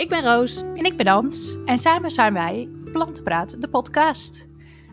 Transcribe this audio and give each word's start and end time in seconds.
Ik 0.00 0.08
ben 0.08 0.22
Roos. 0.22 0.62
En 0.62 0.84
ik 0.84 0.96
ben 0.96 1.06
Ans. 1.06 1.56
En 1.64 1.78
samen 1.78 2.10
zijn 2.10 2.32
wij 2.32 2.68
Plantenpraat, 2.92 3.60
de 3.60 3.68
podcast. 3.68 4.48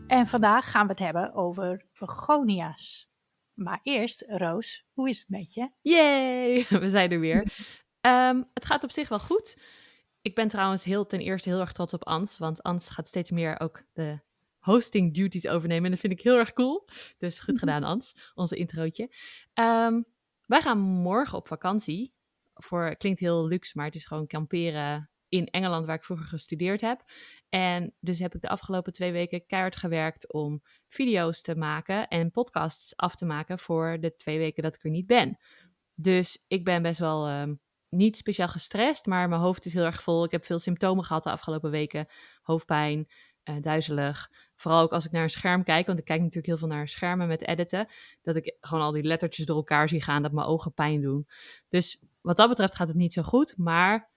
En 0.08 0.28
vandaag 0.28 0.72
gaan 0.72 0.86
we 0.86 0.92
het 0.92 1.00
hebben 1.00 1.34
over 1.34 1.86
begonia's. 2.00 3.10
Maar 3.54 3.80
eerst, 3.84 4.24
Roos, 4.28 4.86
hoe 4.94 5.10
is 5.10 5.20
het 5.20 5.30
met 5.30 5.54
je? 5.54 5.70
Yay, 5.82 6.66
we 6.82 6.90
zijn 6.90 7.12
er 7.12 7.20
weer. 7.20 7.54
Ehm, 8.02 8.44
het 8.54 8.66
gaat 8.66 8.84
op 8.84 8.92
zich 8.92 9.10
wel 9.10 9.20
goed. 9.20 9.58
Ik 10.22 10.36
ben 10.36 10.48
trouwens 10.48 10.84
heel, 10.84 11.06
ten 11.06 11.20
eerste 11.20 11.50
heel 11.50 11.60
erg 11.60 11.72
trots 11.72 11.94
op 11.94 12.06
Ans, 12.06 12.38
want 12.38 12.64
Ans 12.64 12.90
gaat 12.90 13.08
steeds 13.08 13.32
meer 13.32 13.60
ook 13.60 13.84
de 13.94 14.20
hosting 14.60 15.14
duties 15.14 15.48
overnemen. 15.48 15.86
En 15.86 15.92
dat 15.92 16.00
vind 16.00 16.14
ik 16.14 16.22
heel 16.22 16.38
erg 16.38 16.54
cool. 16.54 16.88
Dus 17.18 17.40
goed 17.40 17.60
gedaan, 17.60 17.84
Ans, 17.94 18.32
onze 18.36 18.56
introotje. 18.56 19.16
Ehm, 19.54 20.02
wij 20.46 20.62
gaan 20.62 20.80
morgen 20.80 21.38
op 21.38 21.48
vakantie. 21.48 22.16
Voor, 22.58 22.96
klinkt 22.96 23.20
heel 23.20 23.48
luxe, 23.48 23.72
maar 23.76 23.86
het 23.86 23.96
is 23.96 24.06
gewoon 24.06 24.28
kamperen 24.28 25.10
in 25.30 25.48
Engeland, 25.48 25.86
waar 25.86 25.96
ik 25.96 26.04
vroeger 26.04 26.26
gestudeerd 26.26 26.82
heb. 26.82 27.04
En 27.50 27.94
dus 28.00 28.20
heb 28.20 28.36
ik 28.36 28.42
de 28.42 28.50
afgelopen 28.50 28.94
twee 28.94 29.12
weken 29.12 29.46
keihard 29.46 29.76
gewerkt 29.76 30.34
om 30.34 30.62
video's 30.90 31.42
te 31.42 31.56
maken 31.56 32.08
en 32.08 32.32
podcasts 32.32 32.96
af 32.96 33.16
te 33.16 33.26
maken 33.26 33.60
voor 33.60 33.98
de 34.00 34.16
twee 34.16 34.38
weken 34.38 34.64
dat 34.64 34.76
ik 34.76 34.84
er 34.84 34.90
niet 34.90 35.06
ben. 35.06 35.38
Dus 35.94 36.44
ik 36.48 36.64
ben 36.64 36.82
best 36.82 37.00
wel 37.00 37.28
ehm, 37.28 37.54
niet 37.90 38.18
speciaal 38.18 38.48
gestrest, 38.48 39.06
maar 39.06 39.30
mijn 39.30 39.42
hoofd 39.42 39.66
is 39.66 39.74
heel 39.74 39.86
erg 39.86 40.04
vol. 40.04 40.24
Ik 40.24 40.32
heb 40.32 40.46
veel 40.46 40.60
symptomen 40.60 41.04
gehad 41.04 41.24
de 41.24 41.32
afgelopen 41.32 41.72
weken. 41.72 42.08
Hoofdpijn, 42.42 43.08
uh, 43.50 43.56
duizelig. 43.62 44.32
Vooral 44.56 44.82
ook 44.82 44.92
als 44.92 45.06
ik 45.06 45.12
naar 45.12 45.24
een 45.24 45.30
scherm 45.30 45.64
kijk, 45.64 45.86
want 45.86 46.00
ik 46.00 46.06
kijk 46.06 46.20
natuurlijk 46.20 46.48
heel 46.48 46.58
veel 46.58 46.68
naar 46.68 46.88
schermen 46.88 47.28
met 47.28 47.48
editen. 47.48 47.88
Dat 48.22 48.36
ik 48.36 48.56
gewoon 48.60 48.84
al 48.84 48.92
die 48.92 49.04
lettertjes 49.04 49.46
door 49.46 49.56
elkaar 49.56 49.90
zie 49.90 50.04
gaan, 50.04 50.22
dat 50.22 50.32
mijn 50.32 50.48
ogen 50.48 50.74
pijn 50.74 51.02
doen. 51.02 51.28
Dus 51.70 52.00
wat 52.22 52.38
dat 52.38 52.50
betreft 52.50 52.76
gaat 52.76 52.88
het 52.88 52.98
niet 52.98 53.14
zo 53.14 53.22
goed, 53.22 53.58
maar 53.58 54.10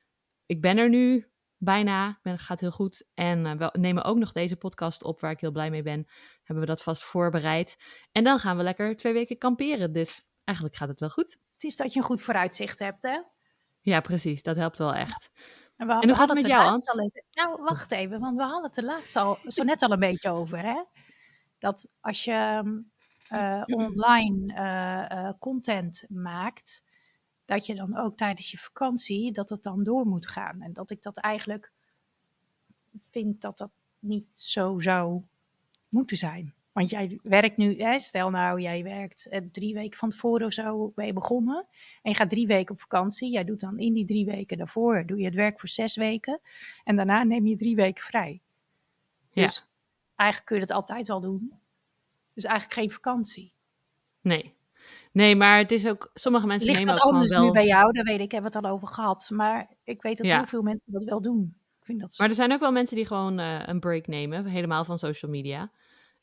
ik 0.46 0.60
ben 0.60 0.78
er 0.78 0.88
nu 0.88 1.30
bijna. 1.56 2.18
Het 2.22 2.40
gaat 2.40 2.60
heel 2.60 2.70
goed. 2.70 3.06
En 3.14 3.46
uh, 3.46 3.52
we 3.54 3.70
nemen 3.78 4.04
ook 4.04 4.16
nog 4.16 4.32
deze 4.32 4.56
podcast 4.56 5.02
op, 5.02 5.20
waar 5.20 5.30
ik 5.30 5.40
heel 5.40 5.50
blij 5.50 5.70
mee 5.70 5.82
ben. 5.82 6.06
Hebben 6.42 6.64
we 6.64 6.70
dat 6.70 6.82
vast 6.82 7.02
voorbereid. 7.02 7.76
En 8.12 8.24
dan 8.24 8.38
gaan 8.38 8.56
we 8.56 8.62
lekker 8.62 8.96
twee 8.96 9.12
weken 9.12 9.38
kamperen. 9.38 9.92
Dus 9.92 10.26
eigenlijk 10.44 10.78
gaat 10.78 10.88
het 10.88 11.00
wel 11.00 11.10
goed. 11.10 11.38
Het 11.54 11.64
is 11.64 11.76
dat 11.76 11.92
je 11.92 11.98
een 11.98 12.04
goed 12.06 12.22
vooruitzicht 12.22 12.78
hebt, 12.78 13.02
hè? 13.02 13.20
Ja, 13.80 14.00
precies. 14.00 14.42
Dat 14.42 14.56
helpt 14.56 14.78
wel 14.78 14.94
echt. 14.94 15.30
En, 15.80 15.86
we, 15.86 15.92
en 15.92 16.08
hoe 16.08 16.16
gaat 16.16 16.28
het 16.28 16.38
met 16.38 16.46
jou, 16.46 16.66
Ant? 16.66 17.12
Nou, 17.32 17.62
wacht 17.62 17.92
even, 17.92 18.20
want 18.20 18.36
we 18.36 18.42
hadden 18.42 18.62
het 18.62 18.76
er 18.76 18.84
laatst 18.84 19.16
al 19.16 19.38
zo 19.46 19.62
net 19.62 19.82
al 19.82 19.92
een 19.92 19.98
beetje 19.98 20.30
over, 20.30 20.58
hè? 20.58 20.82
Dat 21.58 21.88
als 22.00 22.24
je 22.24 22.62
uh, 23.32 23.62
online 23.84 24.54
uh, 24.54 25.32
content 25.38 26.04
maakt, 26.08 26.84
dat 27.44 27.66
je 27.66 27.74
dan 27.74 27.96
ook 27.96 28.16
tijdens 28.16 28.50
je 28.50 28.58
vakantie, 28.58 29.32
dat 29.32 29.48
het 29.48 29.62
dan 29.62 29.82
door 29.82 30.06
moet 30.06 30.28
gaan. 30.28 30.60
En 30.60 30.72
dat 30.72 30.90
ik 30.90 31.02
dat 31.02 31.18
eigenlijk 31.18 31.72
vind 32.98 33.40
dat 33.40 33.58
dat 33.58 33.70
niet 33.98 34.28
zo 34.32 34.78
zou 34.78 35.22
moeten 35.88 36.16
zijn. 36.16 36.54
Want 36.72 36.90
jij 36.90 37.18
werkt 37.22 37.56
nu, 37.56 37.82
hè, 37.82 37.98
stel 37.98 38.30
nou, 38.30 38.60
jij 38.60 38.82
werkt 38.82 39.26
eh, 39.26 39.40
drie 39.52 39.74
weken 39.74 39.98
van 39.98 40.10
tevoren 40.10 40.46
of 40.46 40.52
zo 40.52 40.92
ben 40.94 41.06
je 41.06 41.12
begonnen. 41.12 41.66
En 42.02 42.10
je 42.10 42.16
gaat 42.16 42.30
drie 42.30 42.46
weken 42.46 42.74
op 42.74 42.80
vakantie. 42.80 43.30
Jij 43.30 43.44
doet 43.44 43.60
dan 43.60 43.78
in 43.78 43.92
die 43.92 44.04
drie 44.04 44.24
weken 44.24 44.58
daarvoor, 44.58 45.06
doe 45.06 45.18
je 45.18 45.24
het 45.24 45.34
werk 45.34 45.60
voor 45.60 45.68
zes 45.68 45.96
weken. 45.96 46.40
En 46.84 46.96
daarna 46.96 47.22
neem 47.22 47.46
je 47.46 47.56
drie 47.56 47.76
weken 47.76 48.04
vrij. 48.04 48.40
Ja. 49.32 49.42
Dus 49.42 49.66
eigenlijk 50.16 50.48
kun 50.50 50.60
je 50.60 50.66
dat 50.66 50.76
altijd 50.76 51.06
wel 51.06 51.20
doen. 51.20 51.52
Dus 52.34 52.44
eigenlijk 52.44 52.80
geen 52.80 52.90
vakantie. 52.90 53.52
Nee. 54.20 54.54
Nee, 55.12 55.36
maar 55.36 55.58
het 55.58 55.72
is 55.72 55.86
ook, 55.86 56.10
sommige 56.14 56.46
mensen 56.46 56.66
Ligt 56.66 56.78
nemen 56.78 56.94
dat 56.94 57.04
ook 57.04 57.12
anders 57.12 57.32
gewoon 57.32 57.46
nu 57.46 57.52
wel... 57.52 57.62
bij 57.62 57.72
jou? 57.72 57.92
Daar 57.92 58.04
weet 58.04 58.20
ik, 58.20 58.32
hebben 58.32 58.50
we 58.50 58.56
het 58.56 58.66
al 58.66 58.72
over 58.72 58.88
gehad. 58.88 59.30
Maar 59.32 59.68
ik 59.84 60.02
weet 60.02 60.16
dat 60.16 60.26
Ja. 60.26 60.36
heel 60.36 60.46
veel 60.46 60.62
mensen 60.62 60.92
dat 60.92 61.04
wel 61.04 61.22
doen. 61.22 61.54
Ik 61.80 61.86
vind 61.86 62.00
dat 62.00 62.14
Maar 62.18 62.28
er 62.28 62.34
zijn 62.34 62.52
ook 62.52 62.60
wel 62.60 62.72
mensen 62.72 62.96
die 62.96 63.06
gewoon 63.06 63.38
eh, 63.38 63.62
een 63.66 63.80
break 63.80 64.06
nemen, 64.06 64.46
helemaal 64.46 64.84
van 64.84 64.98
social 64.98 65.30
media. 65.30 65.70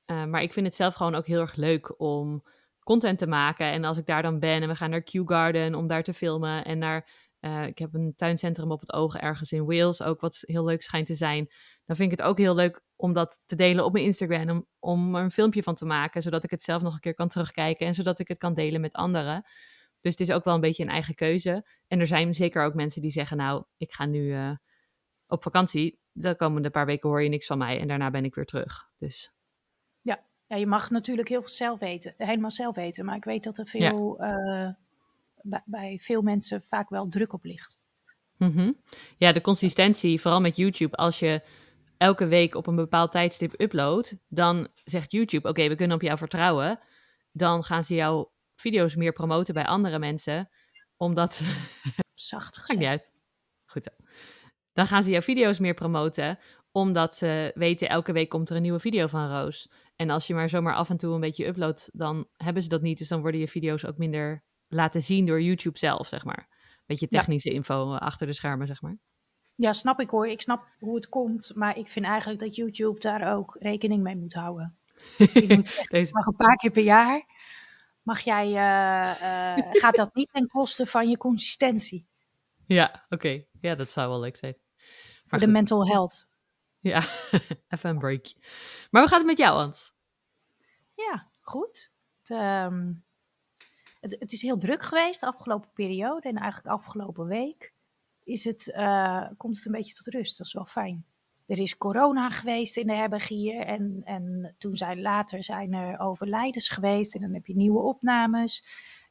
Eh, 0.08 0.26
maar 0.26 0.42
ik 0.42 0.54
vind 0.54 0.66
het 0.66 0.76
zelf 0.76 0.94
gewoon 0.94 1.16
ook 1.16 1.26
heel 1.26 1.40
erg 1.40 1.56
leuk 1.56 2.00
om 2.00 2.44
content 2.80 3.18
te 3.18 3.28
maken. 3.28 3.72
En 3.72 3.84
als 3.84 3.98
ik 3.98 4.06
daar 4.06 4.22
dan 4.22 4.40
ben 4.40 4.62
en 4.62 4.68
we 4.68 4.76
gaan 4.76 4.90
naar 4.90 5.02
Kew 5.02 5.30
Garden 5.30 5.76
om 5.76 5.88
daar 5.88 6.04
te 6.04 6.14
filmen. 6.14 6.66
En 6.66 6.78
naar, 6.78 7.10
eh, 7.40 7.66
ik 7.66 7.78
heb 7.78 7.94
een 7.94 8.14
tuincentrum 8.16 8.72
op 8.72 8.80
het 8.80 8.94
oog 8.94 9.16
ergens 9.16 9.52
in 9.52 9.66
Wales, 9.66 10.02
ook 10.02 10.22
wat 10.22 10.38
heel 10.42 10.66
leuk 10.66 10.82
schijnt 10.82 11.08
te 11.08 11.16
zijn. 11.16 11.48
Dan 11.86 11.96
vind 11.96 12.12
ik 12.12 12.18
het 12.18 12.28
ook 12.28 12.38
heel 12.38 12.56
leuk 12.56 12.82
om 12.96 13.14
dat 13.14 13.42
te 13.46 13.56
delen 13.56 13.86
op 13.86 13.94
mijn 13.94 14.06
Instagram. 14.06 14.50
Om, 14.50 14.66
om 14.80 15.16
er 15.16 15.24
een 15.24 15.32
filmpje 15.32 15.64
van 15.64 15.76
te 15.76 15.86
maken, 15.86 16.22
zodat 16.22 16.44
ik 16.44 16.50
het 16.50 16.62
zelf 16.62 16.82
nog 16.82 16.94
een 16.94 17.00
keer 17.00 17.14
kan 17.14 17.28
terugkijken. 17.28 17.88
En 17.88 17.94
zodat 17.94 18.20
ik 18.20 18.28
het 18.28 18.38
kan 18.38 18.54
delen 18.54 18.82
met 18.82 18.94
anderen. 18.94 19.46
Dus 20.02 20.12
het 20.12 20.28
is 20.28 20.32
ook 20.32 20.44
wel 20.44 20.54
een 20.54 20.62
beetje 20.62 20.84
een 20.84 20.90
eigen 20.90 21.16
keuze. 21.16 21.68
En 21.88 22.00
er 22.00 22.08
zijn 22.08 22.36
zeker 22.36 22.64
ook 22.64 22.74
mensen 22.74 23.02
die 23.02 23.12
zeggen, 23.12 23.38
nou, 23.38 23.64
ik 23.78 23.94
ga 23.94 24.06
nu 24.06 24.34
eh, 24.34 24.52
op 25.28 25.44
vakantie. 25.44 26.00
De 26.12 26.36
komende 26.36 26.70
paar 26.70 26.86
weken 26.86 27.10
hoor 27.10 27.24
je 27.24 27.30
niks 27.30 27.46
van 27.46 27.58
mij 27.58 27.80
en 27.80 27.88
daarna 27.88 28.10
ben 28.10 28.26
ik 28.26 28.36
weer 28.36 28.46
terug. 28.46 28.90
Dus 28.98 29.32
Ja, 30.48 30.56
je 30.56 30.68
mag 30.68 30.90
natuurlijk 30.90 31.28
heel 31.28 31.40
veel 31.40 31.50
zelf 31.50 31.80
weten, 31.80 32.14
helemaal 32.18 32.52
zelf 32.52 32.76
weten. 32.76 33.06
Maar 33.06 33.16
ik 33.16 33.24
weet 33.24 33.44
dat 33.44 33.58
er 33.58 33.68
veel, 33.68 34.20
eh, 34.20 34.70
bij, 35.42 35.62
bij 35.66 36.00
veel 36.02 36.22
mensen 36.22 36.62
vaak 36.62 36.90
wel 36.90 37.10
druk 37.10 37.34
op 37.34 37.44
ligt. 37.44 37.80
mhm. 38.38 38.72
ja, 39.18 39.32
de 39.32 39.42
consistentie, 39.42 40.22
vooral 40.22 40.42
met 40.42 40.56
YouTube, 40.56 40.96
als 40.96 41.20
je 41.20 41.42
elke 41.98 42.28
week 42.28 42.56
op 42.56 42.68
een 42.68 42.76
bepaald 42.76 43.12
tijdstip 43.12 43.62
uploadt, 43.62 44.14
dan 44.28 44.68
zegt 44.84 45.12
YouTube, 45.12 45.50
oké, 45.50 45.68
we 45.68 45.76
kunnen 45.76 45.96
op 45.96 46.02
jou 46.02 46.18
vertrouwen. 46.18 46.80
Dan 47.32 47.64
gaan 47.64 47.84
ze 47.84 47.94
jouw 47.94 48.32
video's 48.56 48.96
meer 48.96 49.14
promoten 49.14 49.54
bij 49.54 49.66
andere 49.66 50.00
mensen, 50.00 50.50
omdat... 50.98 51.40
Zacht 52.14 52.58
gezegd. 52.58 52.80
niet 52.80 52.88
uit. 52.88 53.12
Goed. 53.66 53.90
Dan 54.74 54.88
gaan 54.88 55.04
ze 55.04 55.10
jouw 55.10 55.22
video's 55.22 55.60
meer 55.60 55.74
promoten, 55.74 56.40
omdat 56.82 57.16
ze 57.16 57.52
weten 57.56 57.90
elke 57.90 58.12
week 58.12 58.30
komt 58.30 58.50
er 58.50 58.56
een 58.56 58.62
nieuwe 58.62 58.80
video 58.80 59.08
van 59.08 59.30
Roos. 59.32 59.70
En 59.96 60.10
als 60.10 60.28
je 60.28 60.34
maar 60.34 60.50
zomaar 60.50 60.76
af 60.76 60.90
en 60.90 60.98
toe 60.98 61.14
een 61.14 61.20
beetje 61.20 61.48
uploadt, 61.48 61.90
dan 61.94 62.28
hebben 62.36 62.64
ze 62.64 62.70
dat 62.70 62.82
niet. 62.82 62.98
Dus 62.98 63.08
dan 63.08 63.22
worden 63.22 63.40
je 63.40 63.48
video's 63.48 63.86
ook 63.86 63.98
minder 63.98 64.44
laten 64.68 65.04
zien 65.04 65.26
door 65.26 65.42
YouTube 65.42 65.78
zelf, 65.78 66.08
zeg 66.08 66.24
maar. 66.24 66.48
Beetje 66.86 67.08
Ja. 67.10 67.18
technische 67.20 67.50
info 67.50 67.94
eh, 67.94 68.00
achter 68.00 68.28
de 68.28 68.34
schermen, 68.34 68.68
zeg 68.68 68.82
maar. 68.82 68.98
Ja, 69.56 69.74
snap 69.74 70.00
ik 70.00 70.10
hoor. 70.10 70.28
Ik 70.28 70.42
snap 70.42 70.66
hoe 70.80 70.96
het 70.96 71.10
komt. 71.10 71.52
Maar 71.56 71.78
ik 71.78 71.88
vind 71.88 72.06
eigenlijk 72.06 72.40
dat 72.40 72.56
YouTube 72.56 73.00
daar 73.00 73.36
ook 73.36 73.56
rekening 73.60 74.04
mee 74.04 74.16
moet 74.16 74.34
houden. 74.34 74.78
Je 75.18 75.46
moet 75.56 75.68
zeggen, 75.68 75.90
Deze, 75.90 76.12
mag 76.14 76.26
een 76.26 76.36
paar 76.36 76.56
keer 76.56 76.72
per 76.72 76.84
jaar. 76.84 77.26
Mag 78.04 78.20
jij, 78.20 78.46
eh, 78.46 79.58
eh, 79.58 79.66
gaat 79.72 79.96
dat 79.96 80.16
niet 80.16 80.30
ten 80.32 80.48
koste 80.48 80.86
van 80.86 81.10
je 81.10 81.18
consistentie. 81.18 82.08
ja, 82.66 83.06
oké. 83.10 83.44
Ja, 83.62 83.76
dat 83.76 83.92
zou 83.92 84.10
wel 84.10 84.20
leuk 84.20 84.38
zijn. 84.38 84.56
Voor 85.28 85.38
de 85.40 85.44
goed, 85.46 85.54
mental 85.54 85.88
health. 85.88 86.28
Ja, 86.88 87.08
even 87.70 87.90
een 87.90 88.00
break. 88.00 88.34
Maar 88.92 89.02
hoe 89.02 89.10
gaat 89.10 89.20
het 89.20 89.28
met 89.28 89.38
jou, 89.38 89.58
Ans? 89.58 89.94
Ja, 90.94 91.28
goed. 91.42 91.92
Het, 92.22 92.38
ehm, 92.38 92.94
het, 94.00 94.16
het 94.20 94.32
is 94.32 94.42
heel 94.42 94.58
druk 94.58 94.84
geweest 94.84 95.20
de 95.20 95.26
afgelopen 95.28 95.70
periode. 95.74 96.28
En 96.28 96.36
eigenlijk 96.36 96.74
afgelopen 96.74 97.26
week 97.28 97.74
is 98.24 98.44
het, 98.44 98.72
eh, 98.72 99.28
komt 99.38 99.56
het 99.56 99.66
een 99.66 99.72
beetje 99.72 99.94
tot 99.94 100.14
rust. 100.14 100.38
Dat 100.38 100.48
is 100.48 100.54
wel 100.54 100.66
fijn. 100.66 101.06
Er 101.46 101.60
is 101.60 101.78
corona 101.78 102.30
geweest 102.30 102.78
in 102.78 102.88
de 102.88 102.96
herberg 102.96 103.28
hier. 103.28 103.62
En, 103.62 104.02
en 104.04 104.56
toen 104.58 104.76
zijn 104.76 105.02
later 105.02 105.44
zijn 105.44 105.74
er 105.74 106.00
overlijdens 106.00 106.70
geweest. 106.70 107.16
En 107.16 107.22
dan 107.22 107.34
heb 107.34 107.46
je 107.46 107.56
nieuwe 107.56 107.80
opnames. 107.80 108.66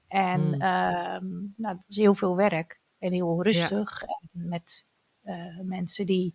En 0.09 0.41
Hmm. 0.41 0.61
ehm, 0.61 1.27
nou, 1.57 1.75
dat 1.75 1.85
is 1.89 1.97
heel 1.97 2.15
veel 2.15 2.37
werk. 2.37 2.81
En 2.99 3.13
heel 3.13 3.43
rustig. 3.43 4.03
En 4.03 4.29
met 4.33 4.87
eh, 5.23 5.59
mensen 5.63 6.07
die 6.07 6.35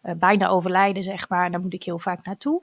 eh, 0.00 0.14
bijna 0.14 0.48
overlijden, 0.48 1.02
zeg 1.02 1.28
maar. 1.28 1.50
Daar 1.50 1.60
moet 1.60 1.74
ik 1.74 1.82
heel 1.82 1.98
vaak 1.98 2.24
naartoe. 2.24 2.62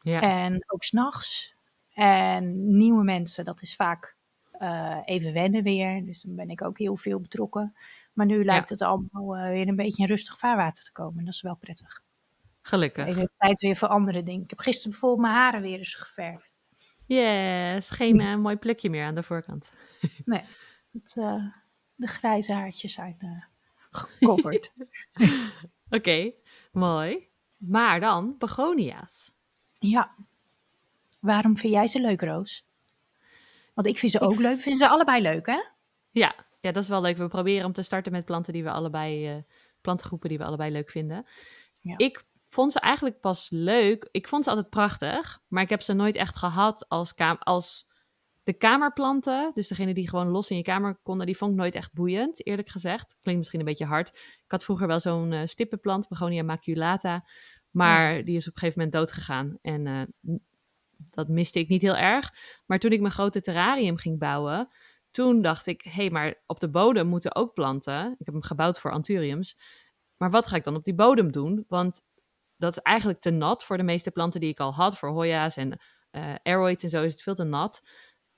Ja, 0.00 0.20
En 0.20 0.64
ook 0.66 0.82
s'nachts. 0.82 1.54
En 1.92 2.76
nieuwe 2.76 3.04
mensen, 3.04 3.44
dat 3.44 3.62
is 3.62 3.76
vaak 3.76 4.16
eh, 4.52 4.98
even 5.04 5.32
wennen 5.32 5.62
weer. 5.62 6.04
Dus 6.04 6.22
dan 6.22 6.34
ben 6.34 6.48
ik 6.48 6.62
ook 6.62 6.78
heel 6.78 6.96
veel 6.96 7.20
betrokken. 7.20 7.76
Maar 8.12 8.26
nu 8.26 8.44
lijkt 8.44 8.68
het 8.68 8.82
allemaal 8.82 9.36
eh, 9.36 9.48
weer 9.48 9.68
een 9.68 9.76
beetje 9.76 10.02
in 10.02 10.08
rustig 10.08 10.38
vaarwater 10.38 10.84
te 10.84 10.92
komen. 10.92 11.18
En 11.18 11.24
dat 11.24 11.34
is 11.34 11.42
wel 11.42 11.56
prettig. 11.56 12.02
gelukkig. 12.62 13.06
Even 13.06 13.30
tijd 13.38 13.60
weer 13.60 13.76
voor 13.76 13.88
andere 13.88 14.22
dingen. 14.22 14.42
Ik 14.42 14.50
heb 14.50 14.58
gisteren 14.58 14.90
bijvoorbeeld 14.90 15.20
mijn 15.20 15.34
haren 15.34 15.62
weer 15.62 15.78
eens 15.78 15.94
geverfd. 15.94 16.52
Yes, 17.06 17.90
geen 17.90 18.40
mooi 18.40 18.56
plukje 18.56 18.90
meer 18.90 19.04
aan 19.04 19.14
de 19.14 19.22
voorkant. 19.22 19.68
Nee, 20.24 20.44
het, 20.92 21.12
de 21.94 22.06
grijze 22.06 22.52
haartjes 22.52 22.92
zijn 22.92 23.46
gecoverd. 23.90 24.72
Oké, 25.90 26.32
mooi. 26.72 27.28
Maar 27.56 28.00
dan 28.00 28.34
begonia's. 28.38 29.32
ja. 29.78 30.14
Waarom 31.20 31.56
vind 31.56 31.72
jij 31.72 31.86
ze 31.86 32.00
leuk, 32.00 32.22
Roos? 32.22 32.64
Want 33.74 33.86
ik 33.86 33.98
vind 33.98 34.12
ze 34.12 34.20
ook 34.20 34.38
leuk. 34.38 34.60
Vinden 34.60 34.80
ze 34.86 34.88
allebei 34.88 35.22
leuk, 35.22 35.46
hè? 35.46 35.62
Ja, 36.10 36.34
ja, 36.60 36.72
dat 36.72 36.82
is 36.82 36.88
wel 36.88 37.00
leuk. 37.00 37.16
We 37.16 37.28
proberen 37.28 37.66
om 37.66 37.72
te 37.72 37.82
starten 37.82 38.12
met 38.12 38.24
planten 38.24 38.52
die 38.52 38.62
we 38.62 38.70
allebei, 38.70 39.28
eh 39.28 39.36
plantengroepen 39.80 40.28
die 40.28 40.38
we 40.38 40.44
allebei 40.44 40.72
leuk 40.72 40.90
vinden. 40.90 41.26
Ja. 41.82 41.94
Ik 41.96 42.24
vond 42.48 42.72
ze 42.72 42.80
eigenlijk 42.80 43.20
pas 43.20 43.48
leuk. 43.50 44.08
Ik 44.10 44.28
vond 44.28 44.44
ze 44.44 44.50
altijd 44.50 44.70
prachtig, 44.70 45.42
maar 45.48 45.62
ik 45.62 45.68
heb 45.68 45.82
ze 45.82 45.92
nooit 45.92 46.16
echt 46.16 46.36
gehad 46.38 46.88
als, 46.88 47.14
als 47.38 47.86
de 48.44 48.52
kamerplanten, 48.52 49.50
dus 49.54 49.68
degene 49.68 49.94
die 49.94 50.08
gewoon 50.08 50.28
los 50.28 50.50
in 50.50 50.56
je 50.56 50.62
kamer 50.62 50.98
konden, 51.02 51.26
die 51.26 51.36
vond 51.36 51.50
ik 51.50 51.56
nooit 51.56 51.74
echt 51.74 51.92
boeiend, 51.92 52.46
eerlijk 52.46 52.68
gezegd. 52.68 53.16
Klinkt 53.22 53.38
misschien 53.38 53.60
een 53.60 53.66
beetje 53.66 53.84
hard. 53.84 54.08
Ik 54.14 54.44
had 54.46 54.64
vroeger 54.64 54.86
wel 54.86 55.00
zo'n 55.00 55.32
uh, 55.32 55.40
stippenplant, 55.44 56.08
Begonia 56.08 56.42
maculata, 56.42 57.24
maar 57.70 58.24
die 58.24 58.36
is 58.36 58.48
op 58.48 58.52
een 58.52 58.58
gegeven 58.58 58.78
moment 58.78 58.92
dood 58.92 59.12
gegaan. 59.12 59.58
En 59.62 59.86
uh, 59.86 60.36
dat 61.10 61.28
miste 61.28 61.58
ik 61.58 61.68
niet 61.68 61.82
heel 61.82 61.96
erg. 61.96 62.32
Maar 62.66 62.78
toen 62.78 62.90
ik 62.90 63.00
mijn 63.00 63.12
grote 63.12 63.40
terrarium 63.40 63.96
ging 63.96 64.18
bouwen, 64.18 64.68
toen 65.10 65.42
dacht 65.42 65.66
ik, 65.66 65.82
hé, 65.82 65.90
hey, 65.90 66.10
maar 66.10 66.34
op 66.46 66.60
de 66.60 66.70
bodem 66.70 67.06
moeten 67.06 67.34
ook 67.34 67.54
planten. 67.54 68.12
Ik 68.18 68.26
heb 68.26 68.34
hem 68.34 68.42
gebouwd 68.42 68.78
voor 68.78 68.92
anthuriums. 68.92 69.58
Maar 70.16 70.30
wat 70.30 70.46
ga 70.46 70.56
ik 70.56 70.64
dan 70.64 70.76
op 70.76 70.84
die 70.84 70.94
bodem 70.94 71.32
doen? 71.32 71.64
Want 71.68 72.02
dat 72.56 72.76
is 72.76 72.82
eigenlijk 72.82 73.20
te 73.20 73.30
nat 73.30 73.64
voor 73.64 73.76
de 73.76 73.82
meeste 73.82 74.10
planten 74.10 74.40
die 74.40 74.50
ik 74.50 74.60
al 74.60 74.74
had. 74.74 74.98
Voor 74.98 75.08
hoya's 75.08 75.56
en 75.56 75.80
uh, 76.12 76.34
aeroids 76.42 76.82
en 76.82 76.90
zo 76.90 77.02
is 77.02 77.12
het 77.12 77.22
veel 77.22 77.34
te 77.34 77.44
nat. 77.44 77.82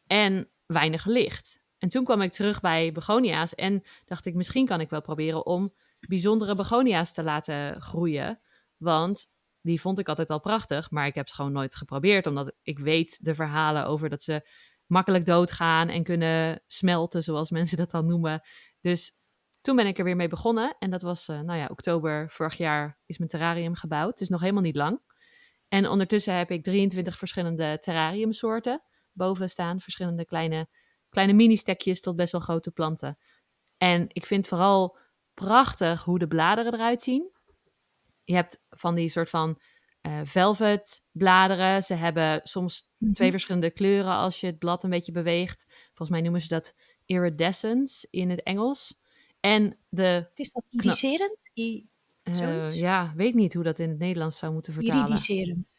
En 0.06 0.50
weinig 0.66 1.04
licht. 1.04 1.60
En 1.78 1.88
toen 1.88 2.04
kwam 2.04 2.20
ik 2.20 2.32
terug 2.32 2.60
bij 2.60 2.92
begonia's 2.92 3.54
en 3.54 3.82
dacht 4.04 4.26
ik, 4.26 4.34
misschien 4.34 4.66
kan 4.66 4.80
ik 4.80 4.90
wel 4.90 5.00
proberen 5.00 5.46
om 5.46 5.72
bijzondere 6.08 6.54
begonia's 6.54 7.12
te 7.12 7.22
laten 7.22 7.80
groeien. 7.80 8.40
Want 8.76 9.26
die 9.60 9.80
vond 9.80 9.98
ik 9.98 10.08
altijd 10.08 10.30
al 10.30 10.40
prachtig, 10.40 10.90
maar 10.90 11.06
ik 11.06 11.14
heb 11.14 11.28
ze 11.28 11.34
gewoon 11.34 11.52
nooit 11.52 11.74
geprobeerd, 11.74 12.26
omdat 12.26 12.52
ik 12.62 12.78
weet 12.78 13.18
de 13.24 13.34
verhalen 13.34 13.86
over 13.86 14.08
dat 14.08 14.22
ze 14.22 14.48
makkelijk 14.86 15.26
doodgaan 15.26 15.88
en 15.88 16.02
kunnen 16.02 16.62
smelten, 16.66 17.22
zoals 17.22 17.50
mensen 17.50 17.76
dat 17.76 17.90
dan 17.90 18.06
noemen. 18.06 18.40
Dus 18.80 19.14
toen 19.60 19.76
ben 19.76 19.86
ik 19.86 19.98
er 19.98 20.04
weer 20.04 20.16
mee 20.16 20.28
begonnen 20.28 20.76
en 20.78 20.90
dat 20.90 21.02
was, 21.02 21.28
uh, 21.28 21.40
nou 21.40 21.58
ja, 21.58 21.66
oktober 21.70 22.30
vorig 22.30 22.56
jaar 22.56 22.98
is 23.06 23.18
mijn 23.18 23.30
terrarium 23.30 23.74
gebouwd, 23.74 24.18
dus 24.18 24.28
nog 24.28 24.40
helemaal 24.40 24.62
niet 24.62 24.76
lang. 24.76 25.00
En 25.68 25.88
ondertussen 25.88 26.34
heb 26.34 26.50
ik 26.50 26.62
23 26.62 27.18
verschillende 27.18 27.78
terrariumsoorten 27.80 28.82
boven 29.16 29.50
staan, 29.50 29.80
verschillende 29.80 30.24
kleine, 30.24 30.68
kleine 31.08 31.32
mini-stekjes 31.32 32.00
tot 32.00 32.16
best 32.16 32.32
wel 32.32 32.40
grote 32.40 32.70
planten. 32.70 33.18
En 33.76 34.06
ik 34.08 34.26
vind 34.26 34.48
vooral 34.48 34.98
prachtig 35.34 36.04
hoe 36.04 36.18
de 36.18 36.26
bladeren 36.26 36.74
eruit 36.74 37.02
zien. 37.02 37.30
Je 38.24 38.34
hebt 38.34 38.60
van 38.70 38.94
die 38.94 39.08
soort 39.08 39.30
van 39.30 39.60
uh, 40.02 40.20
velvet 40.24 41.02
bladeren. 41.12 41.82
Ze 41.82 41.94
hebben 41.94 42.40
soms 42.42 42.88
twee 42.98 43.12
mhm. 43.28 43.30
verschillende 43.30 43.70
kleuren 43.70 44.12
als 44.12 44.40
je 44.40 44.46
het 44.46 44.58
blad 44.58 44.84
een 44.84 44.90
beetje 44.90 45.12
beweegt. 45.12 45.64
Volgens 45.68 46.10
mij 46.10 46.20
noemen 46.20 46.40
ze 46.40 46.48
dat 46.48 46.74
iridescence 47.04 48.06
in 48.10 48.30
het 48.30 48.42
Engels. 48.42 48.98
En 49.40 49.78
de... 49.88 50.30
Is 50.34 50.52
dat 50.52 50.64
iriserend? 50.70 51.50
uh, 51.54 52.74
ja, 52.74 53.12
weet 53.16 53.34
niet 53.34 53.54
hoe 53.54 53.62
dat 53.62 53.78
in 53.78 53.88
het 53.88 53.98
Nederlands 53.98 54.38
zou 54.38 54.52
moeten 54.52 54.72
vertalen. 54.72 55.06
Iriserend. 55.06 55.76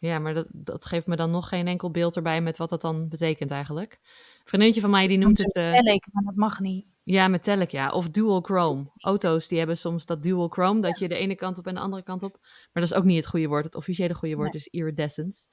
Ja, 0.00 0.18
maar 0.18 0.34
dat, 0.34 0.46
dat 0.52 0.84
geeft 0.84 1.06
me 1.06 1.16
dan 1.16 1.30
nog 1.30 1.48
geen 1.48 1.66
enkel 1.66 1.90
beeld 1.90 2.16
erbij 2.16 2.40
met 2.40 2.56
wat 2.56 2.70
dat 2.70 2.80
dan 2.80 3.08
betekent 3.08 3.50
eigenlijk. 3.50 3.92
Een 3.92 4.40
vriendinnetje 4.44 4.80
van 4.80 4.90
mij 4.90 5.06
die 5.06 5.18
noemt 5.18 5.38
het... 5.38 5.56
Uh, 5.56 5.70
metallic, 5.70 6.06
maar 6.12 6.22
dat 6.22 6.34
mag 6.34 6.60
niet. 6.60 6.86
Ja, 7.02 7.28
metallic, 7.28 7.70
ja. 7.70 7.90
Of 7.90 8.08
dual 8.08 8.40
chrome. 8.40 8.90
Auto's 8.96 9.48
die 9.48 9.58
hebben 9.58 9.76
soms 9.76 10.06
dat 10.06 10.22
dual 10.22 10.48
chrome, 10.48 10.80
dat 10.80 10.98
je 10.98 11.08
de 11.08 11.14
ene 11.14 11.34
kant 11.34 11.58
op 11.58 11.66
en 11.66 11.74
de 11.74 11.80
andere 11.80 12.02
kant 12.02 12.22
op. 12.22 12.38
Maar 12.40 12.82
dat 12.82 12.82
is 12.82 12.94
ook 12.94 13.04
niet 13.04 13.16
het 13.16 13.26
goede 13.26 13.46
woord. 13.46 13.64
Het 13.64 13.74
officiële 13.74 14.14
goede 14.14 14.36
woord 14.36 14.54
is 14.54 14.66
iridescence. 14.66 15.46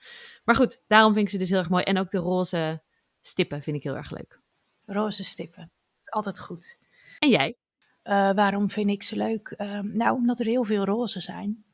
Maar 0.44 0.56
goed, 0.56 0.84
daarom 0.88 1.14
vind 1.14 1.26
ik 1.26 1.32
ze 1.32 1.38
dus 1.38 1.50
heel 1.50 1.58
erg 1.58 1.70
mooi. 1.70 1.84
En 1.84 1.98
ook 1.98 2.10
de 2.10 2.18
roze 2.18 2.84
stippen 3.22 3.62
vind 3.62 3.78
ik 3.78 3.84
heel 3.84 3.96
erg 3.96 4.12
leuk. 4.12 4.42
Roze 4.86 5.24
stippen. 5.24 5.72
Dat 5.94 6.02
is 6.02 6.12
altijd 6.12 6.40
goed. 6.40 6.78
En 7.20 7.30
jij? 7.30 7.58
Uh, 8.04 8.32
waarom 8.34 8.70
vind 8.70 8.90
ik 8.90 9.04
ze 9.04 9.16
leuk? 9.16 9.54
Uh, 9.58 9.80
nou, 9.80 10.16
omdat 10.16 10.40
er 10.40 10.46
heel 10.46 10.64
veel 10.64 10.86
roze 10.86 11.22
zijn. 11.22 11.66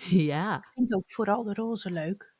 Ja. 0.30 0.56
Ik 0.56 0.70
vind 0.74 0.94
ook 0.94 1.10
vooral 1.10 1.42
de 1.42 1.54
roze 1.54 1.90
leuk. 1.90 2.34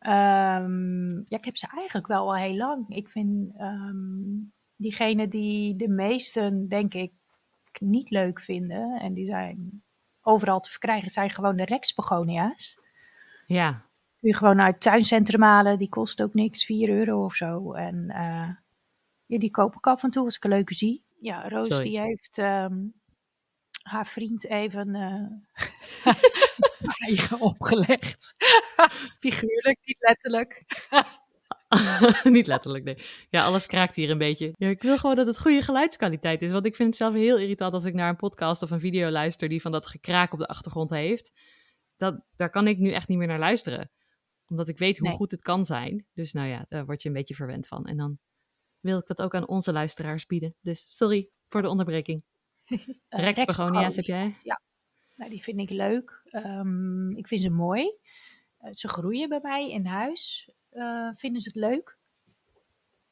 Um, 0.00 1.24
ja, 1.28 1.36
ik 1.36 1.44
heb 1.44 1.56
ze 1.56 1.68
eigenlijk 1.74 2.06
wel 2.06 2.20
al 2.20 2.36
heel 2.36 2.56
lang. 2.56 2.88
Ik 2.88 3.08
vind 3.08 3.54
um, 3.60 4.52
diegene 4.76 5.28
die 5.28 5.76
de 5.76 5.88
meesten, 5.88 6.68
denk 6.68 6.94
ik, 6.94 7.12
niet 7.80 8.10
leuk 8.10 8.40
vinden. 8.40 9.00
En 9.00 9.14
die 9.14 9.26
zijn 9.26 9.82
overal 10.22 10.60
te 10.60 10.70
verkrijgen, 10.70 11.10
zijn 11.10 11.30
gewoon 11.30 11.56
de 11.56 11.64
Rex 11.64 11.94
begonia's. 11.94 12.78
Ja. 13.46 13.72
Kun 14.18 14.28
je 14.28 14.36
gewoon 14.36 14.60
uit 14.60 14.74
het 14.74 14.82
tuincentrum 14.82 15.42
halen. 15.42 15.78
Die 15.78 15.88
kost 15.88 16.22
ook 16.22 16.34
niks, 16.34 16.64
4 16.64 16.88
euro 16.88 17.24
of 17.24 17.34
zo. 17.34 17.72
En 17.72 18.04
uh, 18.08 18.50
ja, 19.26 19.38
die 19.38 19.50
koop 19.50 19.74
ik 19.74 19.86
af 19.86 20.02
en 20.02 20.10
toe 20.10 20.24
als 20.24 20.36
ik 20.36 20.44
een 20.44 20.50
leuke 20.50 20.74
zie. 20.74 21.04
Ja, 21.20 21.48
Roos 21.48 21.68
Sorry. 21.68 21.82
die 21.82 22.00
heeft 22.00 22.38
um, 22.38 22.99
haar 23.82 24.06
vriend 24.06 24.46
even 24.46 24.88
uh, 26.04 26.14
eigen 27.06 27.40
opgelegd. 27.40 28.34
Figuurlijk, 29.20 29.78
niet 29.84 29.96
letterlijk. 30.00 30.64
niet 32.22 32.46
letterlijk, 32.46 32.84
nee. 32.84 32.98
Ja, 33.30 33.44
alles 33.44 33.66
kraakt 33.66 33.96
hier 33.96 34.10
een 34.10 34.18
beetje. 34.18 34.52
Ja, 34.56 34.68
ik 34.68 34.82
wil 34.82 34.98
gewoon 34.98 35.16
dat 35.16 35.26
het 35.26 35.40
goede 35.40 35.62
geluidskwaliteit 35.62 36.42
is. 36.42 36.50
Want 36.50 36.66
ik 36.66 36.76
vind 36.76 36.88
het 36.88 36.98
zelf 36.98 37.14
heel 37.14 37.38
irritant 37.38 37.72
als 37.72 37.84
ik 37.84 37.94
naar 37.94 38.08
een 38.08 38.16
podcast 38.16 38.62
of 38.62 38.70
een 38.70 38.80
video 38.80 39.10
luister 39.10 39.48
die 39.48 39.60
van 39.60 39.72
dat 39.72 39.86
gekraak 39.86 40.32
op 40.32 40.38
de 40.38 40.46
achtergrond 40.46 40.90
heeft. 40.90 41.32
Dat, 41.96 42.24
daar 42.36 42.50
kan 42.50 42.66
ik 42.66 42.78
nu 42.78 42.92
echt 42.92 43.08
niet 43.08 43.18
meer 43.18 43.26
naar 43.26 43.38
luisteren. 43.38 43.90
Omdat 44.46 44.68
ik 44.68 44.78
weet 44.78 44.98
hoe 44.98 45.08
nee. 45.08 45.16
goed 45.16 45.30
het 45.30 45.42
kan 45.42 45.64
zijn. 45.64 46.06
Dus 46.14 46.32
nou 46.32 46.48
ja, 46.48 46.64
daar 46.68 46.86
word 46.86 47.02
je 47.02 47.08
een 47.08 47.14
beetje 47.14 47.34
verwend 47.34 47.66
van. 47.66 47.86
En 47.86 47.96
dan 47.96 48.18
wil 48.80 48.98
ik 48.98 49.06
dat 49.06 49.22
ook 49.22 49.34
aan 49.34 49.48
onze 49.48 49.72
luisteraars 49.72 50.26
bieden. 50.26 50.54
Dus 50.60 50.86
sorry 50.88 51.30
voor 51.48 51.62
de 51.62 51.68
onderbreking. 51.68 52.22
Uh, 52.70 52.78
Rex 53.08 53.44
begonia's 53.44 53.96
heb 53.96 54.04
jij? 54.04 54.34
Ja, 54.42 54.60
nou, 55.14 55.30
die 55.30 55.42
vind 55.42 55.60
ik 55.60 55.70
leuk. 55.70 56.22
Um, 56.32 57.16
ik 57.16 57.26
vind 57.26 57.40
ze 57.40 57.50
mooi. 57.50 57.94
Uh, 58.62 58.70
ze 58.72 58.88
groeien 58.88 59.28
bij 59.28 59.38
mij 59.42 59.70
in 59.70 59.86
huis. 59.86 60.50
Uh, 60.72 61.10
vinden 61.14 61.40
ze 61.42 61.48
het 61.48 61.58
leuk? 61.58 61.98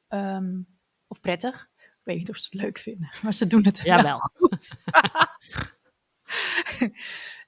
Um, 0.09 0.67
of 1.07 1.21
prettig? 1.21 1.71
Ik 1.77 2.15
weet 2.15 2.17
niet 2.17 2.31
of 2.31 2.37
ze 2.37 2.49
het 2.51 2.63
leuk 2.63 2.79
vinden, 2.79 3.11
maar 3.23 3.35
ze 3.35 3.47
doen 3.47 3.65
het 3.65 3.79
ja, 3.79 4.03
wel 4.03 4.19
goed. 4.19 4.75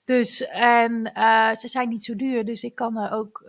dus, 0.05 0.47
en 0.47 1.11
ze 1.57 1.69
zijn 1.69 1.89
niet 1.89 2.05
zo 2.05 2.17
duur, 2.17 2.45
dus 2.45 2.63
ik 2.63 2.75
kan 2.75 2.97
er 2.97 3.13
ook 3.13 3.43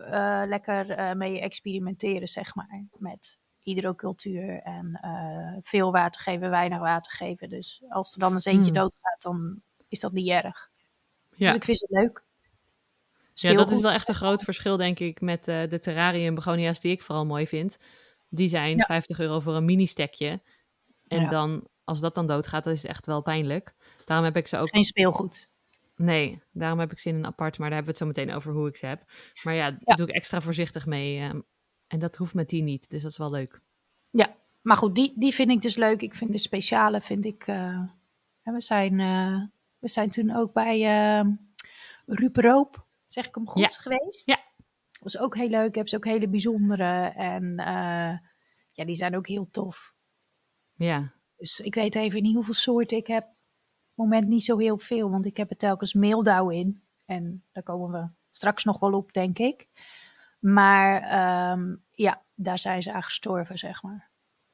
lekker 0.47 1.17
mee 1.17 1.41
experimenteren, 1.41 2.27
zeg 2.27 2.55
maar. 2.55 2.85
Met 2.97 3.40
hydrocultuur 3.63 4.61
en 4.61 4.99
uh, 5.05 5.57
veel 5.63 5.91
water 5.91 6.21
geven, 6.21 6.49
weinig 6.49 6.79
water 6.79 7.11
geven. 7.11 7.49
Dus 7.49 7.81
als 7.89 8.13
er 8.13 8.19
dan 8.19 8.33
eens 8.33 8.45
eentje 8.45 8.71
mm. 8.71 8.77
doodgaat, 8.77 9.21
dan 9.21 9.61
is 9.87 9.99
dat 9.99 10.11
niet 10.11 10.29
erg. 10.29 10.69
Ja. 11.35 11.47
Dus 11.47 11.55
ik 11.55 11.63
vind 11.63 11.79
het 11.79 11.89
leuk. 11.89 12.23
Ja, 13.33 13.53
dat 13.53 13.71
is 13.71 13.81
wel 13.81 13.91
echt 13.91 14.07
een 14.07 14.15
groot 14.15 14.43
verschil, 14.43 14.77
denk 14.77 14.99
ik, 14.99 15.21
met 15.21 15.47
uh, 15.47 15.69
de 15.69 15.79
terrarium 15.79 16.35
begonia's 16.35 16.79
die 16.79 16.91
ik 16.91 17.01
vooral 17.01 17.25
mooi 17.25 17.47
vind. 17.47 17.77
Die 18.29 18.49
zijn 18.49 18.77
ja. 18.77 18.85
50 18.85 19.19
euro 19.19 19.39
voor 19.39 19.55
een 19.55 19.65
mini-stekje. 19.65 20.41
En 21.07 21.21
ja. 21.21 21.29
dan, 21.29 21.67
als 21.83 21.99
dat 21.99 22.15
dan 22.15 22.27
doodgaat, 22.27 22.63
dan 22.63 22.73
is 22.73 22.81
het 22.81 22.91
echt 22.91 23.05
wel 23.05 23.21
pijnlijk. 23.21 23.73
Daarom 24.05 24.25
heb 24.25 24.37
ik 24.37 24.47
ze 24.47 24.57
ook... 24.57 24.69
Geen 24.69 24.83
speelgoed. 24.83 25.49
Nee, 25.95 26.41
daarom 26.51 26.79
heb 26.79 26.91
ik 26.91 26.99
ze 26.99 27.09
in 27.09 27.15
een 27.15 27.25
apart, 27.25 27.57
maar 27.57 27.69
daar 27.69 27.77
hebben 27.77 27.97
we 27.97 28.05
het 28.05 28.15
zo 28.15 28.21
meteen 28.21 28.35
over 28.37 28.53
hoe 28.53 28.67
ik 28.67 28.77
ze 28.77 28.85
heb. 28.85 29.03
Maar 29.43 29.53
ja, 29.53 29.77
daar 29.79 29.97
doe 29.97 30.07
ik 30.07 30.15
extra 30.15 30.41
voorzichtig 30.41 30.85
mee. 30.85 31.21
Um, 31.21 31.43
en 31.91 31.99
dat 31.99 32.15
hoeft 32.15 32.33
met 32.33 32.49
die 32.49 32.63
niet, 32.63 32.89
dus 32.89 33.01
dat 33.01 33.11
is 33.11 33.17
wel 33.17 33.31
leuk. 33.31 33.61
Ja, 34.09 34.35
maar 34.61 34.77
goed, 34.77 34.95
die, 34.95 35.13
die 35.15 35.33
vind 35.33 35.51
ik 35.51 35.61
dus 35.61 35.75
leuk. 35.75 36.01
Ik 36.01 36.15
vind 36.15 36.31
de 36.31 36.37
speciale, 36.37 37.01
vind 37.01 37.25
ik... 37.25 37.47
Uh, 37.47 37.83
we, 38.43 38.61
zijn, 38.61 38.99
uh, 38.99 39.43
we 39.77 39.87
zijn 39.87 40.09
toen 40.09 40.35
ook 40.35 40.53
bij 40.53 40.79
uh, 41.19 41.33
Roop, 42.31 42.85
zeg 43.07 43.27
ik 43.27 43.35
hem 43.35 43.47
goed, 43.47 43.61
ja. 43.61 43.69
geweest. 43.69 44.27
Ja. 44.27 44.35
Dat 44.91 45.01
was 45.01 45.17
ook 45.17 45.35
heel 45.35 45.49
leuk. 45.49 45.67
Ik 45.67 45.75
heb 45.75 45.87
ze 45.87 45.95
ook 45.95 46.05
hele 46.05 46.27
bijzondere. 46.27 47.07
En 47.15 47.53
ja, 48.73 48.85
die 48.85 48.95
zijn 48.95 49.15
ook 49.15 49.27
heel 49.27 49.49
tof. 49.51 49.93
Ja. 50.73 51.13
Dus 51.35 51.59
ik 51.59 51.75
weet 51.75 51.95
even 51.95 52.23
niet 52.23 52.35
hoeveel 52.35 52.53
soorten 52.53 52.97
ik 52.97 53.07
heb. 53.07 53.23
Op 53.23 53.33
het 53.85 53.95
moment 53.95 54.27
niet 54.27 54.43
zo 54.43 54.57
heel 54.57 54.77
veel, 54.77 55.09
want 55.09 55.25
ik 55.25 55.37
heb 55.37 55.49
er 55.49 55.57
telkens 55.57 55.93
meeldauw 55.93 56.49
in. 56.49 56.83
En 57.05 57.43
daar 57.51 57.63
komen 57.63 57.91
we 57.91 58.09
straks 58.31 58.63
nog 58.63 58.79
wel 58.79 58.93
op, 58.93 59.13
denk 59.13 59.39
ik. 59.39 59.67
Maar 60.41 61.51
um, 61.51 61.83
ja, 61.91 62.21
daar 62.35 62.59
zijn 62.59 62.83
ze 62.83 62.93
aan 62.93 63.03
gestorven, 63.03 63.57
zeg 63.57 63.83
maar. 63.83 64.09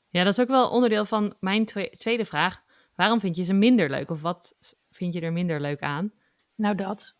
Ja, 0.09 0.23
dat 0.23 0.33
is 0.33 0.39
ook 0.39 0.47
wel 0.47 0.69
onderdeel 0.69 1.05
van 1.05 1.35
mijn 1.39 1.65
tweede 1.97 2.25
vraag. 2.25 2.63
Waarom 2.95 3.19
vind 3.19 3.35
je 3.35 3.43
ze 3.43 3.53
minder 3.53 3.89
leuk? 3.89 4.09
Of 4.09 4.21
wat 4.21 4.55
vind 4.91 5.13
je 5.13 5.21
er 5.21 5.33
minder 5.33 5.61
leuk 5.61 5.81
aan? 5.81 6.11
Nou, 6.55 6.75
dat. 6.75 7.15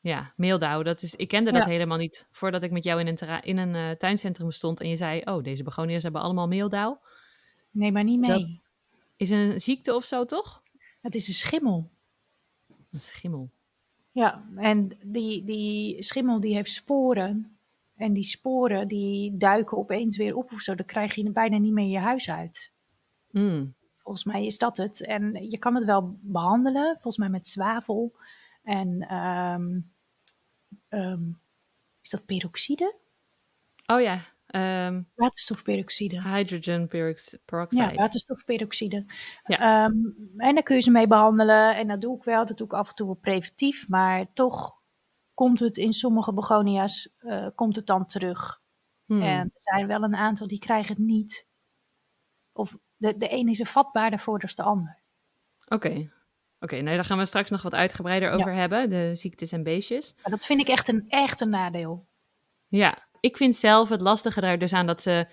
Ja, 0.00 0.32
meeldauw. 0.36 0.82
Dat 0.82 1.02
is, 1.02 1.14
ik 1.14 1.28
kende 1.28 1.52
dat 1.52 1.62
ja. 1.62 1.68
helemaal 1.68 1.98
niet 1.98 2.26
voordat 2.30 2.62
ik 2.62 2.70
met 2.70 2.84
jou 2.84 3.00
in 3.00 3.06
een, 3.06 3.42
in 3.42 3.56
een 3.56 3.74
uh, 3.74 3.90
tuincentrum 3.90 4.50
stond 4.50 4.80
en 4.80 4.88
je 4.88 4.96
zei: 4.96 5.22
Oh, 5.24 5.42
deze 5.42 5.62
begonia's 5.62 6.02
hebben 6.02 6.20
allemaal 6.20 6.48
meeldauw. 6.48 7.00
Nee, 7.70 7.92
maar 7.92 8.04
niet 8.04 8.20
mee. 8.20 8.28
Dat 8.28 8.60
is 9.16 9.30
een 9.30 9.60
ziekte 9.60 9.94
of 9.94 10.04
zo, 10.04 10.24
toch? 10.24 10.62
Het 11.00 11.14
is 11.14 11.28
een 11.28 11.34
schimmel. 11.34 11.90
Een 12.90 13.00
schimmel. 13.00 13.50
Ja, 14.12 14.40
en 14.56 14.90
die, 15.04 15.44
die 15.44 16.02
schimmel 16.02 16.40
die 16.40 16.54
heeft 16.54 16.70
sporen. 16.70 17.58
En 18.00 18.12
die 18.12 18.22
sporen 18.22 18.88
die 18.88 19.36
duiken 19.36 19.76
opeens 19.76 20.16
weer 20.16 20.36
op 20.36 20.52
of 20.52 20.60
zo. 20.60 20.74
Dan 20.74 20.86
krijg 20.86 21.14
je 21.14 21.30
bijna 21.30 21.58
niet 21.58 21.72
meer 21.72 21.88
je 21.88 21.98
huis 21.98 22.30
uit. 22.30 22.72
Mm. 23.30 23.74
Volgens 23.96 24.24
mij 24.24 24.46
is 24.46 24.58
dat 24.58 24.76
het. 24.76 25.04
En 25.06 25.50
je 25.50 25.58
kan 25.58 25.74
het 25.74 25.84
wel 25.84 26.18
behandelen, 26.20 26.92
volgens 26.92 27.16
mij 27.16 27.28
met 27.28 27.48
zwavel. 27.48 28.16
En 28.62 29.14
um, 29.14 29.92
um, 30.88 31.40
is 32.02 32.10
dat 32.10 32.26
peroxide? 32.26 32.94
Oh 33.86 34.00
ja, 34.00 34.24
Ehm, 34.50 35.02
Waterstofperoxide. 35.14 36.22
hydrogen 36.22 36.88
perox- 36.88 37.36
peroxide. 37.44 37.82
Ja, 37.82 37.94
waterstofperoxide. 37.94 39.04
Ja. 39.44 39.58
Ehm, 39.58 39.94
en 40.36 40.54
daar 40.54 40.62
kun 40.62 40.76
je 40.76 40.82
ze 40.82 40.90
mee 40.90 41.06
behandelen. 41.06 41.76
En 41.76 41.88
dat 41.88 42.00
doe 42.00 42.16
ik 42.16 42.24
wel. 42.24 42.46
Dat 42.46 42.56
doe 42.56 42.66
ik 42.66 42.72
af 42.72 42.88
en 42.88 42.94
toe 42.94 43.06
wel 43.06 43.14
preventief. 43.14 43.88
Maar 43.88 44.32
toch 44.32 44.79
komt 45.40 45.60
het 45.60 45.76
in 45.76 45.92
sommige 45.92 46.32
begonia's 46.32 47.08
eh, 47.18 47.46
komt 47.54 47.76
het 47.76 47.86
dan 47.86 48.06
terug. 48.06 48.60
Hmm. 49.04 49.22
En 49.22 49.40
er 49.40 49.60
zijn 49.60 49.86
wel 49.86 50.02
een 50.02 50.14
aantal 50.16 50.46
die 50.46 50.58
krijgen 50.58 50.94
het 50.96 51.04
niet. 51.04 51.46
Of 52.52 52.76
de, 52.96 53.16
de 53.16 53.32
een 53.32 53.48
is 53.48 53.60
er 53.60 53.66
vatbaarder 53.66 54.18
voor 54.18 54.38
dan 54.38 54.54
de 54.54 54.62
ander. 54.62 55.02
Oké. 55.68 56.10
Oké, 56.58 56.80
nou 56.80 56.96
daar 56.96 57.04
gaan 57.04 57.18
we 57.18 57.24
straks 57.24 57.50
nog 57.50 57.62
wat 57.62 57.74
uitgebreider 57.74 58.28
Ja. 58.28 58.34
over 58.34 58.54
hebben, 58.54 58.90
de 58.90 59.12
ziektes 59.14 59.52
en 59.52 59.62
beestjes. 59.62 60.14
Maar 60.22 60.30
dat 60.30 60.46
vind 60.46 60.60
ik 60.60 60.68
echt 60.68 60.88
een, 60.88 61.04
echt 61.08 61.40
een 61.40 61.50
nadeel. 61.50 62.06
Ja, 62.68 63.08
ik 63.20 63.36
vind 63.36 63.56
zelf 63.56 63.88
het 63.88 64.00
lastige 64.00 64.40
daar 64.40 64.58
dus 64.58 64.72
aan 64.72 64.86
dat 64.86 65.02
ze 65.02 65.28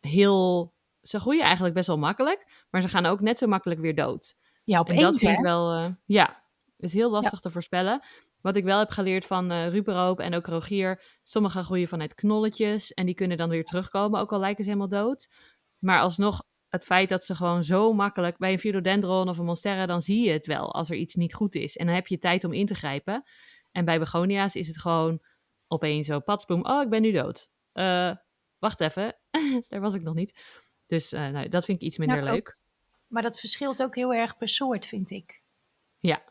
heel... 0.00 0.72
Ze 1.02 1.20
groeien 1.20 1.44
eigenlijk 1.44 1.74
best 1.74 1.86
wel 1.86 1.98
makkelijk, 1.98 2.66
maar 2.70 2.82
ze 2.82 2.88
gaan 2.88 3.06
ook 3.06 3.20
net 3.20 3.38
zo 3.38 3.46
makkelijk 3.46 3.80
weer 3.80 3.94
dood. 3.94 4.36
Ja, 4.64 4.78
En 4.78 4.84
dat 4.84 5.04
opeens 5.04 5.20
vind 5.20 5.38
ik 5.38 5.44
wel, 5.44 5.72
eh, 5.72 5.92
ja, 6.04 6.42
is 6.76 6.92
heel 6.92 7.10
lastig 7.10 7.40
te 7.40 7.50
voorspellen. 7.50 8.02
Wat 8.42 8.56
ik 8.56 8.64
wel 8.64 8.78
heb 8.78 8.90
geleerd 8.90 9.26
van 9.26 9.52
Ruperoop 9.52 10.20
en 10.20 10.34
ook 10.34 10.46
Rogier, 10.46 11.02
sommige 11.22 11.64
groeien 11.64 11.88
vanuit 11.88 12.14
knolletjes 12.14 12.92
en 12.92 13.06
die 13.06 13.14
kunnen 13.14 13.36
dan 13.36 13.48
weer 13.48 13.64
terugkomen, 13.64 14.20
ook 14.20 14.32
al 14.32 14.38
lijken 14.38 14.64
ze 14.64 14.70
helemaal 14.70 15.02
dood. 15.02 15.28
Maar 15.78 16.00
alsnog, 16.00 16.42
het 16.68 16.84
feit 16.84 17.08
dat 17.08 17.24
ze 17.24 17.34
gewoon 17.34 17.64
zo 17.64 17.92
makkelijk, 17.92 18.38
bij 18.38 18.52
een 18.52 18.58
philodendron 18.58 19.28
of 19.28 19.38
een 19.38 19.44
monstera, 19.44 19.86
dan 19.86 20.02
zie 20.02 20.24
je 20.24 20.30
het 20.30 20.46
wel 20.46 20.74
als 20.74 20.90
er 20.90 20.96
iets 20.96 21.14
niet 21.14 21.34
goed 21.34 21.54
is. 21.54 21.76
En 21.76 21.86
dan 21.86 21.94
heb 21.94 22.06
je 22.06 22.18
tijd 22.18 22.44
om 22.44 22.52
in 22.52 22.66
te 22.66 22.74
grijpen. 22.74 23.22
En 23.72 23.84
bij 23.84 23.98
begonia's 23.98 24.54
is 24.54 24.66
het 24.66 24.78
gewoon 24.78 25.22
opeens 25.66 26.06
zo, 26.06 26.20
patsboom, 26.20 26.64
oh, 26.64 26.82
ik 26.82 26.88
ben 26.88 27.02
nu 27.02 27.12
dood. 27.12 27.48
Eh, 27.72 28.16
wacht 28.58 28.80
even, 28.80 29.16
daar 29.68 29.80
was 29.80 29.94
ik 29.94 30.02
nog 30.02 30.14
niet. 30.14 30.38
Dus 30.86 31.12
eh, 31.12 31.28
nou, 31.28 31.48
dat 31.48 31.64
vind 31.64 31.80
ik 31.80 31.86
iets 31.86 31.98
minder 31.98 32.18
ook. 32.18 32.24
leuk. 32.24 32.58
Maar 33.06 33.22
dat 33.22 33.40
verschilt 33.40 33.82
ook 33.82 33.94
heel 33.94 34.14
erg 34.14 34.36
per 34.36 34.48
soort, 34.48 34.86
vind 34.86 35.10
ik. 35.10 35.42
Ja, 35.98 36.24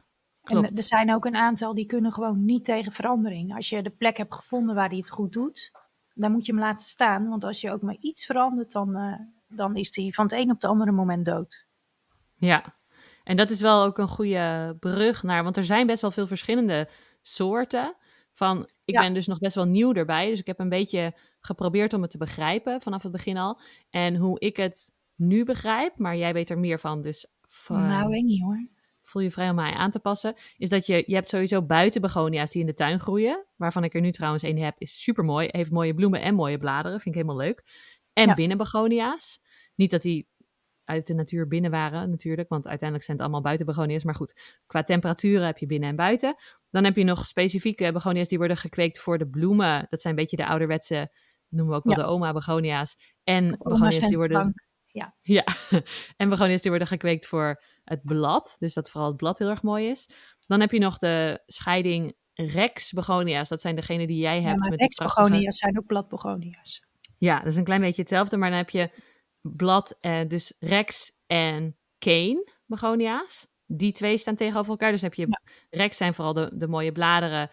En 0.49 0.75
er 0.75 0.83
zijn 0.83 1.13
ook 1.13 1.25
een 1.25 1.35
aantal 1.35 1.73
die 1.73 1.85
kunnen 1.85 2.11
gewoon 2.13 2.45
niet 2.45 2.65
tegen 2.65 2.91
verandering. 2.91 3.55
Als 3.55 3.69
je 3.69 3.81
de 3.81 3.89
plek 3.89 4.17
hebt 4.17 4.33
gevonden 4.35 4.75
waar 4.75 4.89
die 4.89 4.99
het 4.99 5.09
goed 5.09 5.33
doet, 5.33 5.71
dan 6.13 6.31
moet 6.31 6.45
je 6.45 6.51
hem 6.51 6.61
laten 6.61 6.87
staan. 6.87 7.27
Want 7.29 7.43
als 7.43 7.61
je 7.61 7.71
ook 7.71 7.81
maar 7.81 7.97
iets 7.99 8.25
verandert, 8.25 8.71
dan, 8.71 8.95
eh, 8.95 9.13
dan 9.47 9.75
is 9.75 9.91
die 9.91 10.13
van 10.13 10.25
het 10.25 10.33
een 10.33 10.49
op 10.49 10.61
het 10.61 10.65
andere 10.65 10.91
moment 10.91 11.25
dood. 11.25 11.67
Ja, 12.35 12.77
en 13.23 13.37
dat 13.37 13.49
is 13.49 13.61
wel 13.61 13.83
ook 13.83 13.97
een 13.97 14.07
goede 14.07 14.75
brug 14.79 15.23
naar, 15.23 15.43
want 15.43 15.57
er 15.57 15.65
zijn 15.65 15.87
best 15.87 16.01
wel 16.01 16.11
veel 16.11 16.27
verschillende 16.27 16.89
soorten. 17.21 17.95
Van, 18.33 18.69
ik 18.85 18.93
Ja. 18.93 19.01
ben 19.01 19.13
dus 19.13 19.27
nog 19.27 19.37
best 19.39 19.55
wel 19.55 19.65
nieuw 19.65 19.93
erbij, 19.93 20.29
dus 20.29 20.39
ik 20.39 20.47
heb 20.47 20.59
een 20.59 20.69
beetje 20.69 21.17
geprobeerd 21.39 21.93
om 21.93 22.01
het 22.01 22.11
te 22.11 22.17
begrijpen 22.17 22.81
vanaf 22.81 23.03
het 23.03 23.11
begin 23.11 23.37
al. 23.37 23.59
En 23.89 24.15
hoe 24.15 24.39
ik 24.39 24.57
het 24.57 24.91
nu 25.15 25.43
begrijp, 25.43 25.97
maar 25.97 26.15
jij 26.17 26.33
weet 26.33 26.49
er 26.49 26.59
meer 26.59 26.79
van, 26.79 27.01
dus 27.01 27.27
Nou, 27.67 28.09
weet 28.09 28.23
niet 28.23 28.41
hoor. 28.41 28.67
Voel 29.09 29.21
je 29.21 29.31
vrij 29.31 29.49
om 29.49 29.55
mij 29.55 29.71
aan 29.73 29.91
te 29.91 29.99
passen, 29.99 30.35
is 30.57 30.69
dat 30.69 30.85
je, 30.85 31.03
je 31.07 31.15
hebt 31.15 31.29
sowieso 31.29 31.61
buitenbegonia's 31.61 32.51
die 32.51 32.61
in 32.61 32.67
de 32.67 32.73
tuin 32.73 32.99
groeien, 32.99 33.45
waarvan 33.55 33.83
ik 33.83 33.93
er 33.93 34.01
nu 34.01 34.11
trouwens 34.11 34.43
een 34.43 34.57
heb, 34.57 34.75
is 34.77 35.01
super 35.03 35.23
mooi, 35.23 35.47
heeft 35.51 35.71
mooie 35.71 35.93
bloemen 35.93 36.21
en 36.21 36.35
mooie 36.35 36.57
bladeren, 36.57 36.99
vind 36.99 37.15
ik 37.15 37.21
helemaal 37.21 37.45
leuk. 37.45 37.63
En 38.13 38.27
Ja. 38.27 38.33
binnenbegonia's, 38.33 39.39
niet 39.75 39.91
dat 39.91 40.01
die 40.01 40.27
uit 40.83 41.07
de 41.07 41.13
natuur 41.13 41.47
binnen 41.47 41.71
waren 41.71 42.09
natuurlijk, 42.09 42.49
want 42.49 42.67
uiteindelijk 42.67 43.03
zijn 43.03 43.17
het 43.17 43.25
allemaal 43.25 43.43
buitenbegonia's, 43.45 44.03
maar 44.03 44.15
goed, 44.15 44.59
qua 44.65 44.83
temperaturen 44.83 45.45
heb 45.45 45.57
je 45.57 45.65
binnen 45.65 45.89
en 45.89 45.95
buiten. 45.95 46.35
Dan 46.69 46.83
heb 46.83 46.95
je 46.95 47.03
nog 47.03 47.25
specifieke 47.25 47.91
begonia's 47.91 48.27
die 48.27 48.37
worden 48.37 48.57
gekweekt 48.57 48.99
voor 48.99 49.17
de 49.17 49.27
bloemen, 49.27 49.87
dat 49.89 50.01
zijn 50.01 50.13
een 50.13 50.19
beetje 50.19 50.37
de 50.37 50.45
ouderwetse, 50.47 51.11
noemen 51.49 51.73
we 51.73 51.79
ook 51.79 51.85
wel 51.85 51.97
Ja. 51.97 52.03
de 52.03 52.09
oma 52.09 52.33
begonia's, 52.33 52.95
en 53.23 53.55
begonia's 53.59 53.99
die 53.99 54.17
worden... 54.17 54.37
vensterbank. 54.37 54.67
Ja, 55.21 55.43
en 56.17 56.29
begonia's 56.29 56.61
die 56.61 56.69
worden 56.69 56.87
gekweekt 56.87 57.25
voor 57.27 57.63
het 57.89 58.03
blad. 58.03 58.55
Dus 58.59 58.73
dat 58.73 58.89
vooral 58.89 59.07
het 59.09 59.17
blad 59.17 59.39
heel 59.39 59.49
erg 59.49 59.61
mooi 59.61 59.89
is. 59.89 60.09
Dan 60.47 60.59
heb 60.59 60.71
je 60.71 60.79
nog 60.79 60.97
de 60.97 61.43
scheiding 61.45 62.13
Rex 62.33 62.91
begonia's. 62.91 63.49
Dat 63.49 63.61
zijn 63.61 63.75
degene 63.75 64.07
die 64.07 64.17
jij 64.19 64.35
Ja, 64.41 64.47
hebt. 64.47 64.59
maar 64.59 64.69
met 64.69 64.79
die 64.79 64.87
prachtige- 64.87 65.19
rexbegonia's 65.21 65.57
zijn 65.57 65.77
ook 65.79 65.85
bladbegonia's. 65.85 66.83
Ja, 67.17 67.37
dat 67.39 67.47
is 67.47 67.55
een 67.55 67.63
klein 67.63 67.81
beetje 67.81 68.01
hetzelfde. 68.01 68.37
Maar 68.37 68.49
dan 68.49 68.57
heb 68.57 68.69
je 68.69 68.89
blad, 69.41 69.97
eh, 69.99 70.19
dus 70.27 70.53
Rex 70.59 71.11
en 71.27 71.77
Cane 71.97 72.51
begonia's. 72.65 73.47
Die 73.65 73.91
twee 73.91 74.17
staan 74.17 74.35
tegenover 74.35 74.71
elkaar. 74.71 74.91
Dus 74.91 75.01
heb 75.01 75.13
je 75.13 75.27
Ja. 75.27 75.41
Rex 75.69 75.97
zijn 75.97 76.13
vooral 76.13 76.33
de, 76.33 76.49
de 76.53 76.67
mooie 76.67 76.91
bladeren. 76.91 77.49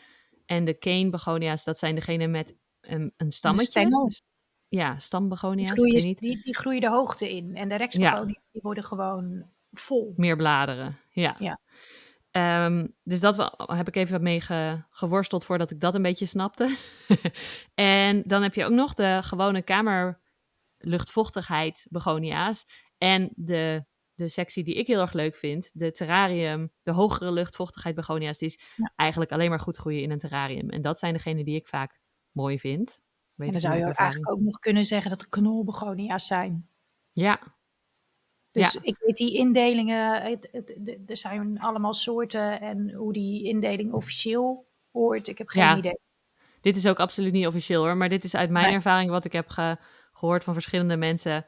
En 0.46 0.64
de 0.64 0.78
Cane 0.78 1.10
begonia's, 1.10 1.64
dat 1.64 1.78
zijn 1.78 1.94
degene 1.94 2.26
met 2.26 2.56
een, 2.80 3.12
een 3.16 3.32
stammetje. 3.32 3.88
Dus- 4.06 4.22
ja, 4.68 4.92
Die 4.92 5.00
stambegonia's. 5.00 5.70
Ik 5.70 5.76
groeien, 5.76 6.00
die, 6.16 6.42
die 6.42 6.56
groeien 6.56 6.80
de 6.80 6.88
hoogte 6.88 7.30
in. 7.36 7.56
En 7.56 7.68
de 7.68 7.74
rexbegonia's 7.76 8.42
die 8.52 8.62
worden 8.62 8.84
gewoon 8.84 9.50
vol. 9.78 10.12
Meer 10.16 10.36
bladeren, 10.36 10.98
ja. 11.10 11.36
Ja. 11.38 11.60
Ehm, 12.30 12.86
dus 13.02 13.20
dat 13.20 13.36
wel- 13.36 13.54
heb 13.76 13.88
ik 13.88 13.96
even 13.96 14.22
mee 14.22 14.40
ge- 14.40 14.82
geworsteld 14.90 15.44
voordat 15.44 15.70
ik 15.70 15.80
dat 15.80 15.94
een 15.94 16.02
beetje 16.02 16.26
snapte. 16.26 16.76
en 17.74 18.22
dan 18.26 18.42
heb 18.42 18.54
je 18.54 18.64
ook 18.64 18.72
nog 18.72 18.94
de 18.94 19.18
gewone 19.22 19.62
kamerluchtvochtigheid 20.78 21.86
begonia's. 21.90 22.66
En 22.98 23.30
de, 23.34 23.84
de 24.14 24.28
sectie 24.28 24.64
die 24.64 24.74
ik 24.74 24.86
heel 24.86 25.00
erg 25.00 25.12
leuk 25.12 25.36
vind, 25.36 25.70
de 25.72 25.90
terrarium, 25.92 26.72
de 26.82 26.90
hogere 26.92 27.32
luchtvochtigheid 27.32 27.94
begonia's, 27.94 28.38
die 28.38 28.48
is 28.48 28.58
Ja. 28.76 28.92
eigenlijk 28.96 29.32
alleen 29.32 29.50
maar 29.50 29.60
goed 29.60 29.76
groeien 29.76 30.02
in 30.02 30.10
een 30.10 30.18
terrarium. 30.18 30.70
En 30.70 30.82
dat 30.82 30.98
zijn 30.98 31.12
degenen 31.12 31.44
die 31.44 31.56
ik 31.56 31.68
vaak 31.68 32.00
mooi 32.30 32.58
vind. 32.58 32.98
Weet 33.34 33.46
En 33.46 33.52
dan 33.52 33.60
zou 33.60 33.74
je 33.74 33.80
ervaring. 33.80 33.98
eigenlijk 33.98 34.32
ook 34.32 34.40
nog 34.40 34.58
kunnen 34.58 34.84
zeggen 34.84 35.10
dat 35.10 35.20
de 35.20 35.28
knolbegonia's 35.28 36.26
zijn. 36.26 36.68
Ja, 37.12 37.40
Dus 38.62 38.72
Ja. 38.72 38.80
ik 38.82 38.96
weet 39.00 39.16
die 39.16 39.36
indelingen, 39.36 40.22
het- 40.22 40.48
het- 40.52 40.74
de- 40.78 41.02
er 41.06 41.16
zijn 41.16 41.60
allemaal 41.60 41.94
soorten 41.94 42.60
en 42.60 42.92
hoe 42.92 43.12
die 43.12 43.44
indeling 43.44 43.92
officieel 43.92 44.66
hoort, 44.92 45.28
ik 45.28 45.38
heb 45.38 45.48
geen 45.48 45.62
Ja. 45.62 45.76
idee. 45.76 45.98
Dit 46.60 46.76
is 46.76 46.86
ook 46.86 47.00
absoluut 47.00 47.32
niet 47.32 47.46
officieel 47.46 47.82
hoor, 47.84 47.96
maar 47.96 48.08
dit 48.08 48.24
is 48.24 48.34
uit 48.34 48.50
mijn 48.50 48.64
Nee. 48.66 48.74
ervaring 48.74 49.10
wat 49.10 49.24
ik 49.24 49.32
heb 49.32 49.48
ge- 49.48 49.76
gehoord 50.12 50.44
van 50.44 50.52
verschillende 50.52 50.96
mensen. 50.96 51.46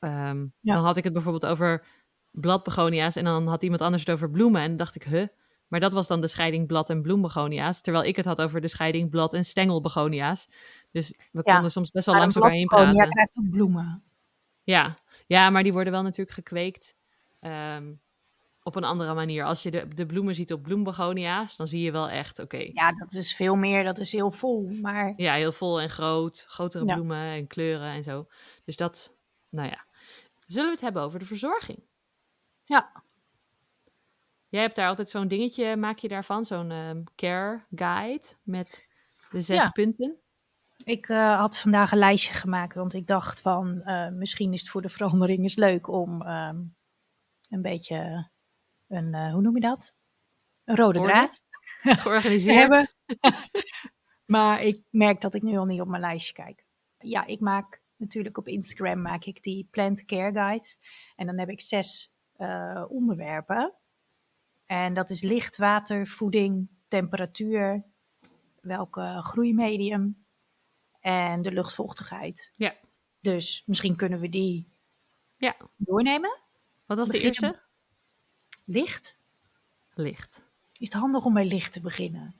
Ehm, 0.00 0.46
Ja. 0.60 0.74
Dan 0.74 0.84
had 0.84 0.96
ik 0.96 1.04
het 1.04 1.12
bijvoorbeeld 1.12 1.46
over 1.46 1.84
bladbegonia's 2.30 3.16
en 3.16 3.24
dan 3.24 3.46
had 3.46 3.62
iemand 3.62 3.80
anders 3.82 4.02
het 4.04 4.14
over 4.14 4.30
bloemen 4.30 4.60
en 4.62 4.68
dan 4.68 4.76
dacht 4.76 4.94
ik, 4.94 5.02
huh? 5.04 5.26
Maar 5.68 5.80
dat 5.80 5.92
was 5.92 6.06
dan 6.06 6.20
de 6.20 6.26
scheiding 6.28 6.66
blad- 6.66 6.90
en 6.90 7.02
bloembegonia's, 7.02 7.80
terwijl 7.80 8.04
ik 8.04 8.16
het 8.16 8.24
had 8.24 8.40
over 8.40 8.60
de 8.60 8.68
scheiding 8.68 9.10
blad- 9.10 9.34
en 9.34 9.44
stengelbegonia's. 9.44 10.48
Dus 10.92 11.08
we 11.32 11.40
Ja, 11.44 11.52
konden 11.52 11.70
soms 11.70 11.90
best 11.90 12.06
wel 12.06 12.14
langs 12.14 12.34
elkaar 12.34 12.50
heen 12.50 12.66
praten. 12.66 13.10
krijgt 13.10 13.36
ook 13.38 13.50
bloemen. 13.50 14.02
Ja. 14.62 14.96
Ja, 15.26 15.50
maar 15.50 15.62
die 15.62 15.72
worden 15.72 15.92
wel 15.92 16.02
natuurlijk 16.02 16.30
gekweekt 16.36 16.94
ehm, 17.40 17.94
op 18.62 18.76
een 18.76 18.84
andere 18.84 19.14
manier. 19.14 19.44
Als 19.44 19.62
je 19.62 19.70
de, 19.70 19.88
de 19.94 20.06
bloemen 20.06 20.34
ziet 20.34 20.52
op 20.52 20.62
bloembegonia's, 20.62 21.56
dan 21.56 21.66
zie 21.66 21.82
je 21.82 21.92
wel 21.92 22.08
echt, 22.08 22.38
oké, 22.38 22.56
Ja, 22.72 22.92
dat 22.92 23.12
is 23.12 23.34
veel 23.36 23.54
meer, 23.56 23.84
dat 23.84 23.98
is 23.98 24.12
heel 24.12 24.30
vol. 24.30 24.68
Maar 24.80 25.12
Ja, 25.16 25.34
heel 25.34 25.52
vol 25.52 25.80
en 25.80 25.90
groot. 25.90 26.44
Grotere 26.48 26.84
Ja. 26.84 26.94
bloemen 26.94 27.18
en 27.32 27.46
kleuren 27.46 27.90
en 27.92 28.02
zo. 28.02 28.26
Dus 28.64 28.76
dat, 28.76 29.16
nou 29.50 29.68
ja. 29.68 29.84
Zullen 30.46 30.64
we 30.66 30.72
het 30.72 30.80
hebben 30.80 31.02
over 31.02 31.18
de 31.18 31.24
verzorging? 31.24 31.82
ja, 32.64 33.04
Jij 34.48 34.60
hebt 34.62 34.76
daar 34.76 34.88
altijd 34.88 35.08
zo'n 35.10 35.28
dingetje, 35.28 35.76
maak 35.76 35.98
je 35.98 36.08
daarvan? 36.08 36.44
Zo'n 36.44 36.70
ehm, 36.70 37.02
care 37.14 37.64
guide 37.74 38.26
met 38.42 38.86
de 39.30 39.40
zes 39.42 39.56
Ja. 39.58 39.68
punten? 39.68 40.20
Ik 40.86 41.08
eh, 41.08 41.38
had 41.38 41.58
vandaag 41.58 41.92
een 41.92 41.98
lijstje 41.98 42.34
gemaakt, 42.34 42.74
want 42.74 42.94
ik 42.94 43.06
dacht 43.06 43.40
van 43.40 43.82
eh, 43.82 44.08
misschien 44.08 44.52
is 44.52 44.60
het 44.60 44.70
voor 44.70 44.82
de 44.82 44.88
verandering 44.88 45.42
eens 45.42 45.56
leuk 45.56 45.88
om 45.88 46.22
ehm, 46.22 46.56
een 47.50 47.62
beetje 47.62 48.30
een, 48.86 49.14
eh, 49.14 49.32
hoe 49.32 49.42
noem 49.42 49.54
je 49.54 49.60
dat? 49.60 49.96
Een 50.64 50.76
rode 50.76 50.98
Orde? 50.98 51.10
draad 51.10 51.44
te 52.22 52.52
hebben. 52.52 52.88
maar 54.34 54.62
ik 54.62 54.82
merk 54.90 55.20
dat 55.20 55.34
ik 55.34 55.42
nu 55.42 55.56
al 55.56 55.64
niet 55.64 55.80
op 55.80 55.88
mijn 55.88 56.00
lijstje 56.02 56.32
kijk. 56.32 56.66
Ja, 56.98 57.24
ik 57.24 57.40
maak 57.40 57.82
natuurlijk 57.96 58.38
op 58.38 58.48
Instagram 58.48 59.02
maak 59.02 59.24
ik 59.24 59.42
die 59.42 59.68
plant 59.70 60.04
care 60.04 60.32
guides. 60.32 60.78
En 61.16 61.26
dan 61.26 61.38
heb 61.38 61.48
ik 61.48 61.60
zes 61.60 62.12
onderwerpen. 62.88 63.74
En 64.66 64.94
dat 64.94 65.10
is 65.10 65.22
licht, 65.22 65.56
water, 65.56 66.06
voeding, 66.06 66.68
temperatuur, 66.88 67.84
welke 68.60 69.18
groeimedium 69.22 70.25
en 71.06 71.42
de 71.42 71.52
luchtvochtigheid. 71.52 72.52
Ja. 72.56 72.74
Dus 73.20 73.62
misschien 73.66 73.96
kunnen 73.96 74.20
we 74.20 74.28
die 74.28 74.68
Ja. 75.36 75.56
doornemen. 75.76 76.38
Wat 76.86 76.98
was 76.98 77.08
de 77.08 77.20
eerste? 77.20 77.60
Licht. 78.64 79.18
Licht. 79.94 80.40
Is 80.72 80.88
het 80.88 80.92
handig 80.92 81.24
om 81.24 81.34
bij 81.34 81.44
licht 81.46 81.72
te 81.72 81.80
beginnen? 81.80 82.34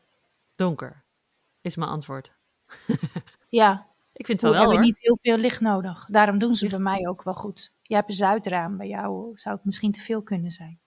Donker. 0.55 1.05
Is 1.61 1.77
mijn 1.77 1.91
antwoord. 1.91 2.33
Ja, 3.49 3.87
Ik 4.13 4.27
vind 4.27 4.27
we 4.27 4.33
het 4.33 4.41
wel 4.43 4.51
wel 4.51 4.61
hebben 4.61 4.77
hoor. 4.77 4.87
niet 4.87 5.01
heel 5.01 5.19
veel 5.23 5.37
licht 5.37 5.61
nodig. 5.61 6.05
Daarom 6.05 6.39
doen 6.39 6.55
ze 6.55 6.69
bij 6.69 6.79
mij 6.79 7.07
ook 7.09 7.23
wel 7.23 7.35
goed. 7.35 7.73
Jij 7.83 7.97
hebt 7.97 8.11
een 8.11 8.17
zuidraam. 8.17 8.77
Bij 8.77 8.89
jou 8.89 9.39
zou 9.39 9.57
het 9.57 9.65
misschien 9.65 9.93
te 9.93 10.01
veel 10.01 10.23
kunnen 10.23 10.51
zijn. 10.51 10.81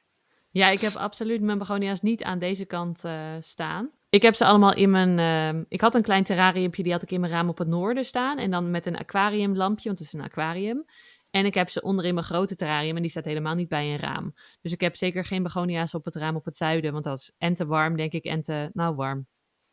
Ja, 0.49 0.69
ik 0.69 0.79
heb 0.79 0.93
absoluut 0.93 1.41
mijn 1.41 1.57
begonia's 1.57 2.01
niet 2.01 2.23
aan 2.23 2.39
deze 2.39 2.65
kant 2.65 3.03
eh, 3.03 3.35
staan. 3.39 3.89
Ik 4.09 4.21
heb 4.21 4.35
ze 4.35 4.45
allemaal 4.45 4.73
in 4.73 4.89
mijn. 4.89 5.19
ehm, 5.19 5.63
ik 5.67 5.81
had 5.81 5.95
een 5.95 6.01
klein 6.01 6.23
terrariumpje, 6.23 6.83
die 6.83 6.91
had 6.91 7.01
ik 7.01 7.11
in 7.11 7.19
mijn 7.19 7.31
raam 7.31 7.49
op 7.49 7.57
het 7.57 7.67
noorden 7.67 8.05
staan. 8.05 8.37
En 8.37 8.51
dan 8.51 8.71
met 8.71 8.85
een 8.85 8.97
aquariumlampje, 8.97 9.87
want 9.87 9.99
het 9.99 10.07
is 10.07 10.13
een 10.13 10.25
aquarium. 10.25 10.85
En 11.29 11.45
ik 11.45 11.53
heb 11.53 11.69
ze 11.69 11.81
onder 11.81 12.05
in 12.05 12.13
mijn 12.13 12.25
grote 12.25 12.55
terrarium 12.55 12.95
en 12.95 13.01
die 13.01 13.11
staat 13.11 13.25
helemaal 13.25 13.55
niet 13.55 13.67
bij 13.69 13.91
een 13.91 13.97
raam. 13.99 14.33
Dus 14.61 14.71
ik 14.71 14.81
heb 14.81 14.95
zeker 14.95 15.25
geen 15.25 15.43
begonia's 15.43 15.93
op 15.93 16.05
het 16.05 16.15
raam 16.15 16.35
op 16.35 16.45
het 16.45 16.57
zuiden, 16.57 16.91
want 16.91 17.03
dat 17.03 17.19
is 17.19 17.31
en 17.37 17.53
te 17.53 17.65
warm, 17.65 17.95
denk 17.97 18.11
ik, 18.11 18.23
en 18.25 18.41
te. 18.41 18.69
Nou, 18.73 18.95
warm 18.95 19.27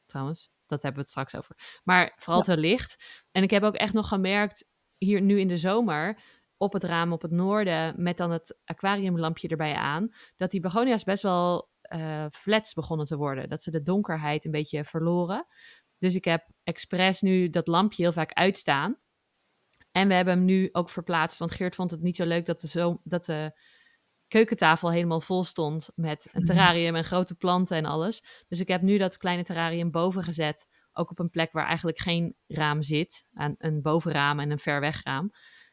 trouwens. 0.06 0.50
Dat 0.66 0.82
hebben 0.82 0.94
we 1.04 1.08
het 1.10 1.10
straks 1.10 1.36
over. 1.36 1.80
Maar 1.84 2.12
vooral 2.16 2.42
Ja. 2.46 2.54
te 2.54 2.60
licht. 2.60 2.96
En 3.30 3.42
ik 3.42 3.50
heb 3.50 3.62
ook 3.62 3.74
echt 3.74 3.92
nog 3.92 4.08
gemerkt, 4.08 4.64
hier 4.98 5.20
nu 5.20 5.40
in 5.40 5.48
de 5.48 5.56
zomer, 5.56 6.18
op 6.56 6.72
het 6.72 6.84
raam 6.84 7.12
op 7.12 7.22
het 7.22 7.30
noorden, 7.30 7.94
met 8.02 8.16
dan 8.16 8.30
het 8.30 8.56
aquariumlampje 8.64 9.48
erbij 9.48 9.74
aan, 9.74 10.14
dat 10.36 10.50
die 10.50 10.60
begonia's 10.60 11.04
best 11.04 11.22
wel 11.22 11.68
eh, 11.88 12.26
flats 12.30 12.72
begonnen 12.74 13.06
te 13.06 13.16
worden. 13.16 13.48
Dat 13.48 13.62
ze 13.62 13.70
de 13.70 13.82
donkerheid 13.82 14.44
een 14.44 14.50
beetje 14.50 14.84
verloren. 14.84 15.46
Dus 15.98 16.14
ik 16.14 16.24
heb 16.24 16.48
expres 16.62 17.20
nu 17.20 17.50
dat 17.50 17.66
lampje 17.66 18.02
heel 18.02 18.12
vaak 18.12 18.32
uitstaan. 18.32 18.98
En 19.92 20.08
we 20.08 20.14
hebben 20.14 20.34
hem 20.34 20.44
nu 20.44 20.68
ook 20.72 20.90
verplaatst, 20.90 21.38
want 21.38 21.52
Geert 21.54 21.74
vond 21.74 21.90
het 21.90 22.02
niet 22.02 22.16
zo 22.16 22.24
leuk 22.24 22.46
dat 22.46 22.60
de, 22.60 22.68
zo, 22.68 23.00
dat 23.04 23.24
de 23.24 23.60
keukentafel 24.28 24.90
helemaal 24.90 25.20
vol 25.20 25.44
stond 25.44 25.88
met 25.94 26.24
een 26.32 26.40
Mhm. 26.42 26.44
terrarium 26.50 26.94
en 26.94 27.04
grote 27.04 27.34
planten 27.34 27.76
en 27.76 27.84
alles. 27.84 28.44
Dus 28.48 28.60
ik 28.60 28.68
heb 28.68 28.82
nu 28.82 28.98
dat 28.98 29.16
kleine 29.16 29.44
terrarium 29.44 29.90
boven 29.90 30.22
gezet, 30.24 30.66
ook 30.92 31.10
op 31.10 31.18
een 31.18 31.30
plek 31.30 31.52
waar 31.52 31.66
eigenlijk 31.66 31.98
geen 31.98 32.36
raam 32.46 32.82
zit, 32.82 33.24
aan 33.34 33.54
een 33.58 33.82
bovenraam 33.82 34.40
en 34.40 34.50
een 34.50 34.58
ver 34.58 34.80
weg 34.80 35.02
raam. 35.02 35.30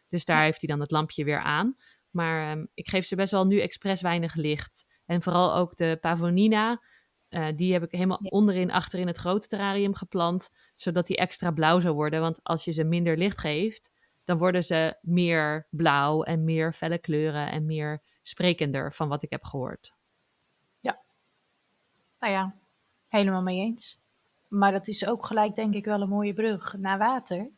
Dus 0.10 0.26
daar 0.26 0.44
heeft 0.44 0.60
hij 0.60 0.70
dan 0.70 0.80
het 0.80 0.92
lampje 0.92 1.24
weer 1.24 1.42
aan. 1.42 1.76
Maar 2.10 2.52
ehm, 2.52 2.66
ik 2.74 2.90
geef 2.90 3.06
ze 3.06 3.16
best 3.16 3.32
wel 3.32 3.46
nu 3.46 3.60
expres 3.60 4.02
weinig 4.02 4.36
licht. 4.36 4.86
En 5.06 5.22
vooral 5.22 5.56
ook 5.56 5.78
de 5.78 5.98
pavonina, 6.02 6.82
eh, 7.30 7.48
die 7.56 7.74
heb 7.74 7.84
ik 7.84 7.92
helemaal 7.92 8.20
Ja. 8.22 8.30
onderin, 8.30 8.72
achterin 8.72 9.08
het 9.08 9.18
grote 9.18 9.48
terrarium 9.48 9.96
geplant, 9.96 10.50
zodat 10.76 11.08
die 11.08 11.18
extra 11.18 11.52
blauw 11.52 11.80
zou 11.80 11.94
worden. 11.96 12.22
Want 12.22 12.44
als 12.44 12.66
je 12.66 12.72
ze 12.72 12.84
minder 12.84 13.18
licht 13.18 13.40
geeft, 13.40 13.92
dan 14.24 14.38
worden 14.38 14.64
ze 14.64 14.98
meer 15.02 15.68
blauw 15.70 16.24
en 16.24 16.44
meer 16.44 16.74
felle 16.74 16.98
kleuren 16.98 17.52
en 17.52 17.66
meer 17.66 18.02
sprekender 18.22 18.94
van 18.94 19.08
wat 19.08 19.24
ik 19.24 19.30
heb 19.30 19.44
gehoord. 19.44 19.94
Nou 22.20 22.36
ja, 22.36 22.56
helemaal 23.08 23.42
mee 23.42 23.60
eens. 23.60 24.00
Maar 24.48 24.72
dat 24.72 24.88
is 24.88 25.06
ook 25.06 25.26
gelijk 25.26 25.56
denk 25.56 25.74
ik 25.74 25.86
wel 25.86 26.02
een 26.02 26.10
mooie 26.10 26.34
brug 26.34 26.78
naar 26.78 26.98
water. 26.98 27.50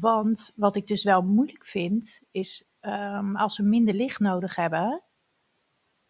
Want 0.00 0.52
wat 0.56 0.76
ik 0.76 0.86
dus 0.86 1.04
wel 1.04 1.22
moeilijk 1.22 1.66
vind, 1.66 2.22
is 2.30 2.70
ehm, 2.80 3.36
als 3.36 3.56
we 3.56 3.62
minder 3.62 3.94
licht 3.94 4.20
nodig 4.20 4.56
hebben, 4.56 5.02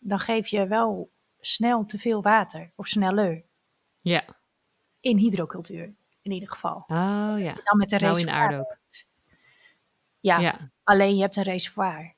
dan 0.03 0.19
geef 0.19 0.47
je 0.49 0.67
wel 0.67 1.11
snel 1.41 1.85
te 1.85 1.99
veel 1.99 2.23
water. 2.23 2.73
Of 2.77 2.87
sneller. 2.87 3.43
Ja. 4.01 4.25
In 5.01 5.17
hydrocultuur, 5.17 5.95
in 6.23 6.31
ieder 6.33 6.49
geval. 6.49 6.77
Oh 6.87 7.35
ja. 7.39 7.53
Dan 7.65 7.77
met 7.79 7.93
een 7.93 8.01
Nou 8.01 8.19
in 8.19 8.25
reservoir. 8.27 8.53
hebt. 8.53 9.07
Ja, 10.21 10.39
Ja. 10.39 10.71
alleen 10.83 11.15
je 11.17 11.21
hebt 11.23 11.37
een 11.37 11.43
reservoir 11.43 12.15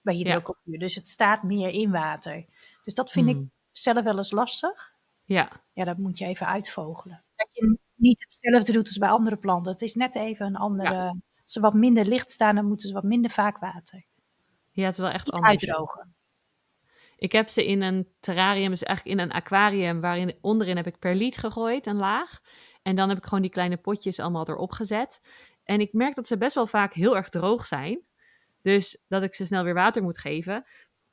bij 0.00 0.14
hydrocultuur. 0.14 0.78
Dus 0.78 0.94
het 0.94 1.08
staat 1.08 1.42
meer 1.42 1.68
in 1.68 1.90
water. 1.90 2.44
Dus 2.84 2.94
dat 2.94 3.10
vind 3.10 3.28
ik 3.28 3.34
Hmm. 3.34 3.50
zelf 3.72 4.04
wel 4.04 4.16
eens 4.16 4.30
lastig. 4.30 4.94
Ja. 5.24 5.50
Ja, 5.72 5.84
dat 5.84 5.98
moet 5.98 6.18
je 6.18 6.24
even 6.24 6.46
uitvogelen. 6.46 7.22
Dat 7.36 7.54
je 7.54 7.78
niet 7.94 8.20
hetzelfde 8.20 8.72
doet 8.72 8.86
als 8.86 8.98
bij 8.98 9.08
andere 9.08 9.36
planten. 9.36 9.72
Het 9.72 9.82
is 9.82 9.94
net 9.94 10.14
even 10.14 10.46
een 10.46 10.56
andere. 10.56 11.08
Als 11.42 11.52
ze 11.52 11.60
wat 11.60 11.74
minder 11.74 12.04
licht 12.04 12.30
staan, 12.30 12.54
dan 12.54 12.64
moeten 12.66 12.88
ze 12.88 12.94
wat 12.94 13.02
minder 13.02 13.30
vaak 13.30 13.58
water. 13.58 14.04
Ja, 14.70 14.84
het 14.84 14.92
is 14.94 15.00
wel 15.00 15.10
echt 15.10 15.24
Niet 15.24 15.34
anders. 15.34 15.50
uitdrogen. 15.50 16.14
Ik 17.20 17.32
heb 17.32 17.48
ze 17.48 17.66
in 17.66 17.82
een 17.82 18.08
terrarium, 18.20 18.70
dus 18.70 18.82
eigenlijk 18.82 19.18
in 19.18 19.24
een 19.24 19.32
aquarium, 19.32 20.00
waarin 20.00 20.34
onderin 20.40 20.76
heb 20.76 20.86
ik 20.86 20.98
perliet 20.98 21.36
gegooid, 21.36 21.86
een 21.86 21.96
laag. 21.96 22.40
En 22.82 22.96
dan 22.96 23.08
heb 23.08 23.18
ik 23.18 23.24
gewoon 23.24 23.42
die 23.42 23.50
kleine 23.50 23.76
potjes 23.76 24.18
allemaal 24.18 24.48
erop 24.48 24.72
gezet. 24.72 25.20
En 25.64 25.80
ik 25.80 25.92
merk 25.92 26.14
dat 26.14 26.26
ze 26.26 26.36
best 26.36 26.54
wel 26.54 26.66
vaak 26.66 26.94
heel 26.94 27.16
erg 27.16 27.28
droog 27.28 27.66
zijn. 27.66 28.00
Dus 28.62 28.98
dat 29.08 29.22
ik 29.22 29.34
ze 29.34 29.46
snel 29.46 29.64
weer 29.64 29.74
water 29.74 30.02
moet 30.02 30.18
geven. 30.18 30.64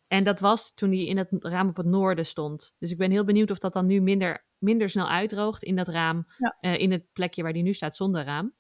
En 0.08 0.24
dat 0.24 0.40
was 0.40 0.74
toen 0.74 0.90
die 0.90 1.08
in 1.08 1.18
het 1.18 1.28
raam 1.40 1.70
op 1.70 1.78
het 1.78 1.86
noorden 1.86 2.26
stond. 2.26 2.76
Dus 2.80 2.92
ik 2.92 2.98
ben 2.98 3.12
heel 3.12 3.26
benieuwd 3.26 3.52
of 3.52 3.60
dat 3.60 3.74
dan 3.74 3.86
nu 3.86 4.02
minder, 4.02 4.46
minder 4.58 4.90
snel 4.90 5.10
uitdroogt 5.10 5.64
in 5.64 5.76
dat 5.76 5.88
raam. 5.88 6.28
Ja. 6.38 6.58
eh, 6.60 6.80
in 6.80 6.92
het 6.92 7.06
plekje 7.14 7.44
waar 7.44 7.54
die 7.54 7.64
nu 7.64 7.74
staat 7.74 7.96
zonder 7.96 8.24
raam. 8.24 8.54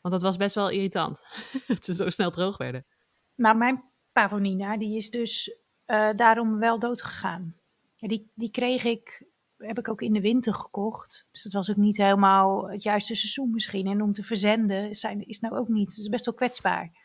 Want 0.00 0.14
dat 0.14 0.22
was 0.22 0.36
best 0.36 0.54
wel 0.54 0.70
irritant. 0.70 1.22
dat 1.68 1.84
ze 1.84 1.94
zo 1.94 2.10
snel 2.10 2.30
droog 2.30 2.56
werden. 2.56 2.86
Maar 3.34 3.56
mijn 3.56 3.84
pavonina, 4.12 4.76
die 4.76 4.96
is 4.96 5.10
dus 5.10 5.61
eh, 5.84 6.10
daarom 6.16 6.58
wel 6.58 6.78
dood 6.78 7.02
gegaan. 7.02 7.56
Ja, 7.94 8.08
Die, 8.08 8.30
die 8.34 8.50
kreeg 8.50 8.84
ik, 8.84 9.26
heb 9.56 9.78
ik 9.78 9.88
ook 9.88 10.02
in 10.02 10.12
de 10.12 10.20
winter 10.20 10.54
gekocht. 10.54 11.26
Dus 11.30 11.42
dat 11.42 11.52
was 11.52 11.70
ook 11.70 11.76
niet 11.76 11.96
helemaal 11.96 12.70
het 12.70 12.82
juiste 12.82 13.14
seizoen 13.14 13.50
misschien. 13.50 13.86
En 13.86 14.02
om 14.02 14.12
te 14.12 14.22
verzenden 14.22 14.94
zijn, 14.94 15.26
is 15.26 15.40
nou 15.40 15.56
ook 15.56 15.68
niet. 15.68 15.90
Het 15.90 15.98
is 15.98 16.08
best 16.08 16.24
wel 16.24 16.34
kwetsbaar. 16.34 17.00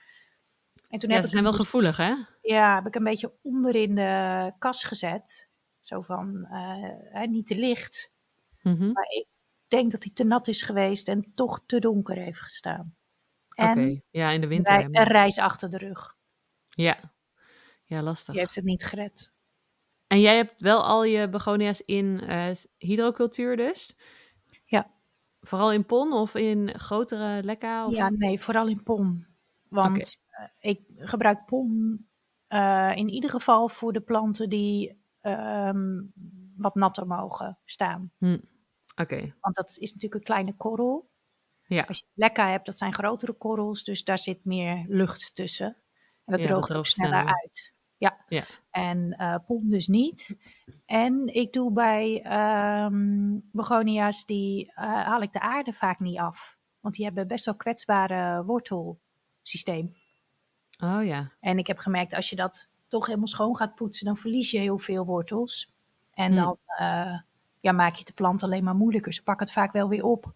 En 0.90 1.00
toen 1.00 1.10
Ja, 1.10 1.16
heb 1.16 1.24
ze 1.24 1.30
ik 1.30 1.32
zijn 1.40 1.44
wel 1.44 1.54
gevoelig, 1.54 1.98
hè? 1.98 2.14
Ja, 2.42 2.76
heb 2.76 2.86
ik 2.88 2.96
een 2.96 3.04
beetje 3.04 3.34
onder 3.42 3.76
in 3.76 3.96
de 3.96 4.52
kas 4.60 4.84
gezet. 4.84 5.50
Zo 5.82 6.02
van, 6.02 6.46
eh, 6.46 7.28
niet 7.28 7.48
te 7.48 7.56
licht. 7.56 8.12
Mhm. 8.62 8.92
Maar 8.92 9.08
ik 9.10 9.28
denk 9.68 9.92
dat 9.92 10.04
hij 10.04 10.12
te 10.14 10.24
nat 10.24 10.48
is 10.48 10.62
geweest 10.62 11.08
en 11.08 11.32
toch 11.36 11.64
te 11.66 11.80
donker 11.80 12.16
heeft 12.16 12.40
gestaan. 12.42 12.96
Oké, 13.50 14.00
ja, 14.10 14.30
in 14.30 14.42
de 14.42 14.48
winter. 14.48 14.84
een 14.92 15.04
reis 15.04 15.40
achter 15.40 15.70
de 15.70 15.78
rug. 15.78 16.16
Ja. 16.70 17.14
Ja, 17.88 18.02
lastig. 18.02 18.32
Die 18.34 18.42
heeft 18.42 18.56
het 18.56 18.64
niet 18.66 18.86
gered. 18.86 19.32
En 20.08 20.20
jij 20.20 20.36
hebt 20.36 20.62
wel 20.62 20.84
al 20.86 21.04
je 21.04 21.30
begonia's 21.30 21.80
in 21.82 22.20
eh, 22.20 22.56
hydrocultuur 22.78 23.58
dus? 23.58 23.96
Ja. 24.66 24.92
Vooral 25.42 25.72
in 25.72 25.86
pon 25.86 26.14
of 26.14 26.36
in 26.36 26.80
grotere 26.80 27.44
lekka? 27.44 27.86
Of... 27.86 27.94
Ja, 27.94 28.10
nee, 28.10 28.42
vooral 28.42 28.68
in 28.68 28.84
pom. 28.84 29.26
Want 29.70 30.20
eh, 30.30 30.72
ik 30.72 30.82
gebruik 30.98 31.46
pom 31.46 31.98
eh, 32.48 32.92
in 32.96 33.10
ieder 33.10 33.30
geval 33.30 33.70
voor 33.70 33.94
de 33.94 34.02
planten 34.02 34.50
die 34.50 35.02
ehm, 35.22 36.02
wat 36.56 36.76
natter 36.76 37.08
mogen 37.08 37.60
staan. 37.66 38.12
Oké, 38.96 39.36
Want 39.40 39.56
dat 39.56 39.70
is 39.80 39.94
natuurlijk 39.94 40.14
een 40.14 40.28
kleine 40.34 40.56
korrel. 40.56 41.10
ja. 41.68 41.84
Als 41.84 41.98
je 42.00 42.06
lekka 42.14 42.50
hebt, 42.50 42.66
dat 42.66 42.78
zijn 42.78 42.94
grotere 42.94 43.34
korrels, 43.34 43.84
dus 43.84 44.04
daar 44.04 44.20
zit 44.20 44.46
meer 44.46 44.86
lucht 44.88 45.36
tussen. 45.36 45.68
En 46.26 46.34
dat 46.34 46.44
Ja, 46.44 46.48
droogt 46.48 46.74
ook 46.74 46.86
sneller. 46.86 47.26
uit. 47.26 47.74
Ja. 47.98 48.18
Ja. 48.28 48.46
En 48.72 49.16
pom 49.46 49.70
dus 49.70 49.88
niet. 49.88 50.38
En 50.86 51.34
ik 51.34 51.54
doe 51.54 51.72
bij 51.72 52.22
ehm 52.24 53.40
begonia's, 53.52 54.26
die 54.26 54.72
eh, 54.76 54.84
haal 55.06 55.22
ik 55.22 55.32
de 55.32 55.40
aarde 55.40 55.74
vaak 55.74 56.00
niet 56.00 56.18
af. 56.18 56.58
Want 56.80 56.96
die 56.96 57.06
hebben 57.06 57.28
best 57.28 57.46
wel 57.46 57.56
kwetsbare 57.56 58.44
wortelsysteem. 58.46 59.90
Oh 60.84 61.06
ja. 61.06 61.32
En 61.40 61.58
ik 61.58 61.68
heb 61.68 61.78
gemerkt, 61.78 62.14
als 62.14 62.30
je 62.30 62.36
dat 62.36 62.72
toch 62.88 63.06
helemaal 63.06 63.28
schoon 63.28 63.56
gaat 63.56 63.76
poetsen, 63.76 64.06
dan 64.06 64.18
verlies 64.18 64.52
je 64.52 64.60
heel 64.60 64.78
veel 64.78 65.06
wortels. 65.06 65.74
En 66.14 66.32
Hmm. 66.34 66.42
dan 66.44 66.58
eh, 66.66 67.20
ja, 67.60 67.72
maak 67.72 67.96
je 67.96 68.06
de 68.06 68.14
plant 68.14 68.44
alleen 68.44 68.64
maar 68.64 68.76
moeilijker. 68.76 69.14
Ze 69.14 69.24
pakken 69.24 69.46
het 69.46 69.56
vaak 69.56 69.72
wel 69.72 69.90
weer 69.90 70.04
op. 70.04 70.34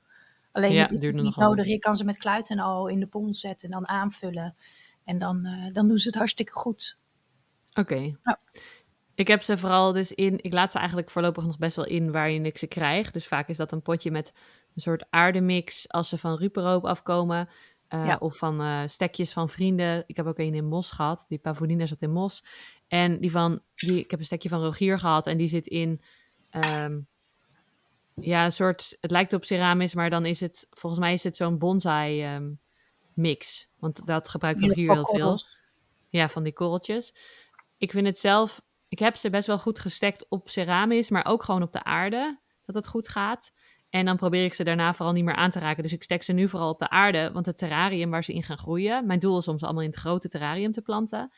Alleen 0.51 0.73
Ja, 0.73 0.81
het 0.81 0.91
is 0.91 0.99
duurt 0.99 1.15
niet 1.15 1.35
nodig. 1.35 1.67
Je 1.67 1.79
kan 1.79 1.95
ze 1.95 2.05
met 2.05 2.17
kluit 2.17 2.49
en 2.49 2.59
al 2.59 2.87
in 2.87 2.99
de 2.99 3.07
pond 3.07 3.37
zetten 3.37 3.69
en 3.69 3.73
dan 3.79 3.87
aanvullen. 3.87 4.55
En 5.03 5.19
dan, 5.19 5.47
dan 5.73 5.87
doen 5.87 5.97
ze 5.97 6.07
het 6.07 6.17
hartstikke 6.17 6.53
goed. 6.53 6.97
Oké. 7.73 7.95
Ja. 8.23 8.39
Ik 9.15 9.27
heb 9.27 9.41
ze 9.41 9.57
vooral 9.57 9.93
dus 9.93 10.11
in, 10.11 10.39
ik 10.43 10.53
laat 10.53 10.71
ze 10.71 10.77
eigenlijk 10.77 11.09
voorlopig 11.11 11.45
nog 11.45 11.57
best 11.57 11.75
wel 11.75 11.85
in 11.85 12.11
waarin 12.11 12.45
ik 12.45 12.57
ze 12.57 12.67
krijg. 12.67 13.11
Dus 13.11 13.27
vaak 13.27 13.47
is 13.47 13.57
dat 13.57 13.71
een 13.71 13.81
potje 13.81 14.11
met 14.11 14.31
een 14.75 14.81
soort 14.81 15.05
aardemix 15.09 15.89
als 15.89 16.09
ze 16.09 16.17
van 16.17 16.37
ruperoop 16.37 16.85
afkomen. 16.85 17.49
eh, 17.87 18.05
Ja. 18.05 18.17
Of 18.19 18.37
van 18.37 18.61
eh, 18.61 18.81
stekjes 18.87 19.31
van 19.33 19.49
vrienden. 19.49 20.03
Ik 20.07 20.15
heb 20.15 20.25
ook 20.25 20.37
een 20.39 20.53
in 20.55 20.65
mos 20.67 20.91
gehad. 20.91 21.25
Die 21.27 21.37
pavonina 21.39 21.85
zat 21.85 22.01
in 22.01 22.11
mos. 22.11 22.43
En 22.87 23.19
die 23.19 23.31
van, 23.31 23.61
die, 23.75 23.99
ik 23.99 24.11
heb 24.11 24.19
een 24.19 24.25
stekje 24.25 24.49
van 24.49 24.61
Rogier 24.63 24.99
gehad. 24.99 25.27
En 25.27 25.37
die 25.37 25.49
zit 25.49 25.67
in, 25.67 26.01
ehm, 26.49 26.99
ja, 28.15 28.45
een 28.45 28.51
soort, 28.51 28.97
het 29.01 29.11
lijkt 29.11 29.33
op 29.33 29.45
ceramis, 29.45 29.93
maar 29.93 30.09
dan 30.09 30.25
is 30.25 30.39
het, 30.39 30.67
volgens 30.69 31.01
mij 31.01 31.13
is 31.13 31.23
het 31.23 31.35
zo'n 31.35 31.57
bonsai 31.57 32.23
ehm, 32.23 32.51
mix. 33.13 33.69
Want 33.79 34.05
dat 34.07 34.29
gebruikt 34.29 34.59
Rogier 34.69 34.85
heel 34.93 35.05
veel. 35.05 35.15
Ja, 36.09 36.29
van 36.29 36.43
die 36.43 36.53
korreltjes. 36.53 37.15
Ik 37.81 37.91
vind 37.91 38.07
het 38.07 38.19
zelf, 38.19 38.61
ik 38.87 38.99
heb 38.99 39.15
ze 39.15 39.29
best 39.29 39.47
wel 39.47 39.59
goed 39.59 39.79
gestekt 39.79 40.25
op 40.29 40.49
ceramis, 40.49 41.09
maar 41.09 41.25
ook 41.25 41.43
gewoon 41.43 41.61
op 41.61 41.71
de 41.71 41.83
aarde, 41.83 42.39
dat 42.65 42.75
het 42.75 42.87
goed 42.87 43.07
gaat. 43.07 43.51
En 43.89 44.05
dan 44.05 44.17
probeer 44.17 44.43
ik 44.43 44.53
ze 44.53 44.63
daarna 44.63 44.93
vooral 44.93 45.13
niet 45.13 45.23
meer 45.23 45.35
aan 45.35 45.49
te 45.49 45.59
raken. 45.59 45.83
Dus 45.83 45.93
ik 45.93 46.03
stek 46.03 46.23
ze 46.23 46.33
nu 46.33 46.49
vooral 46.49 46.69
op 46.69 46.79
de 46.79 46.89
aarde, 46.89 47.31
want 47.31 47.45
het 47.45 47.57
terrarium 47.57 48.09
waar 48.09 48.23
ze 48.23 48.33
in 48.33 48.43
gaan 48.43 48.57
groeien, 48.57 49.05
mijn 49.05 49.19
doel 49.19 49.37
is 49.37 49.47
om 49.47 49.57
ze 49.57 49.65
allemaal 49.65 49.83
in 49.83 49.89
het 49.89 49.99
grote 49.99 50.29
terrarium 50.29 50.71
te 50.71 50.81
planten. 50.81 51.31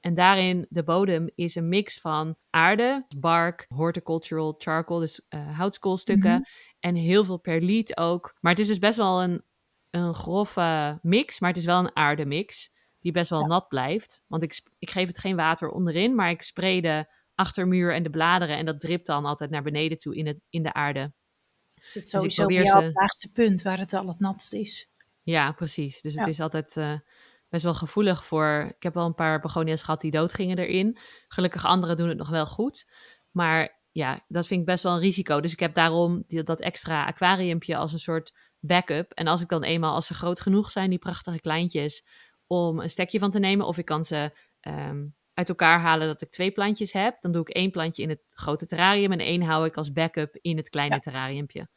En 0.00 0.14
daarin, 0.14 0.66
de 0.68 0.82
bodem 0.82 1.30
is 1.34 1.54
een 1.54 1.68
mix 1.68 2.00
van 2.00 2.36
aarde, 2.50 3.06
bark, 3.16 3.66
horticultural 3.68 4.54
charcoal, 4.58 4.98
dus 4.98 5.20
eh 5.28 5.58
houtskoolstukken. 5.58 6.32
Mhm. 6.32 6.42
En 6.80 6.94
heel 6.94 7.24
veel 7.24 7.38
perliet 7.38 7.96
ook. 7.96 8.36
Maar 8.40 8.52
het 8.52 8.60
is 8.60 8.66
dus 8.68 8.78
best 8.78 8.96
wel 8.96 9.22
een, 9.22 9.42
een 9.90 10.14
grove 10.14 10.98
mix, 11.02 11.40
maar 11.40 11.50
het 11.50 11.58
is 11.58 11.64
wel 11.64 11.78
een 11.78 11.96
aardemix 11.96 12.70
die 13.00 13.12
best 13.12 13.30
wel 13.30 13.40
Ja. 13.40 13.46
nat 13.46 13.68
blijft. 13.68 14.22
Want 14.26 14.42
ik, 14.42 14.60
ik 14.78 14.90
geef 14.90 15.06
het 15.06 15.18
geen 15.18 15.36
water 15.36 15.68
onderin, 15.70 16.14
maar 16.14 16.30
ik 16.30 16.42
spray 16.42 16.80
de 16.80 17.06
achtermuur 17.34 17.94
en 17.94 18.02
de 18.02 18.10
bladeren. 18.10 18.56
En 18.56 18.64
dat 18.66 18.80
dript 18.80 19.06
dan 19.06 19.24
altijd 19.24 19.50
naar 19.50 19.62
beneden 19.62 19.98
toe 19.98 20.16
in, 20.16 20.26
het, 20.26 20.38
in 20.50 20.62
de 20.62 20.72
aarde. 20.72 21.12
Is 21.82 21.94
het 21.94 22.08
sowieso 22.08 22.48
ze- 22.48 22.76
het 22.76 22.94
laagste 22.94 23.32
punt 23.32 23.62
waar 23.62 23.78
het 23.78 23.92
al 23.94 24.08
het 24.08 24.20
natst 24.20 24.52
is? 24.54 24.88
Ja, 25.22 25.52
precies. 25.52 26.00
Dus 26.00 26.14
het 26.14 26.28
is 26.28 26.40
altijd 26.40 26.76
eh, 26.76 26.92
best 27.48 27.62
wel 27.64 27.74
gevoelig 27.74 28.24
voor. 28.24 28.72
Ik 28.76 28.82
heb 28.82 28.94
wel 28.94 29.06
een 29.06 29.14
paar 29.14 29.40
begonia's 29.40 29.82
gehad 29.82 30.00
die 30.00 30.10
doodgingen 30.10 30.58
erin. 30.58 30.98
Gelukkig 31.28 31.64
anderen 31.64 31.96
doen 31.96 32.08
het 32.08 32.18
nog 32.18 32.28
wel 32.28 32.46
goed. 32.46 32.86
Maar 33.30 33.78
ja, 33.92 34.24
dat 34.28 34.46
vind 34.46 34.60
ik 34.60 34.66
best 34.66 34.82
wel 34.82 34.92
een 34.92 34.98
risico. 35.00 35.40
Dus 35.40 35.52
ik 35.52 35.60
heb 35.60 35.74
daarom 35.74 36.24
die, 36.26 36.42
dat 36.42 36.60
extra 36.60 37.04
aquariumpje 37.06 37.76
als 37.76 37.92
een 37.92 37.98
soort 37.98 38.32
backup. 38.58 39.12
En 39.12 39.26
als 39.26 39.40
ik 39.40 39.48
dan 39.48 39.62
eenmaal, 39.62 39.94
als 39.94 40.06
ze 40.06 40.14
groot 40.14 40.40
genoeg 40.40 40.70
zijn, 40.70 40.90
die 40.90 40.98
prachtige 40.98 41.40
kleintjes, 41.40 42.04
om 42.50 42.78
een 42.80 42.90
stekje 42.90 43.18
van 43.18 43.30
te 43.30 43.38
nemen. 43.38 43.66
Of 43.66 43.78
ik 43.78 43.84
kan 43.84 44.04
ze 44.04 44.30
ehm, 44.60 45.06
uit 45.34 45.48
elkaar 45.48 45.80
halen 45.80 46.06
dat 46.06 46.22
ik 46.22 46.30
twee 46.30 46.50
plantjes 46.50 46.92
heb. 46.92 47.16
Dan 47.20 47.32
doe 47.32 47.40
ik 47.40 47.48
één 47.48 47.70
plantje 47.70 48.02
in 48.02 48.08
het 48.08 48.20
grote 48.30 48.66
terrarium 48.66 49.12
en 49.12 49.18
één 49.18 49.42
hou 49.42 49.66
ik 49.66 49.76
als 49.76 49.92
backup 49.92 50.36
in 50.40 50.56
het 50.56 50.68
kleine 50.68 50.94
Ja. 50.94 51.00
terrariumpje. 51.00 51.68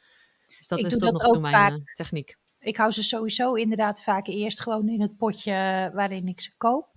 Dus 0.58 0.68
dat 0.68 0.80
Ik 0.80 0.86
is 0.86 0.92
dat 0.92 1.12
nog 1.12 1.22
toe 1.22 1.36
ook 1.36 1.42
mijn 1.42 1.54
vaak. 1.54 1.72
eh, 1.72 1.94
techniek. 1.94 2.38
Ik 2.60 2.78
hou 2.78 2.92
ze 2.92 3.04
sowieso 3.04 3.54
inderdaad 3.54 4.04
vaak 4.04 4.28
eerst 4.28 4.62
gewoon 4.62 4.90
in 4.90 5.02
het 5.02 5.18
potje 5.18 5.92
waarin 5.94 6.28
ik 6.28 6.42
ze 6.42 6.58
koop. 6.58 6.92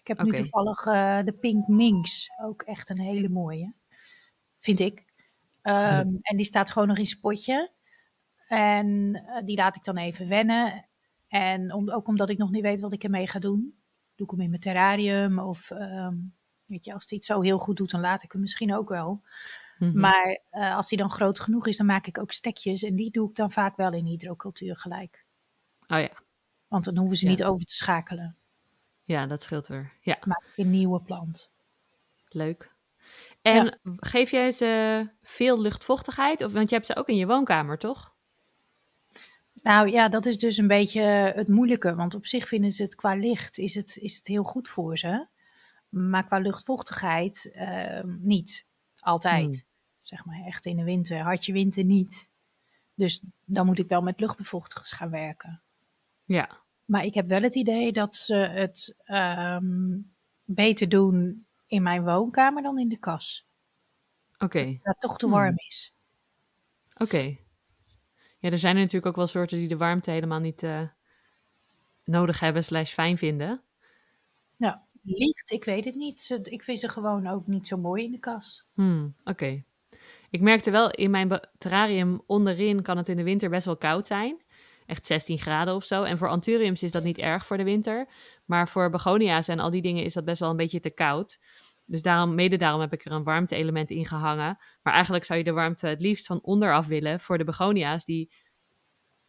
Ik 0.00 0.06
heb 0.06 0.22
nu 0.22 0.32
toevallig 0.32 0.86
eh, 0.86 1.24
de 1.24 1.32
Pink 1.32 1.66
Minx, 1.66 2.28
ook 2.42 2.62
echt 2.62 2.88
een 2.90 3.00
hele 3.00 3.28
mooie, 3.28 3.74
vind 4.60 4.80
ik. 4.80 5.04
Ehm, 5.62 6.08
en 6.20 6.36
die 6.36 6.44
staat 6.44 6.70
gewoon 6.70 6.88
nog 6.88 6.98
in 6.98 7.06
zijn 7.06 7.20
potje. 7.20 7.72
En 8.48 9.14
eh, 9.26 9.44
die 9.44 9.56
laat 9.56 9.76
ik 9.76 9.84
dan 9.84 9.96
even 9.96 10.28
wennen. 10.28 10.88
En 11.42 11.72
om, 11.72 11.90
ook 11.90 12.06
omdat 12.08 12.28
ik 12.30 12.38
nog 12.38 12.50
niet 12.50 12.62
weet 12.62 12.80
wat 12.80 12.92
ik 12.92 13.04
ermee 13.04 13.28
ga 13.28 13.38
doen, 13.38 13.74
doe 14.14 14.26
ik 14.26 14.30
hem 14.32 14.40
in 14.40 14.48
mijn 14.48 14.60
terrarium. 14.60 15.38
Of 15.38 15.70
ehm, 15.70 16.14
weet 16.64 16.84
je, 16.84 16.92
als 16.94 17.08
hij 17.08 17.16
het 17.18 17.26
zo 17.26 17.40
heel 17.40 17.58
goed 17.58 17.76
doet, 17.76 17.90
dan 17.90 18.00
laat 18.00 18.22
ik 18.22 18.32
hem 18.32 18.40
misschien 18.40 18.74
ook 18.74 18.88
wel. 18.88 19.22
Mhm. 19.78 20.00
Maar 20.00 20.40
eh, 20.50 20.76
als 20.76 20.88
die 20.88 20.98
dan 20.98 21.10
groot 21.10 21.40
genoeg 21.40 21.66
is, 21.66 21.76
dan 21.76 21.86
maak 21.86 22.06
ik 22.06 22.18
ook 22.18 22.32
stekjes. 22.32 22.82
En 22.82 22.96
die 22.96 23.10
doe 23.10 23.28
ik 23.28 23.36
dan 23.36 23.52
vaak 23.52 23.76
wel 23.76 23.92
in 23.92 24.04
hydrocultuur 24.06 24.76
gelijk. 24.76 25.24
Oh 25.88 25.98
ja. 25.98 26.10
Want 26.68 26.84
dan 26.84 26.96
hoeven 26.96 27.16
ze 27.16 27.24
Ja. 27.24 27.30
niet 27.30 27.44
over 27.44 27.64
te 27.66 27.74
schakelen. 27.74 28.36
Ja, 29.04 29.26
dat 29.26 29.42
scheelt 29.42 29.66
weer. 29.68 29.92
Ja, 30.00 30.18
maak 30.26 30.44
ik 30.54 30.64
een 30.64 30.70
nieuwe 30.70 31.00
plant. 31.00 31.52
leuk. 32.28 32.72
En 33.42 33.78
geef 33.96 34.30
jij 34.30 34.50
ze 34.50 35.08
veel 35.22 35.60
luchtvochtigheid? 35.60 36.44
Of, 36.44 36.52
want 36.52 36.68
je 36.68 36.74
hebt 36.74 36.86
ze 36.86 36.96
ook 36.96 37.08
in 37.08 37.16
je 37.16 37.26
woonkamer, 37.26 37.78
toch? 37.78 38.13
Nou 39.64 39.90
ja, 39.90 40.08
dat 40.08 40.26
is 40.26 40.38
dus 40.38 40.56
een 40.56 40.66
beetje 40.66 41.00
het 41.34 41.48
moeilijke. 41.48 41.94
Want 41.94 42.14
op 42.14 42.26
zich 42.26 42.48
vinden 42.48 42.72
ze 42.72 42.82
het 42.82 42.94
qua 42.94 43.14
licht 43.14 43.58
is 43.58 43.74
het, 43.74 43.96
is 43.96 44.16
het 44.16 44.26
heel 44.26 44.42
goed 44.42 44.68
voor 44.68 44.98
ze. 44.98 45.26
Maar 45.88 46.26
qua 46.26 46.38
luchtvochtigheid 46.38 47.50
ehm, 47.52 48.16
niet. 48.20 48.66
Altijd. 48.98 49.66
Zeg 50.02 50.24
maar 50.24 50.44
echt 50.46 50.66
in 50.66 50.76
de 50.76 50.84
winter. 50.84 51.18
Hartje 51.18 51.52
winter 51.52 51.84
niet. 51.84 52.30
Dus 52.94 53.20
dan 53.44 53.66
moet 53.66 53.78
ik 53.78 53.88
wel 53.88 54.02
met 54.02 54.20
luchtbevochtigers 54.20 54.92
gaan 54.92 55.10
werken. 55.10 55.62
Ja. 56.24 56.62
Maar 56.84 57.04
ik 57.04 57.14
heb 57.14 57.26
wel 57.26 57.42
het 57.42 57.54
idee 57.54 57.92
dat 57.92 58.14
ze 58.14 58.34
het 58.34 58.94
ehm, 59.04 59.98
beter 60.44 60.88
doen 60.88 61.46
in 61.66 61.82
mijn 61.82 62.04
woonkamer 62.04 62.62
dan 62.62 62.78
in 62.78 62.88
de 62.88 62.98
kas. 62.98 63.46
Oké. 64.38 64.64
Dat 64.64 64.80
het 64.82 65.00
toch 65.00 65.18
te 65.18 65.26
Hmm. 65.26 65.34
warm 65.34 65.54
is. 65.56 65.94
Oké. 66.94 67.36
Ja, 68.44 68.50
er 68.50 68.58
zijn 68.58 68.74
er 68.74 68.80
natuurlijk 68.80 69.06
ook 69.06 69.16
wel 69.16 69.26
soorten 69.26 69.58
die 69.58 69.68
de 69.68 69.76
warmte 69.76 70.10
helemaal 70.10 70.40
niet 70.40 70.62
eh, 70.62 70.80
nodig 72.04 72.40
hebben 72.40 72.64
slash 72.64 72.92
fijn 72.92 73.18
vinden. 73.18 73.62
Nou, 74.56 74.76
licht, 75.02 75.50
ik 75.50 75.64
weet 75.64 75.84
het 75.84 75.94
niet. 75.94 76.40
Ik 76.42 76.62
vind 76.62 76.80
ze 76.80 76.88
gewoon 76.88 77.26
ook 77.26 77.46
niet 77.46 77.66
zo 77.66 77.76
mooi 77.76 78.04
in 78.04 78.10
de 78.10 78.18
kas. 78.18 78.66
Hmm, 78.74 79.14
Oké. 79.24 79.64
Ik 80.30 80.40
merkte 80.40 80.70
wel, 80.70 80.90
in 80.90 81.10
mijn 81.10 81.40
terrarium 81.58 82.22
onderin 82.26 82.82
kan 82.82 82.96
het 82.96 83.08
in 83.08 83.16
de 83.16 83.22
winter 83.22 83.50
best 83.50 83.64
wel 83.64 83.76
koud 83.76 84.06
zijn. 84.06 84.42
Echt 84.86 85.06
16 85.06 85.38
graden 85.38 85.74
of 85.74 85.84
zo. 85.84 86.02
En 86.02 86.18
voor 86.18 86.28
anthuriums 86.28 86.82
is 86.82 86.92
dat 86.92 87.04
niet 87.04 87.18
erg 87.18 87.46
voor 87.46 87.56
de 87.56 87.64
winter. 87.64 88.08
Maar 88.44 88.68
voor 88.68 88.90
begonia's 88.90 89.48
en 89.48 89.58
al 89.58 89.70
die 89.70 89.82
dingen 89.82 90.04
is 90.04 90.12
dat 90.12 90.24
best 90.24 90.40
wel 90.40 90.50
een 90.50 90.56
beetje 90.56 90.80
te 90.80 90.90
koud. 90.90 91.38
Dus 91.86 92.02
daarom, 92.02 92.34
mede 92.34 92.56
daarom 92.56 92.80
heb 92.80 92.92
ik 92.92 93.04
er 93.04 93.12
een 93.12 93.24
warmte-element 93.24 93.90
in 93.90 94.06
gehangen. 94.06 94.58
Maar 94.82 94.92
eigenlijk 94.92 95.24
zou 95.24 95.38
je 95.38 95.44
de 95.44 95.52
warmte 95.52 95.86
het 95.86 96.00
liefst 96.00 96.26
van 96.26 96.42
onderaf 96.42 96.86
willen 96.86 97.20
voor 97.20 97.38
de 97.38 97.44
begonia's. 97.44 98.04
Die 98.04 98.32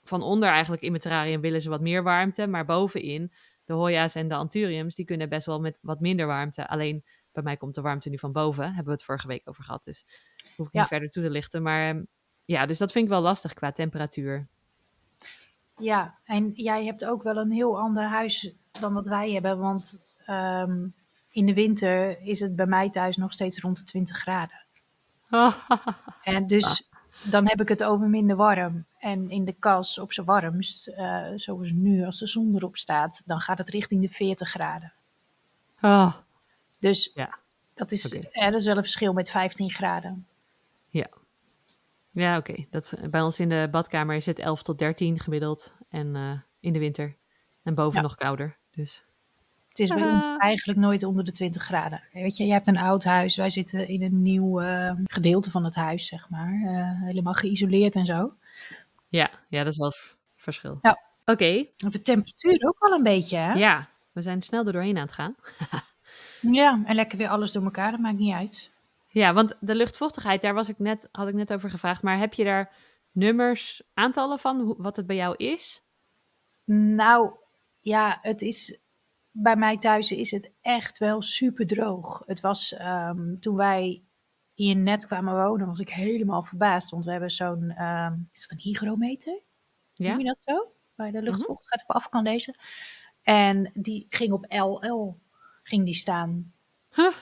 van 0.04 0.22
onder 0.22 0.50
eigenlijk 0.50 0.82
in 0.82 0.90
mijn 0.90 1.02
terrarium 1.02 1.42
willen 1.42 1.62
ze 1.62 1.70
wat 1.70 1.82
meer 1.82 2.04
warmte. 2.04 2.48
Maar 2.48 2.66
bovenin, 2.66 3.32
de 3.66 3.74
hoya's 3.74 4.16
en 4.16 4.28
de 4.28 4.36
anthuriums, 4.36 4.96
die 4.96 5.06
kunnen 5.06 5.30
best 5.30 5.46
wel 5.46 5.60
met 5.60 5.78
wat 5.82 6.00
minder 6.00 6.28
warmte. 6.28 6.68
Alleen 6.68 7.04
bij 7.32 7.44
mij 7.44 7.58
komt 7.58 7.76
de 7.76 7.82
warmte 7.82 8.10
nu 8.10 8.18
van 8.18 8.32
boven. 8.32 8.66
Hebben 8.66 8.86
we 8.86 8.92
het 8.92 9.04
vorige 9.04 9.28
week 9.28 9.50
over 9.50 9.64
gehad. 9.64 9.84
Dus 9.84 10.06
hoef 10.56 10.68
ik 10.68 10.74
Ja. 10.74 10.80
niet 10.80 10.90
verder 10.90 11.10
toe 11.10 11.24
te 11.24 11.30
lichten. 11.30 11.62
Maar 11.64 11.90
ehm, 11.90 12.04
ja, 12.46 12.66
dus 12.66 12.78
dat 12.78 12.92
vind 12.92 13.06
ik 13.06 13.12
wel 13.12 13.22
lastig 13.22 13.54
qua 13.54 13.72
temperatuur. 13.72 14.48
Ja, 15.78 16.20
en 16.24 16.52
jij 16.52 16.86
hebt 16.86 17.06
ook 17.06 17.24
wel 17.24 17.38
een 17.38 17.52
heel 17.52 17.80
ander 17.80 18.04
huis 18.04 18.56
dan 18.72 18.94
wat 18.94 19.08
wij 19.08 19.32
hebben. 19.32 19.60
Want 19.60 20.04
ehm, 20.26 20.88
in 21.36 21.46
de 21.46 21.54
winter 21.54 22.22
is 22.22 22.40
het 22.40 22.56
bij 22.56 22.66
mij 22.66 22.90
thuis 22.90 23.18
nog 23.18 23.34
steeds 23.34 23.60
rond 23.60 23.78
de 23.78 23.84
20 23.84 24.18
graden. 24.18 24.64
En 26.24 26.48
dus 26.48 26.90
dan 27.30 27.48
heb 27.48 27.62
ik 27.62 27.68
het 27.68 27.84
over 27.84 28.08
minder 28.08 28.36
warm. 28.36 28.86
En 29.00 29.30
in 29.30 29.46
de 29.46 29.54
kas 29.54 30.00
op 30.00 30.14
zijn 30.14 30.26
warmst, 30.26 30.88
eh, 30.88 31.26
zoals 31.36 31.72
nu 31.72 32.06
als 32.06 32.20
de 32.20 32.28
zon 32.28 32.56
erop 32.56 32.78
staat, 32.78 33.22
dan 33.26 33.40
gaat 33.40 33.58
het 33.58 33.70
richting 33.70 34.02
de 34.02 34.10
40 34.10 34.50
graden. 34.50 34.94
Ah, 35.80 36.14
Dus 36.80 37.12
Ja. 37.14 37.38
dat, 37.74 37.92
is, 37.92 38.14
eh, 38.14 38.52
dat 38.52 38.60
is 38.60 38.66
wel 38.66 38.76
een 38.78 38.82
verschil 38.84 39.14
met 39.14 39.30
15 39.30 39.70
graden. 39.72 40.28
ja, 42.12 42.38
oké. 42.38 42.66
Dat 42.70 42.94
Bij 43.10 43.22
ons 43.22 43.40
in 43.40 43.50
de 43.50 43.68
badkamer 43.72 44.16
is 44.16 44.26
het 44.26 44.40
11 44.40 44.64
tot 44.64 44.78
13 44.80 45.20
gemiddeld. 45.20 45.74
En 45.90 46.16
eh, 46.16 46.40
in 46.60 46.74
de 46.74 46.80
winter. 46.80 47.16
En 47.64 47.76
boven 47.76 47.96
Ja. 47.96 48.02
nog 48.02 48.16
kouder. 48.16 48.58
Dus 48.72 49.04
Het 49.76 49.90
is 49.90 49.94
bij 49.94 50.12
ons 50.12 50.26
eigenlijk 50.38 50.80
nooit 50.80 51.04
onder 51.04 51.24
de 51.24 51.32
20 51.32 51.64
graden. 51.64 52.02
Weet 52.14 52.38
je, 52.38 52.46
jij 52.46 52.54
hebt 52.54 52.68
een 52.68 52.78
oud 52.78 53.04
huis. 53.04 53.36
Wij 53.36 53.50
zitten 53.50 53.88
in 53.88 54.04
een 54.04 54.22
nieuw 54.22 54.62
eh, 54.62 54.92
gedeelte 55.04 55.52
van 55.52 55.64
het 55.64 55.76
huis, 55.76 56.08
zeg 56.08 56.30
maar. 56.30 56.62
Eh, 56.66 57.02
helemaal 57.02 57.34
geïsoleerd 57.34 57.96
en 57.96 58.06
zo. 58.06 58.34
ja, 59.10 59.30
ja 59.50 59.64
dat 59.64 59.72
is 59.72 59.80
wel 59.80 59.94
verschil. 60.36 60.80
Ja. 60.82 61.00
Oké, 61.26 61.66
de 61.76 62.02
temperatuur 62.02 62.68
ook 62.68 62.80
wel 62.80 62.92
een 62.92 63.04
beetje, 63.04 63.38
hè? 63.38 63.54
ja. 63.54 63.90
We 64.12 64.22
zijn 64.22 64.42
snel 64.42 64.66
er 64.66 64.74
doorheen 64.74 64.98
aan 64.98 65.06
het 65.06 65.14
gaan. 65.14 65.36
Ja, 66.52 66.82
en 66.86 66.96
lekker 66.96 67.18
weer 67.18 67.28
alles 67.28 67.52
door 67.52 67.64
elkaar. 67.64 67.92
Dat 67.92 68.00
maakt 68.00 68.18
niet 68.18 68.34
uit. 68.34 68.72
Ja, 69.08 69.34
want 69.34 69.58
de 69.60 69.76
luchtvochtigheid, 69.76 70.42
daar 70.42 70.54
was 70.54 70.70
ik 70.70 70.80
net, 70.80 71.08
had 71.12 71.28
ik 71.28 71.34
net 71.34 71.54
over 71.54 71.70
gevraagd. 71.70 72.02
Maar 72.02 72.18
heb 72.18 72.34
je 72.34 72.44
daar 72.44 72.74
nummers, 73.12 73.82
aantallen 73.94 74.40
van, 74.40 74.76
wat 74.78 74.96
het 74.96 75.06
bij 75.06 75.16
jou 75.16 75.36
is? 75.36 75.84
Nou, 76.66 77.32
ja, 77.80 78.20
het 78.22 78.42
is... 78.42 78.80
Bij 79.38 79.56
mij 79.56 79.78
thuis 79.78 80.12
is 80.12 80.32
het 80.32 80.52
echt 80.62 80.98
wel 80.98 81.22
super 81.22 81.68
droog. 81.68 82.24
Het 82.26 82.40
was 82.40 82.74
ehm, 82.74 83.40
toen 83.40 83.56
wij 83.56 84.04
hier 84.54 84.76
net 84.76 85.06
kwamen 85.06 85.36
wonen, 85.36 85.68
was 85.68 85.80
ik 85.80 85.90
helemaal 85.90 86.44
verbaasd. 86.44 86.90
Want 86.90 87.06
we 87.06 87.12
hebben 87.12 87.32
zo'n, 87.32 87.70
ehm, 87.70 88.14
is 88.32 88.42
dat 88.42 88.52
een 88.52 88.64
hygrometer? 88.64 89.42
Ja? 89.94 90.10
Noem 90.10 90.20
je 90.20 90.26
dat 90.26 90.38
zo? 90.46 90.72
Waar 90.96 91.08
je 91.08 91.14
de 91.14 91.22
luchtvochtigheid 91.22 91.84
op 91.88 91.96
af 91.96 92.10
kan 92.10 92.24
lezen. 92.24 92.56
En 93.22 93.72
die 93.74 94.06
ging 94.10 94.32
op 94.32 94.46
LL, 94.50 95.20
ging 95.64 95.86
die 95.86 95.94
staan. 95.94 96.54
Huh, 96.94 97.14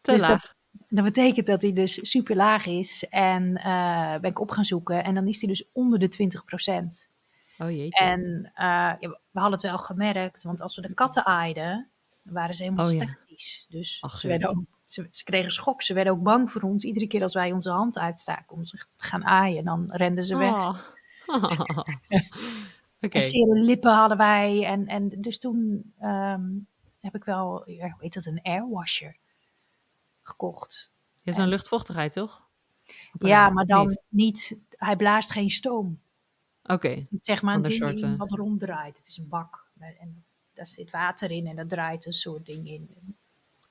te 0.00 0.12
Dus 0.12 0.20
laag. 0.20 0.54
Dat 0.88 1.04
betekent 1.04 1.46
dat 1.46 1.62
hij 1.62 1.72
dus 1.72 2.10
super 2.10 2.36
laag 2.36 2.66
is. 2.66 3.08
En 3.08 3.56
eh, 3.56 4.18
ben 4.20 4.30
ik 4.30 4.40
op 4.40 4.50
gaan 4.50 4.64
zoeken. 4.64 5.04
En 5.04 5.14
dan 5.14 5.28
is 5.28 5.40
hij 5.40 5.48
dus 5.48 5.68
onder 5.72 5.98
de 5.98 6.08
20 6.08 6.44
Oh 7.62 7.70
jeetje. 7.70 8.04
En 8.04 8.50
eh, 8.54 8.64
ja, 8.64 8.98
we 9.00 9.40
hadden 9.40 9.52
het 9.52 9.62
wel 9.62 9.78
gemerkt. 9.78 10.42
Want 10.42 10.60
als 10.60 10.76
we 10.76 10.82
de 10.82 10.94
katten 10.94 11.26
aaiden, 11.26 11.90
waren 12.22 12.54
ze 12.54 12.62
helemaal 12.62 12.86
Oh, 12.86 12.92
ja. 12.92 13.02
statisch. 13.02 13.66
Dus 13.68 13.98
Ach, 14.00 14.20
ze, 14.20 14.28
werden 14.28 14.48
ook, 14.48 14.64
ze, 14.84 15.08
ze 15.10 15.24
kregen 15.24 15.52
schok. 15.52 15.82
Ze 15.82 15.94
werden 15.94 16.12
ook 16.12 16.22
bang 16.22 16.50
voor 16.50 16.62
ons. 16.62 16.84
Iedere 16.84 17.06
keer 17.06 17.22
als 17.22 17.34
wij 17.34 17.52
onze 17.52 17.70
hand 17.70 17.98
uitstaken 17.98 18.56
om 18.56 18.64
ze 18.64 18.76
te 18.76 19.04
gaan 19.04 19.24
aaien, 19.24 19.64
dan 19.64 19.84
renden 19.86 20.24
ze 20.24 20.36
weg. 20.36 20.52
Oh. 20.52 20.78
En 23.10 23.22
zere 23.22 23.60
lippen 23.60 23.92
hadden 23.92 24.16
wij. 24.16 24.64
En, 24.64 24.86
en 24.86 25.08
dus 25.08 25.38
toen 25.38 25.92
ehm, 25.98 26.50
heb 27.00 27.14
ik 27.14 27.24
wel, 27.24 27.70
ja, 27.70 27.88
hoe 27.88 28.02
heet 28.02 28.14
dat, 28.14 28.26
een 28.26 28.42
airwasher 28.42 29.16
gekocht. 30.22 30.92
Ja, 31.22 31.32
zo'n 31.32 31.48
luchtvochtigheid, 31.48 32.12
toch? 32.12 32.42
Ja, 33.18 33.50
maar 33.50 33.66
dan 33.66 33.98
niet, 34.08 34.60
hij 34.70 34.96
blaast 34.96 35.30
geen 35.30 35.50
stoom. 35.50 36.00
Oké, 36.64 36.88
Het 36.88 37.12
is 37.12 37.24
zeg 37.24 37.42
maar 37.42 37.54
een 37.54 37.62
ding 37.96 38.16
wat 38.18 38.30
ronddraait. 38.30 38.96
Het 38.96 39.06
is 39.06 39.16
een 39.16 39.28
bak. 39.28 39.66
En 39.80 40.24
daar 40.54 40.66
zit 40.66 40.90
water 40.90 41.30
in 41.30 41.46
en 41.46 41.56
daar 41.56 41.66
draait 41.66 42.06
een 42.06 42.12
soort 42.12 42.46
ding 42.46 42.68
in. 42.68 43.16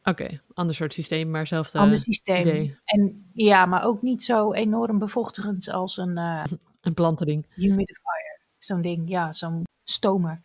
oké. 0.04 0.42
Ander 0.54 0.76
soort 0.76 0.94
systeem, 0.94 1.30
maar 1.30 1.48
zelfde 1.48 1.78
Ander 1.78 1.98
systeem. 1.98 2.42
idee. 2.48 2.78
En 2.86 3.30
ja, 3.34 3.66
maar 3.66 3.84
ook 3.84 4.02
niet 4.02 4.24
zo 4.24 4.54
enorm 4.54 5.00
bevochtigend 5.00 5.70
als 5.70 5.98
een 5.98 6.18
eh, 6.18 6.44
Een 6.82 6.94
plantending. 6.94 7.46
humidifier. 7.56 8.40
Zo'n 8.60 8.82
ding, 8.82 9.10
ja, 9.10 9.34
zo'n 9.34 9.64
stomer. 9.84 10.42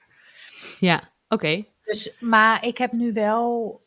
Ja, 0.80 1.10
oké. 1.28 1.64
Dus, 1.84 2.16
maar 2.20 2.64
ik 2.64 2.78
heb 2.78 2.92
nu 2.92 3.12
wel 3.12 3.80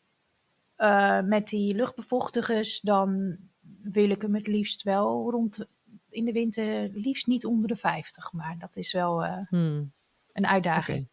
eh, 0.76 1.20
met 1.20 1.48
die 1.48 1.74
luchtbevochtigers, 1.74 2.80
dan 2.80 3.36
wil 3.82 4.10
ik 4.10 4.22
hem 4.22 4.34
het 4.34 4.46
liefst 4.46 4.82
wel 4.82 5.30
rond 5.30 5.66
in 6.10 6.24
de 6.24 6.32
winter, 6.32 6.90
liefst 6.92 7.26
niet 7.26 7.44
onder 7.44 7.68
de 7.68 7.76
50. 7.76 8.32
Maar 8.32 8.58
dat 8.58 8.76
is 8.76 8.92
wel 8.92 9.24
uh, 9.24 9.36
hmm. 9.48 9.92
een 10.32 10.46
uitdaging. 10.46 11.08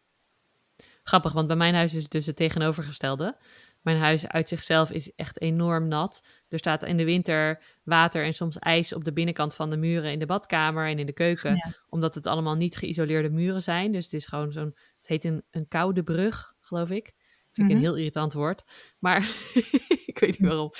Grappig, 1.02 1.32
want 1.32 1.46
bij 1.46 1.56
mijn 1.56 1.74
huis 1.74 1.94
is 1.94 2.02
het 2.02 2.12
dus 2.12 2.26
het 2.26 2.36
tegenovergestelde. 2.36 3.36
Mijn 3.80 3.98
huis 3.98 4.28
uit 4.28 4.48
zichzelf 4.48 4.90
is 4.90 5.14
echt 5.14 5.40
enorm 5.40 5.88
nat. 5.88 6.22
Er 6.48 6.58
staat 6.58 6.84
in 6.84 6.96
de 6.96 7.04
winter 7.04 7.62
water 7.82 8.24
en 8.24 8.34
soms 8.34 8.58
ijs 8.58 8.92
op 8.92 9.04
de 9.04 9.12
binnenkant 9.12 9.54
van 9.54 9.70
de 9.70 9.76
muren 9.76 10.12
in 10.12 10.18
de 10.18 10.26
badkamer 10.26 10.88
en 10.88 10.98
in 10.98 11.06
de 11.06 11.12
keuken. 11.12 11.74
Omdat 11.88 12.14
het 12.14 12.26
allemaal 12.26 12.54
niet 12.54 12.76
geïsoleerde 12.76 13.30
muren 13.30 13.62
zijn. 13.62 13.92
Dus 13.92 14.04
het 14.04 14.12
is 14.14 14.26
gewoon 14.26 14.52
zo'n, 14.52 14.76
het 14.98 15.06
heet 15.06 15.24
een, 15.24 15.42
een 15.50 15.68
koude 15.68 16.02
brug, 16.02 16.54
geloof 16.60 16.90
ik. 16.90 17.14
Vind 17.58 17.70
ik 17.70 17.76
een 17.76 17.82
mhm. 17.82 17.90
heel 17.90 17.96
irritant 17.96 18.32
woord. 18.32 18.64
Maar 18.98 19.30
ik 20.06 20.18
weet 20.18 20.38
niet 20.38 20.48
waarom. 20.48 20.72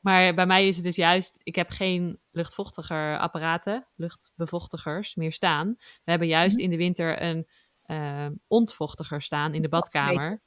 Maar 0.00 0.34
bij 0.34 0.46
mij 0.46 0.68
is 0.68 0.74
het 0.74 0.84
dus 0.84 0.96
juist, 0.96 1.40
ik 1.42 1.54
heb 1.54 1.70
geen 1.70 2.18
luchtvochtiger 2.30 3.18
apparaten, 3.18 3.86
luchtbevochtigers 3.94 5.14
meer 5.14 5.32
staan. 5.32 5.74
We 5.78 6.10
hebben 6.10 6.28
juist 6.28 6.54
mhm. 6.54 6.64
in 6.64 6.70
de 6.70 6.76
winter 6.76 7.22
een 7.22 7.46
uh, 7.86 8.26
ontvochtiger 8.46 9.22
staan 9.22 9.54
in 9.54 9.62
de 9.62 9.68
badkamer. 9.68 10.42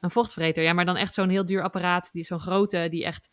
Een 0.00 0.10
vochtvreter, 0.10 0.62
ja, 0.62 0.72
maar 0.72 0.84
dan 0.84 0.96
echt 0.96 1.14
zo'n 1.14 1.28
heel 1.28 1.46
duur 1.46 1.62
apparaat, 1.62 2.08
die 2.12 2.24
zo'n 2.24 2.40
grote, 2.40 2.86
die 2.90 3.04
echt 3.04 3.30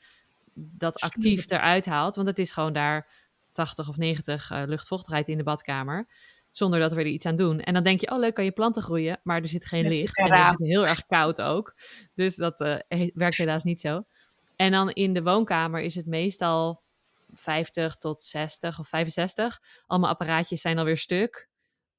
dat 0.53 0.99
actief 0.99 1.49
eruit 1.49 1.85
haalt. 1.85 2.15
Want 2.15 2.27
het 2.27 2.39
is 2.39 2.51
gewoon 2.51 2.73
daar 2.73 3.09
80 3.51 3.89
of 3.89 3.97
90 3.97 4.51
uh, 4.51 4.63
luchtvochtigheid 4.65 5.27
in 5.27 5.37
de 5.37 5.43
badkamer. 5.43 6.07
Zonder 6.57 6.79
dat 6.79 6.93
we 6.93 6.99
er 6.99 7.05
iets 7.05 7.25
aan 7.25 7.35
doen. 7.35 7.59
En 7.59 7.73
dan 7.73 7.83
denk 7.83 8.01
je, 8.01 8.11
oh 8.11 8.19
leuk, 8.19 8.33
kan 8.33 8.43
je 8.43 8.51
planten 8.51 8.81
groeien. 8.81 9.19
Maar 9.23 9.41
er 9.41 9.47
zit 9.47 9.65
geen 9.65 9.87
licht. 9.87 10.17
En 10.17 10.33
het 10.33 10.59
is 10.59 10.67
heel 10.67 10.87
erg 10.87 11.05
koud 11.05 11.41
ook. 11.41 11.75
Dus 12.15 12.35
dat 12.35 12.61
uh, 12.61 13.09
werkt 13.13 13.37
helaas 13.37 13.63
niet 13.63 13.81
zo. 13.81 14.03
En 14.55 14.71
dan 14.71 14.91
in 14.91 15.13
de 15.13 15.23
woonkamer 15.23 15.81
is 15.81 15.95
het 15.95 16.05
meestal 16.05 16.81
50 17.33 17.95
tot 17.95 18.23
60 18.23 18.79
of 18.79 18.87
65. 18.87 19.61
Allemaal 19.87 20.09
apparaatjes 20.09 20.61
zijn 20.61 20.77
alweer 20.77 20.97
stuk. 20.97 21.47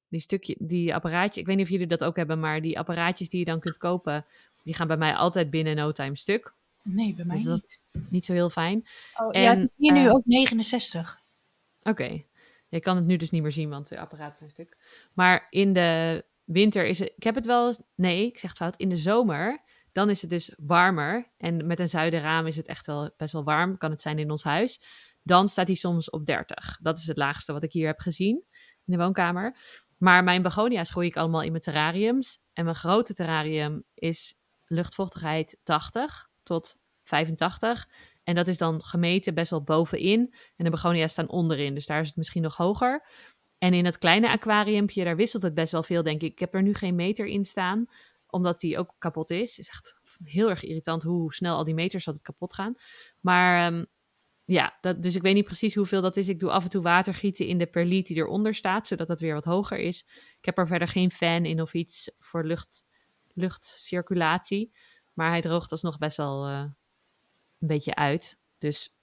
Die 0.07 0.21
stukje, 0.21 0.55
die 0.59 0.95
apparaatjes, 0.95 1.37
ik 1.37 1.45
weet 1.45 1.55
niet 1.55 1.65
of 1.65 1.71
jullie 1.71 1.87
dat 1.87 2.03
ook 2.03 2.15
hebben, 2.15 2.39
maar 2.39 2.61
die 2.61 2.79
apparaatjes 2.79 3.29
die 3.29 3.39
je 3.39 3.45
dan 3.45 3.59
kunt 3.59 3.77
kopen, 3.77 4.25
die 4.63 4.73
gaan 4.73 4.87
bij 4.87 4.97
mij 4.97 5.15
altijd 5.15 5.49
binnen 5.49 5.75
no 5.75 5.91
time 5.91 6.15
stuk. 6.15 6.53
Nee, 6.81 7.13
bij 7.13 7.25
mij 7.25 7.37
dus 7.37 7.45
niet. 7.45 7.81
Niet 8.09 8.25
zo 8.25 8.33
heel 8.33 8.49
fijn. 8.49 8.87
Oh, 9.15 9.35
en, 9.35 9.41
ja, 9.41 9.49
het 9.49 9.61
is 9.61 9.73
hier 9.77 9.93
nu 9.93 10.05
eh, 10.05 10.13
ook 10.13 10.25
69. 10.25 11.21
Oké. 11.83 12.23
Je 12.69 12.79
kan 12.79 12.95
het 12.95 13.05
nu 13.05 13.17
dus 13.17 13.29
niet 13.29 13.41
meer 13.41 13.51
zien, 13.51 13.69
want 13.69 13.87
de 13.87 13.99
apparaten 13.99 14.37
zijn 14.37 14.49
stuk. 14.49 14.77
Maar 15.13 15.47
in 15.49 15.73
de 15.73 16.25
winter 16.43 16.85
is 16.85 16.99
het... 16.99 17.11
Ik 17.15 17.23
heb 17.23 17.35
het 17.35 17.45
wel... 17.45 17.75
Nee, 17.95 18.25
ik 18.25 18.39
zeg 18.39 18.55
fout. 18.55 18.75
In 18.77 18.89
de 18.89 18.97
zomer, 18.97 19.61
dan 19.91 20.09
is 20.09 20.21
het 20.21 20.29
dus 20.29 20.53
warmer. 20.57 21.31
En 21.37 21.67
met 21.67 21.79
een 21.79 21.89
zuidenraam 21.89 22.47
is 22.47 22.55
het 22.55 22.67
echt 22.67 22.85
wel 22.85 23.13
best 23.17 23.33
wel 23.33 23.43
warm. 23.43 23.77
Kan 23.77 23.91
het 23.91 24.01
zijn 24.01 24.19
in 24.19 24.31
ons 24.31 24.43
huis. 24.43 24.81
Dan 25.23 25.49
staat 25.49 25.67
hij 25.67 25.75
soms 25.75 26.09
op 26.09 26.25
30. 26.25 26.77
Dat 26.81 26.97
is 26.97 27.07
het 27.07 27.17
laagste 27.17 27.53
wat 27.53 27.63
ik 27.63 27.71
hier 27.71 27.87
heb 27.87 27.99
gezien 27.99 28.43
in 28.85 28.97
de 28.97 28.97
woonkamer. 28.97 29.57
Maar 29.97 30.23
mijn 30.23 30.41
begonia's 30.41 30.89
groei 30.89 31.07
ik 31.07 31.17
allemaal 31.17 31.41
in 31.41 31.51
mijn 31.51 31.63
terrariums. 31.63 32.41
En 32.53 32.63
mijn 32.63 32.75
grote 32.75 33.13
terrarium 33.13 33.83
is 33.93 34.35
luchtvochtigheid 34.65 35.59
80 35.63 36.29
tot 36.43 36.77
85. 37.03 37.87
En 38.29 38.35
dat 38.35 38.47
is 38.47 38.57
dan 38.57 38.83
gemeten 38.83 39.33
best 39.33 39.49
wel 39.49 39.63
bovenin. 39.63 40.33
En 40.55 40.63
de 40.63 40.69
begonia's 40.69 41.11
staan 41.11 41.29
onderin, 41.29 41.73
dus 41.73 41.85
daar 41.85 42.01
is 42.01 42.07
het 42.07 42.15
misschien 42.15 42.41
nog 42.41 42.55
hoger. 42.55 43.07
En 43.57 43.73
in 43.73 43.85
het 43.85 43.97
kleine 43.97 44.29
aquariumpje, 44.29 45.03
daar 45.03 45.15
wisselt 45.15 45.43
het 45.43 45.53
best 45.53 45.71
wel 45.71 45.83
veel, 45.83 46.03
denk 46.03 46.21
ik. 46.21 46.31
Ik 46.31 46.39
heb 46.39 46.53
er 46.53 46.61
nu 46.61 46.73
geen 46.73 46.95
meter 46.95 47.25
in 47.25 47.45
staan, 47.45 47.85
omdat 48.27 48.59
die 48.59 48.77
ook 48.77 48.95
kapot 48.97 49.29
is. 49.29 49.49
Het 49.49 49.59
is 49.59 49.67
echt 49.67 49.95
heel 50.23 50.49
erg 50.49 50.63
irritant 50.63 51.03
hoe 51.03 51.33
snel 51.33 51.55
al 51.55 51.63
die 51.63 51.73
meters 51.73 52.07
altijd 52.07 52.25
kapot 52.25 52.53
gaan. 52.53 52.75
Maar 53.19 53.73
um, 53.73 53.85
ja, 54.45 54.77
dat, 54.81 55.03
dus 55.03 55.15
ik 55.15 55.21
weet 55.21 55.35
niet 55.35 55.45
precies 55.45 55.75
hoeveel 55.75 56.01
dat 56.01 56.17
is. 56.17 56.27
Ik 56.27 56.39
doe 56.39 56.51
af 56.51 56.63
en 56.63 56.69
toe 56.69 56.81
water 56.81 57.13
gieten 57.13 57.45
in 57.45 57.57
de 57.57 57.67
perliet 57.67 58.07
die 58.07 58.17
eronder 58.17 58.55
staat, 58.55 58.87
zodat 58.87 59.07
het 59.07 59.19
weer 59.19 59.33
wat 59.33 59.45
hoger 59.45 59.77
is. 59.77 60.05
Ik 60.39 60.45
heb 60.45 60.57
er 60.57 60.67
verder 60.67 60.87
geen 60.87 61.11
fan 61.11 61.45
in 61.45 61.61
of 61.61 61.73
iets 61.73 62.11
voor 62.19 62.45
lucht, 62.45 62.83
luchtcirculatie. 63.33 64.75
Maar 65.13 65.29
hij 65.29 65.41
droogt 65.41 65.71
alsnog 65.71 65.97
best 65.97 66.17
wel 66.17 66.49
uh, 66.49 66.63
een 67.59 67.67
beetje 67.67 67.95
uit. 67.95 68.37
Dus 68.57 68.95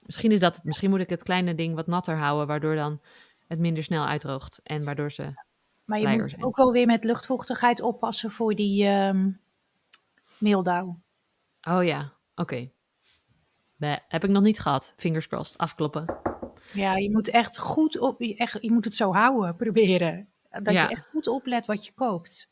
misschien 0.00 0.32
is 0.32 0.40
dat 0.40 0.54
het. 0.54 0.64
Misschien 0.64 0.90
moet 0.90 1.00
ik 1.00 1.10
het 1.10 1.22
kleine 1.22 1.54
ding 1.54 1.74
wat 1.74 1.86
natter 1.86 2.16
houden, 2.16 2.46
waardoor 2.46 2.74
dan 2.74 3.00
het 3.46 3.58
minder 3.58 3.84
snel 3.84 4.06
uitdroogt. 4.06 4.60
En 4.62 4.84
waardoor 4.84 5.12
ze. 5.12 5.46
Maar 5.84 6.00
je 6.00 6.18
moet 6.18 6.42
ook 6.42 6.56
wel 6.56 6.72
weer 6.72 6.86
met 6.86 7.04
luchtvochtigheid 7.04 7.80
oppassen 7.80 8.30
voor 8.30 8.54
die 8.54 8.86
um, 8.86 9.40
meeldauw. 10.38 11.00
Oh 11.68 11.84
ja, 11.84 12.12
oké. 12.34 12.70
Okay. 13.78 14.00
Heb 14.08 14.24
ik 14.24 14.30
nog 14.30 14.42
niet 14.42 14.60
gehad. 14.60 14.92
Fingers 14.96 15.26
crossed. 15.26 15.58
Afkloppen. 15.58 16.16
Ja, 16.72 16.96
je 16.96 17.10
moet 17.10 17.28
echt 17.28 17.58
goed 17.58 17.98
op. 17.98 18.20
Echt, 18.20 18.58
je 18.60 18.72
moet 18.72 18.84
het 18.84 18.94
zo 18.94 19.12
houden, 19.12 19.56
proberen. 19.56 20.28
Dat 20.50 20.72
je 20.72 20.88
echt 20.88 21.06
goed 21.10 21.26
oplet 21.26 21.66
wat 21.66 21.86
je 21.86 21.92
koopt. 21.92 22.50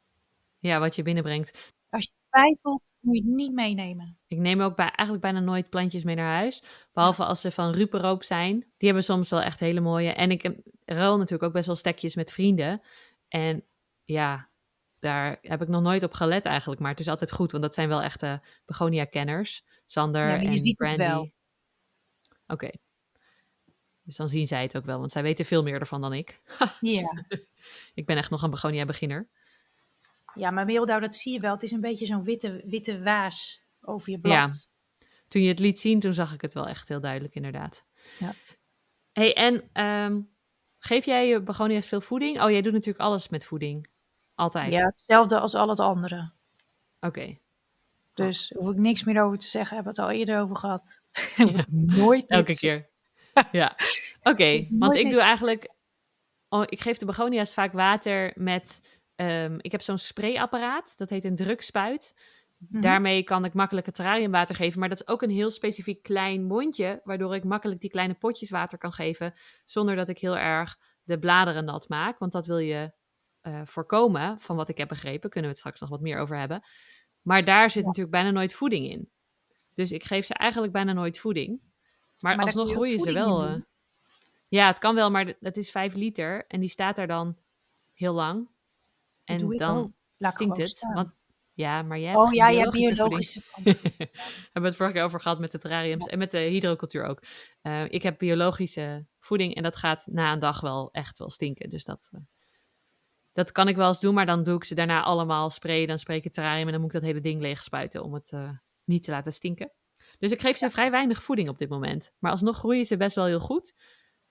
Ja, 0.58 0.78
wat 0.78 0.96
je 0.96 1.02
binnenbrengt. 1.02 1.74
Je 2.36 2.42
twijfelt, 2.42 2.94
moet 3.00 3.16
je 3.16 3.22
het 3.22 3.34
niet 3.34 3.52
meenemen. 3.52 4.18
Ik 4.26 4.38
neem 4.38 4.60
ook 4.60 4.76
bij, 4.76 4.88
eigenlijk 4.88 5.20
bijna 5.20 5.40
nooit 5.40 5.70
plantjes 5.70 6.02
mee 6.02 6.14
naar 6.14 6.34
huis. 6.34 6.62
Behalve 6.92 7.24
als 7.24 7.40
ze 7.40 7.50
van 7.50 7.72
ruperoop 7.72 8.24
zijn. 8.24 8.58
Die 8.58 8.88
hebben 8.88 9.04
soms 9.04 9.30
wel 9.30 9.40
echt 9.40 9.60
hele 9.60 9.80
mooie. 9.80 10.12
En 10.12 10.30
ik 10.30 10.50
ruil 10.84 11.16
natuurlijk 11.16 11.42
ook 11.42 11.52
best 11.52 11.66
wel 11.66 11.76
stekjes 11.76 12.14
met 12.14 12.32
vrienden. 12.32 12.82
En 13.28 13.64
ja, 14.04 14.48
daar 15.00 15.38
heb 15.40 15.62
ik 15.62 15.68
nog 15.68 15.82
nooit 15.82 16.02
op 16.02 16.12
gelet 16.12 16.44
eigenlijk. 16.44 16.80
Maar 16.80 16.90
het 16.90 17.00
is 17.00 17.08
altijd 17.08 17.32
goed, 17.32 17.50
want 17.50 17.62
dat 17.62 17.74
zijn 17.74 17.88
wel 17.88 18.02
echte 18.02 18.40
begonia-kenners. 18.66 19.64
Sander 19.86 20.26
ja, 20.26 20.50
en 20.50 20.58
ziet 20.58 20.76
Brandy. 20.76 20.96
Het 20.96 21.08
wel. 21.10 21.32
Oké. 22.46 22.70
Dus 24.02 24.16
dan 24.16 24.28
zien 24.28 24.46
zij 24.46 24.62
het 24.62 24.76
ook 24.76 24.84
wel, 24.84 24.98
want 24.98 25.12
zij 25.12 25.22
weten 25.22 25.44
veel 25.44 25.62
meer 25.62 25.80
ervan 25.80 26.00
dan 26.00 26.12
ik. 26.12 26.40
ja. 26.80 27.24
ik 27.94 28.06
ben 28.06 28.16
echt 28.16 28.30
nog 28.30 28.42
een 28.42 28.50
begonia-beginner. 28.50 29.28
Ja, 30.36 30.50
maar 30.50 30.64
meeldauw, 30.64 31.00
dat 31.00 31.14
zie 31.14 31.32
je 31.32 31.40
wel. 31.40 31.52
Het 31.52 31.62
is 31.62 31.70
een 31.70 31.80
beetje 31.80 32.06
zo'n 32.06 32.24
witte, 32.24 32.62
witte 32.66 33.02
waas 33.02 33.64
over 33.80 34.10
je 34.10 34.18
blad. 34.18 34.34
Ja. 34.34 34.48
Toen 35.28 35.42
je 35.42 35.48
het 35.48 35.58
liet 35.58 35.80
zien, 35.80 36.00
toen 36.00 36.12
zag 36.12 36.34
ik 36.34 36.40
het 36.40 36.54
wel 36.54 36.68
echt 36.68 36.88
heel 36.88 37.00
duidelijk, 37.00 37.34
inderdaad. 37.34 37.84
Ja. 38.18 38.34
hey, 39.12 39.34
en 39.34 39.68
ehm, 39.72 40.20
geef 40.78 41.04
jij 41.04 41.28
je 41.28 41.40
begonia's 41.40 41.86
veel 41.86 42.00
voeding? 42.00 42.42
Oh, 42.42 42.50
jij 42.50 42.62
doet 42.62 42.72
natuurlijk 42.72 43.04
alles 43.04 43.28
met 43.28 43.44
voeding. 43.44 43.88
Altijd. 44.34 44.72
Ja, 44.72 44.84
hetzelfde 44.84 45.38
als 45.38 45.54
al 45.54 45.68
het 45.68 45.80
andere. 45.80 46.32
Oké. 47.00 47.38
Dus 48.14 48.52
hoef 48.56 48.70
ik 48.70 48.76
niks 48.76 49.04
meer 49.04 49.22
over 49.22 49.38
te 49.38 49.46
zeggen. 49.46 49.74
Hebben 49.74 49.94
we 49.94 50.00
het 50.00 50.10
al 50.10 50.16
eerder 50.18 50.40
over 50.40 50.56
gehad. 50.56 51.00
Ja. 51.36 51.64
Nooit 51.70 52.26
Elke 52.26 52.54
keer. 52.54 52.88
ja. 53.52 53.76
Oké, 54.22 54.66
want 54.78 54.94
ik 54.94 55.10
doe 55.10 55.20
eigenlijk... 55.20 55.74
Oh, 56.48 56.62
ik 56.66 56.80
geef 56.80 56.96
de 56.96 57.04
begonia's 57.04 57.52
vaak 57.54 57.72
water 57.72 58.32
met 58.34 58.80
Um, 59.16 59.56
ik 59.60 59.72
heb 59.72 59.82
zo'n 59.82 59.98
sprayapparaat, 59.98 60.94
dat 60.96 61.10
heet 61.10 61.24
een 61.24 61.36
drukspuit. 61.36 62.14
Mhm. 62.58 62.80
Daarmee 62.80 63.22
kan 63.22 63.44
ik 63.44 63.54
makkelijk 63.54 63.86
het 63.86 63.94
terrariumwater 63.94 64.54
geven. 64.54 64.80
Maar 64.80 64.88
dat 64.88 65.00
is 65.00 65.08
ook 65.08 65.22
een 65.22 65.30
heel 65.30 65.50
specifiek 65.50 66.02
klein 66.02 66.44
mondje, 66.44 67.00
waardoor 67.04 67.34
ik 67.34 67.44
makkelijk 67.44 67.80
die 67.80 67.90
kleine 67.90 68.14
potjes 68.14 68.50
water 68.50 68.78
kan 68.78 68.92
geven, 68.92 69.34
zonder 69.64 69.96
dat 69.96 70.08
ik 70.08 70.18
heel 70.18 70.36
erg 70.36 70.78
de 71.02 71.18
bladeren 71.18 71.64
nat 71.64 71.88
maak. 71.88 72.18
Want 72.18 72.32
dat 72.32 72.46
wil 72.46 72.58
je 72.58 72.92
uh, 73.42 73.60
voorkomen, 73.64 74.40
van 74.40 74.56
wat 74.56 74.68
ik 74.68 74.78
heb 74.78 74.88
begrepen. 74.88 75.30
Kunnen 75.30 75.50
we 75.50 75.56
het 75.56 75.58
straks 75.58 75.80
nog 75.80 75.90
wat 75.90 76.00
meer 76.00 76.18
over 76.18 76.38
hebben. 76.38 76.64
Maar 77.22 77.44
daar 77.44 77.70
zit 77.70 77.84
natuurlijk 77.84 78.14
bijna 78.14 78.30
nooit 78.30 78.54
voeding 78.54 78.90
in. 78.90 79.10
Dus 79.74 79.92
ik 79.92 80.04
geef 80.04 80.26
ze 80.26 80.34
eigenlijk 80.34 80.72
bijna 80.72 80.92
nooit 80.92 81.18
voeding. 81.18 81.60
Maar, 82.18 82.36
maar 82.36 82.44
alsnog 82.44 82.70
groeien 82.70 83.00
ze 83.00 83.12
wel. 83.12 83.48
Uh, 83.48 83.54
ja, 84.48 84.66
het 84.66 84.78
kan 84.78 84.94
wel, 84.94 85.10
maar 85.10 85.34
het 85.40 85.56
is 85.56 85.70
5 85.70 85.94
liter 85.94 86.44
en 86.46 86.60
die 86.60 86.68
staat 86.68 86.98
er 86.98 87.06
dan 87.06 87.36
heel 87.92 88.12
lang 88.12 88.48
en 89.26 89.56
dan 89.56 89.94
stinkt 90.18 90.56
het. 90.56 90.86
Want, 90.94 91.14
ja, 91.52 91.82
maar 91.82 91.98
jij 91.98 92.10
hebt 92.10 92.22
Oh 92.22 92.32
ja, 92.32 92.48
je 92.48 92.58
hebt 92.58 92.72
biologische 92.72 93.42
We 93.64 94.08
hebben 94.52 94.62
het 94.62 94.76
vorige 94.76 94.94
keer 94.94 95.04
over 95.04 95.20
gehad 95.20 95.38
met 95.38 95.52
de 95.52 95.58
terrariums 95.58 96.06
en 96.06 96.18
met 96.18 96.30
de 96.30 96.38
hydrocultuur 96.38 97.04
ook. 97.04 97.22
Uh, 97.62 97.84
ik 97.88 98.02
heb 98.02 98.18
biologische 98.18 99.06
voeding 99.20 99.54
en 99.54 99.62
dat 99.62 99.76
gaat 99.76 100.06
na 100.06 100.32
een 100.32 100.38
dag 100.38 100.60
wel 100.60 100.88
echt 100.92 101.18
wel 101.18 101.30
stinken. 101.30 101.70
Dus 101.70 101.84
dat, 101.84 102.08
uh, 102.12 102.20
dat 103.32 103.52
kan 103.52 103.68
ik 103.68 103.76
wel 103.76 103.88
eens 103.88 104.00
doen, 104.00 104.14
maar 104.14 104.26
dan 104.26 104.42
doe 104.42 104.56
ik 104.56 104.64
ze 104.64 104.74
daarna 104.74 105.02
allemaal 105.02 105.50
sprayen. 105.50 105.88
Dan 105.88 105.98
spreek 105.98 106.18
ik 106.18 106.24
het 106.24 106.32
terrarium 106.32 106.66
en 106.66 106.72
dan 106.72 106.80
moet 106.80 106.94
ik 106.94 107.00
dat 107.00 107.10
hele 107.10 107.20
ding 107.20 107.40
leeg 107.40 107.62
spuiten 107.62 108.02
om 108.02 108.14
het 108.14 108.32
uh, 108.32 108.50
niet 108.84 109.04
te 109.04 109.10
laten 109.10 109.32
stinken. 109.32 109.72
Dus 110.18 110.30
ik 110.30 110.40
geef 110.40 110.56
ze 110.56 110.70
vrij 110.70 110.90
weinig 110.90 111.22
voeding 111.22 111.48
op 111.48 111.58
dit 111.58 111.68
moment. 111.68 112.12
Maar 112.18 112.30
alsnog 112.30 112.56
groeien 112.56 112.84
ze 112.84 112.96
best 112.96 113.14
wel 113.14 113.24
heel 113.24 113.40
goed. 113.40 113.74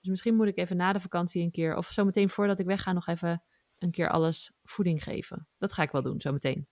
Dus 0.00 0.10
misschien 0.10 0.36
moet 0.36 0.46
ik 0.46 0.56
even 0.56 0.76
na 0.76 0.92
de 0.92 1.00
vakantie 1.00 1.42
een 1.42 1.50
keer, 1.50 1.76
of 1.76 1.86
zometeen 1.86 2.28
voordat 2.28 2.58
ik 2.58 2.66
wegga, 2.66 2.92
nog 2.92 3.06
even 3.06 3.42
een 3.78 3.90
keer 3.90 4.10
alles 4.10 4.52
voeding 4.64 5.02
geven. 5.02 5.48
Dat 5.58 5.72
ga 5.72 5.82
ik 5.82 5.90
wel 5.90 6.02
doen, 6.02 6.20
zometeen. 6.20 6.66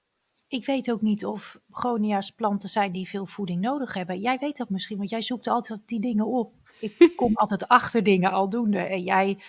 Ik 0.46 0.66
weet 0.66 0.90
ook 0.90 1.00
niet 1.00 1.26
of 1.26 1.60
begonia's 1.66 2.30
planten 2.30 2.68
zijn 2.68 2.92
die 2.92 3.08
veel 3.08 3.26
voeding 3.26 3.60
nodig 3.60 3.94
hebben. 3.94 4.20
Jij 4.20 4.38
weet 4.38 4.56
dat 4.56 4.70
misschien, 4.70 4.96
want 4.96 5.10
jij 5.10 5.22
zoekt 5.22 5.46
altijd 5.46 5.82
die 5.86 6.00
dingen 6.00 6.26
op. 6.26 6.54
Ik 6.80 7.12
kom 7.16 7.36
altijd 7.36 7.68
achter 7.68 8.02
dingen 8.02 8.30
aldoende. 8.30 8.78
En 8.78 9.02
jij 9.02 9.42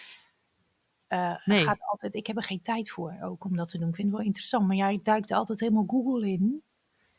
uh, 1.09 1.35
gaat 1.45 1.81
altijd... 1.81 2.15
Ik 2.15 2.27
heb 2.27 2.37
er 2.37 2.43
geen 2.43 2.61
tijd 2.61 2.89
voor 2.89 3.17
ook 3.21 3.45
om 3.45 3.55
dat 3.55 3.67
te 3.67 3.77
doen. 3.77 3.89
Ik 3.89 3.95
vind 3.95 4.07
het 4.07 4.17
wel 4.17 4.25
interessant. 4.25 4.67
Maar 4.67 4.75
jij 4.75 4.99
duikt 5.03 5.31
altijd 5.31 5.59
helemaal 5.59 5.85
Google 5.87 6.27
in. 6.27 6.63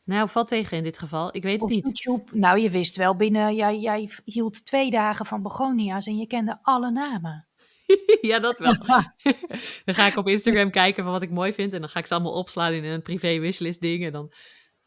Nou, 0.03 0.29
valt 0.29 0.47
tegen 0.47 0.77
in 0.77 0.83
dit 0.83 0.97
geval. 0.97 1.35
Ik 1.35 1.43
weet 1.43 1.53
het 1.53 1.61
Of 1.61 1.69
niet. 1.69 1.83
YouTube. 1.83 2.39
Nou, 2.39 2.59
je 2.59 2.69
wist 2.69 2.97
wel 2.97 3.15
binnen, 3.15 3.55
jij, 3.55 3.79
jij 3.79 4.09
hield 4.25 4.65
twee 4.65 4.91
dagen 4.91 5.25
van 5.25 5.41
begonia's 5.41 6.07
en 6.07 6.17
je 6.17 6.27
kende 6.27 6.59
alle 6.61 6.91
namen. 6.91 7.46
ja, 8.21 8.39
dat 8.39 8.59
wel. 8.59 8.75
dan 9.85 9.95
ga 9.95 10.07
ik 10.07 10.15
op 10.17 10.27
Instagram 10.27 10.71
kijken 10.71 11.03
van 11.03 11.11
wat 11.13 11.21
ik 11.21 11.29
mooi 11.29 11.53
vind. 11.53 11.73
En 11.73 11.79
dan 11.79 11.89
ga 11.89 11.99
ik 11.99 12.05
ze 12.05 12.13
allemaal 12.13 12.33
opslaan 12.33 12.73
in 12.73 12.83
een 12.83 13.01
privé 13.01 13.39
wishlist 13.39 13.81
ding. 13.81 14.05
En 14.05 14.11
dan, 14.11 14.33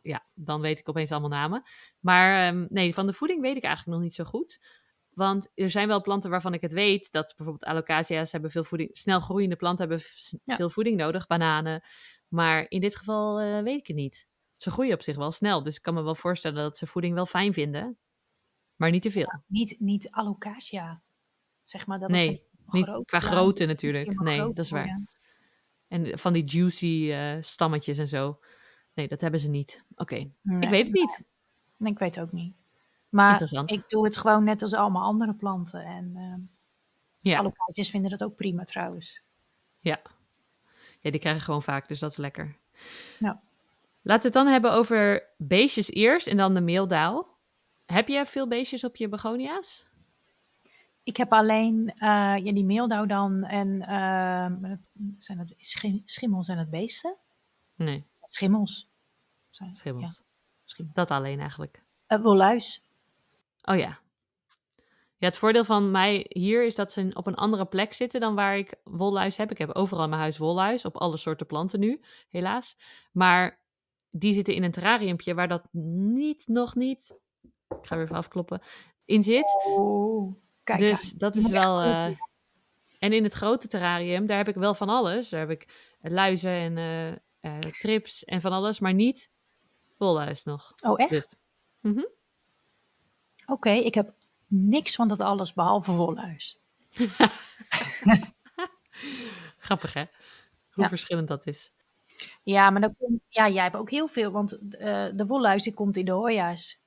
ja, 0.03 0.27
dan 0.35 0.61
weet 0.61 0.79
ik 0.79 0.89
opeens 0.89 1.11
allemaal 1.11 1.31
namen. 1.31 1.63
Maar 2.01 2.47
ehm, 2.49 2.67
nee, 2.69 2.95
van 2.95 3.07
de 3.07 3.13
voeding 3.13 3.41
weet 3.41 3.57
ik 3.57 3.65
eigenlijk 3.65 3.97
nog 3.97 4.05
niet 4.05 4.15
zo 4.15 4.25
goed. 4.25 4.59
Want 5.11 5.51
er 5.55 5.71
zijn 5.71 5.89
wel 5.89 6.01
planten 6.01 6.31
waarvan 6.31 6.55
ik 6.55 6.61
het 6.61 6.73
weet. 6.73 7.13
Dat 7.13 7.35
bijvoorbeeld 7.37 7.71
alocacea's 7.71 8.33
hebben 8.33 8.51
veel 8.51 8.65
voeding. 8.65 8.97
Snel 8.97 9.21
groeiende 9.21 9.57
planten 9.57 9.89
hebben 9.89 10.07
Ja. 10.45 10.57
veel 10.57 10.71
voeding 10.71 10.97
nodig. 10.97 11.27
Bananen. 11.27 11.83
Maar 12.29 12.67
in 12.69 12.81
dit 12.81 12.97
geval 12.97 13.41
eh, 13.41 13.63
weet 13.63 13.79
ik 13.81 13.87
het 13.87 13.97
niet. 13.97 14.29
Ze 14.57 14.71
groeien 14.71 14.95
op 14.95 15.03
zich 15.03 15.17
wel 15.17 15.33
snel. 15.33 15.63
Dus 15.63 15.77
ik 15.77 15.83
kan 15.83 15.95
me 15.95 16.03
wel 16.03 16.15
voorstellen 16.15 16.63
dat 16.63 16.77
ze 16.77 16.87
voeding 16.87 17.15
wel 17.15 17.27
fijn 17.27 17.53
vinden. 17.53 17.99
Maar 18.77 18.91
niet 18.91 19.03
te 19.03 19.11
veel. 19.11 19.43
Niet, 19.47 19.77
niet 19.79 20.11
alocasia. 20.11 21.03
Zeg 21.65 21.87
maar, 21.87 21.99
dat 21.99 22.11
is 22.11 22.17
Nee, 22.17 22.27
van 22.37 22.50
niet 22.73 23.03
qua 23.05 23.21
grootte 23.21 23.67
natuurlijk. 23.67 24.21
Nee, 24.21 24.39
groot 24.39 24.57
dat 24.57 24.65
is 24.65 24.71
waar. 24.71 25.01
En 25.89 26.19
van 26.19 26.33
die 26.33 26.45
juicy 26.45 27.11
eh, 27.13 27.37
stammetjes 27.41 27.99
en 27.99 28.09
zo. 28.09 28.39
Nee, 28.95 29.09
dat 29.09 29.21
hebben 29.21 29.41
ze 29.41 29.49
niet. 29.49 29.85
Oké, 29.95 30.15
ik 30.15 30.31
Nee, 30.43 30.71
weet 30.71 30.85
het 30.85 30.93
niet. 30.95 31.21
nee, 31.77 31.93
ik 31.93 31.99
weet 31.99 32.15
het 32.15 32.25
ook 32.25 32.33
niet. 32.33 32.55
Maar 33.09 33.43
ik 33.67 33.89
doe 33.89 34.05
het 34.05 34.17
gewoon 34.17 34.45
net 34.45 34.63
als 34.63 34.75
allemaal 34.75 35.03
andere 35.03 35.35
planten. 35.35 35.85
En 35.85 36.13
ehm 36.17 36.41
Ja. 37.21 37.39
alocasiërs 37.39 37.91
vinden 37.91 38.11
dat 38.11 38.25
ook 38.25 38.37
prima 38.37 38.65
trouwens. 38.65 39.23
Ja. 39.81 40.01
ja, 41.01 41.11
die 41.11 41.21
krijgen 41.21 41.43
gewoon 41.43 41.63
vaak, 41.63 41.89
dus 41.89 41.99
dat 41.99 42.11
is 42.11 42.17
lekker. 42.17 42.57
Ja. 43.19 43.41
Laten 44.03 44.23
we 44.23 44.39
het 44.39 44.45
dan 44.45 44.47
hebben 44.47 44.73
over 44.73 45.29
beestjes 45.37 45.91
eerst 45.91 46.27
en 46.27 46.37
dan 46.37 46.55
de 46.55 46.61
meeldauw. 46.61 47.37
Heb 47.87 48.09
je 48.09 48.25
veel 48.27 48.49
beestjes 48.49 48.85
op 48.85 48.97
je 48.97 49.09
begonia's? 49.09 49.87
Ik 51.03 51.17
heb 51.17 51.33
alleen 51.33 51.89
eh, 51.89 52.37
ja, 52.45 52.53
die 52.53 52.65
meeldauw 52.65 53.07
dan 53.07 53.45
en 53.45 53.83
ehm, 53.83 54.77
zijn 55.19 55.39
het 55.39 55.55
schim- 55.59 56.03
schimmels 56.05 56.49
en 56.49 56.59
het 56.59 56.71
beesten? 56.71 57.17
Nee, 57.75 58.05
Schimmels. 58.27 58.91
Zijn, 59.51 59.77
schimmels. 59.77 60.23
Ja. 60.65 60.85
Dat 60.93 61.11
alleen 61.11 61.41
eigenlijk. 61.41 61.83
Wolluis. 62.07 62.83
Oh 63.63 63.77
ja. 63.77 63.99
Ja, 65.17 65.27
het 65.27 65.39
voordeel 65.39 65.65
van 65.65 65.91
mij 65.91 66.27
hier 66.29 66.65
is 66.65 66.75
dat 66.75 66.93
ze 66.93 67.11
op 67.15 67.27
een 67.27 67.35
andere 67.35 67.67
plek 67.67 67.93
zitten 67.93 68.21
dan 68.21 68.35
waar 68.35 68.59
ik 68.59 68.75
wolluis 68.85 69.37
heb. 69.37 69.51
Ik 69.51 69.59
heb 69.59 69.71
overal 69.71 70.03
in 70.05 70.11
mijn 70.11 70.21
huis 70.21 70.39
wolluis, 70.39 70.85
op 70.85 70.97
alle 70.97 71.17
soorten 71.17 71.47
planten 71.47 71.81
nu, 71.81 72.01
helaas. 72.29 72.77
Maar 73.13 73.59
die 74.11 74.35
zitten 74.35 74.55
in 74.55 74.63
een 74.63 74.71
terrariumpje 74.73 75.35
waar 75.35 75.49
dat 75.49 75.69
niet, 75.73 76.49
nog 76.49 76.75
niet, 76.75 77.15
ik 77.69 77.87
ga 77.87 77.95
weer 77.95 78.05
even 78.05 78.17
afkloppen, 78.17 78.63
in 79.05 79.23
zit. 79.23 79.65
Oh, 79.67 80.35
dus 80.79 81.11
dat 81.11 81.37
is 81.37 81.49
wel... 81.49 81.81
eh, 81.81 82.07
en 82.99 83.13
in 83.13 83.25
het 83.25 83.35
grote 83.35 83.69
terrarium, 83.69 84.27
daar 84.27 84.37
heb 84.37 84.49
ik 84.49 84.55
wel 84.55 84.75
van 84.75 84.89
alles. 84.89 85.29
Daar 85.29 85.41
heb 85.41 85.51
ik 85.51 85.93
eh, 86.01 86.11
luizen 86.13 86.51
en 86.51 86.77
eh, 87.41 87.59
trips 87.59 88.25
en 88.25 88.41
van 88.41 88.53
alles, 88.53 88.79
maar 88.79 88.95
niet 88.95 89.31
wolluis 89.97 90.45
nog. 90.45 90.73
Oh, 90.81 91.01
echt? 91.01 91.11
Dus, 91.11 91.29
mhm. 91.81 92.05
Oké, 93.47 93.71
ik 93.71 93.95
heb 93.95 94.13
niks 94.47 94.95
van 94.95 95.09
dat 95.09 95.21
alles 95.21 95.53
behalve 95.53 95.93
wolluis. 95.93 96.59
Grappig 99.59 99.93
hè? 99.93 100.05
Hoe 100.71 100.83
Ja. 100.85 100.89
verschillend 100.89 101.29
dat 101.29 101.47
is. 101.47 101.73
Ja, 102.43 102.71
maar 102.71 102.81
dan 102.81 102.97
komt, 102.99 103.21
ja, 103.29 103.49
jij 103.49 103.63
hebt 103.63 103.77
ook 103.77 103.91
heel 103.91 104.09
veel, 104.09 104.31
want 104.31 104.51
de 105.17 105.25
wolluis 105.27 105.63
die 105.63 105.75
komt 105.75 105.97
in 105.97 106.05
de 106.05 106.11
hoja's. 106.13 106.81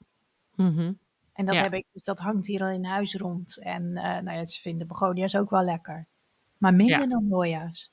Mhm. 0.56 0.94
En 1.34 1.46
dat 1.46 1.56
Ja. 1.56 1.62
heb 1.62 1.74
ik, 1.74 1.86
dus 1.94 2.04
dat 2.04 2.20
hangt 2.20 2.48
hier 2.48 2.62
al 2.62 2.68
in 2.70 2.86
huis 2.86 3.16
rond. 3.16 3.60
En 3.62 3.96
eh 3.98 4.04
nou 4.22 4.38
ja, 4.38 4.46
ze 4.46 4.62
vinden 4.62 4.88
begonia's 4.88 5.36
ook 5.36 5.50
wel 5.50 5.64
lekker. 5.64 6.08
Maar 6.58 6.74
minder 6.74 7.00
Ja. 7.00 7.08
dan 7.08 7.28
hoja's. 7.30 7.92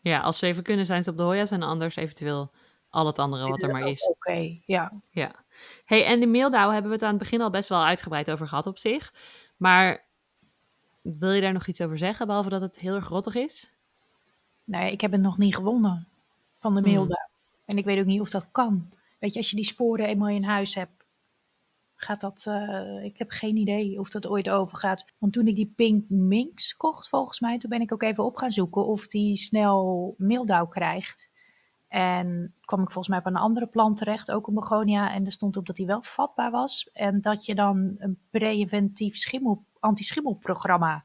Ja, 0.00 0.20
als 0.20 0.38
ze 0.38 0.46
even 0.46 0.62
kunnen 0.62 0.86
zijn 0.86 1.02
ze 1.02 1.10
op 1.10 1.16
de 1.16 1.22
hoja's 1.22 1.50
en 1.50 1.62
anders 1.62 1.96
eventueel 1.96 2.50
al 2.90 3.06
het 3.06 3.18
andere 3.18 3.48
wat 3.48 3.62
er 3.62 3.72
maar 3.72 3.86
is. 3.88 4.02
Oké, 4.08 4.58
ja. 4.66 4.92
Ja. 5.10 5.34
Hey, 5.84 6.04
en 6.04 6.20
de 6.20 6.26
meeldauw 6.26 6.70
hebben 6.70 6.88
we 6.90 6.96
het 6.96 7.04
aan 7.04 7.10
het 7.14 7.18
begin 7.18 7.40
al 7.40 7.50
best 7.50 7.68
wel 7.68 7.84
uitgebreid 7.84 8.30
over 8.30 8.48
gehad 8.48 8.66
op 8.66 8.78
zich. 8.78 9.14
Maar 9.56 10.04
wil 11.02 11.30
je 11.32 11.40
daar 11.40 11.52
nog 11.52 11.66
iets 11.66 11.80
over 11.80 11.98
zeggen, 11.98 12.26
behalve 12.26 12.48
dat 12.48 12.60
het 12.60 12.78
heel 12.78 12.94
erg 12.94 13.08
rottig 13.08 13.34
is? 13.34 13.70
Nee, 14.64 14.92
ik 14.92 15.00
heb 15.00 15.12
het 15.12 15.20
nog 15.20 15.38
niet 15.38 15.54
gewonnen 15.56 16.08
van 16.60 16.74
de 16.74 16.80
Hmm. 16.80 16.90
meeldauw. 16.90 17.28
En 17.64 17.78
ik 17.78 17.84
weet 17.84 17.98
ook 17.98 18.04
niet 18.06 18.20
of 18.20 18.30
dat 18.30 18.50
kan. 18.52 18.88
Weet 19.18 19.32
je, 19.32 19.38
als 19.38 19.50
je 19.50 19.56
die 19.56 19.64
sporen 19.64 20.06
eenmaal 20.06 20.28
in 20.28 20.44
huis 20.44 20.74
hebt, 20.74 20.97
gaat 22.00 22.20
dat... 22.20 22.44
eh, 22.48 23.04
ik 23.04 23.18
heb 23.18 23.30
geen 23.30 23.56
idee 23.56 23.98
of 24.00 24.08
dat 24.10 24.26
ooit 24.26 24.50
overgaat. 24.50 25.04
Want 25.18 25.32
toen 25.32 25.46
ik 25.46 25.54
die 25.56 25.72
Pink 25.76 26.08
Minx 26.08 26.76
kocht, 26.76 27.08
volgens 27.08 27.40
mij, 27.40 27.58
toen 27.58 27.70
ben 27.70 27.80
ik 27.80 27.92
ook 27.92 28.02
even 28.02 28.24
op 28.24 28.36
gaan 28.36 28.50
zoeken 28.52 28.86
of 28.86 29.06
die 29.06 29.36
snel 29.36 30.14
meeldauw 30.18 30.66
krijgt. 30.66 31.30
En 31.88 32.54
kwam 32.60 32.80
ik 32.80 32.90
volgens 32.90 33.08
mij 33.08 33.18
op 33.18 33.26
een 33.26 33.36
andere 33.36 33.66
plant 33.66 33.96
terecht, 33.96 34.30
ook 34.30 34.46
een 34.46 34.54
begonia. 34.54 35.12
En 35.14 35.26
er 35.26 35.32
stond 35.32 35.56
op 35.56 35.66
dat 35.66 35.76
die 35.76 35.86
wel 35.86 36.02
vatbaar 36.02 36.50
was. 36.50 36.90
En 36.92 37.20
dat 37.20 37.44
je 37.44 37.54
dan 37.54 37.94
een 37.98 38.18
preventief 38.30 39.16
schimmel, 39.16 39.64
anti-schimmelprogramma 39.78 41.04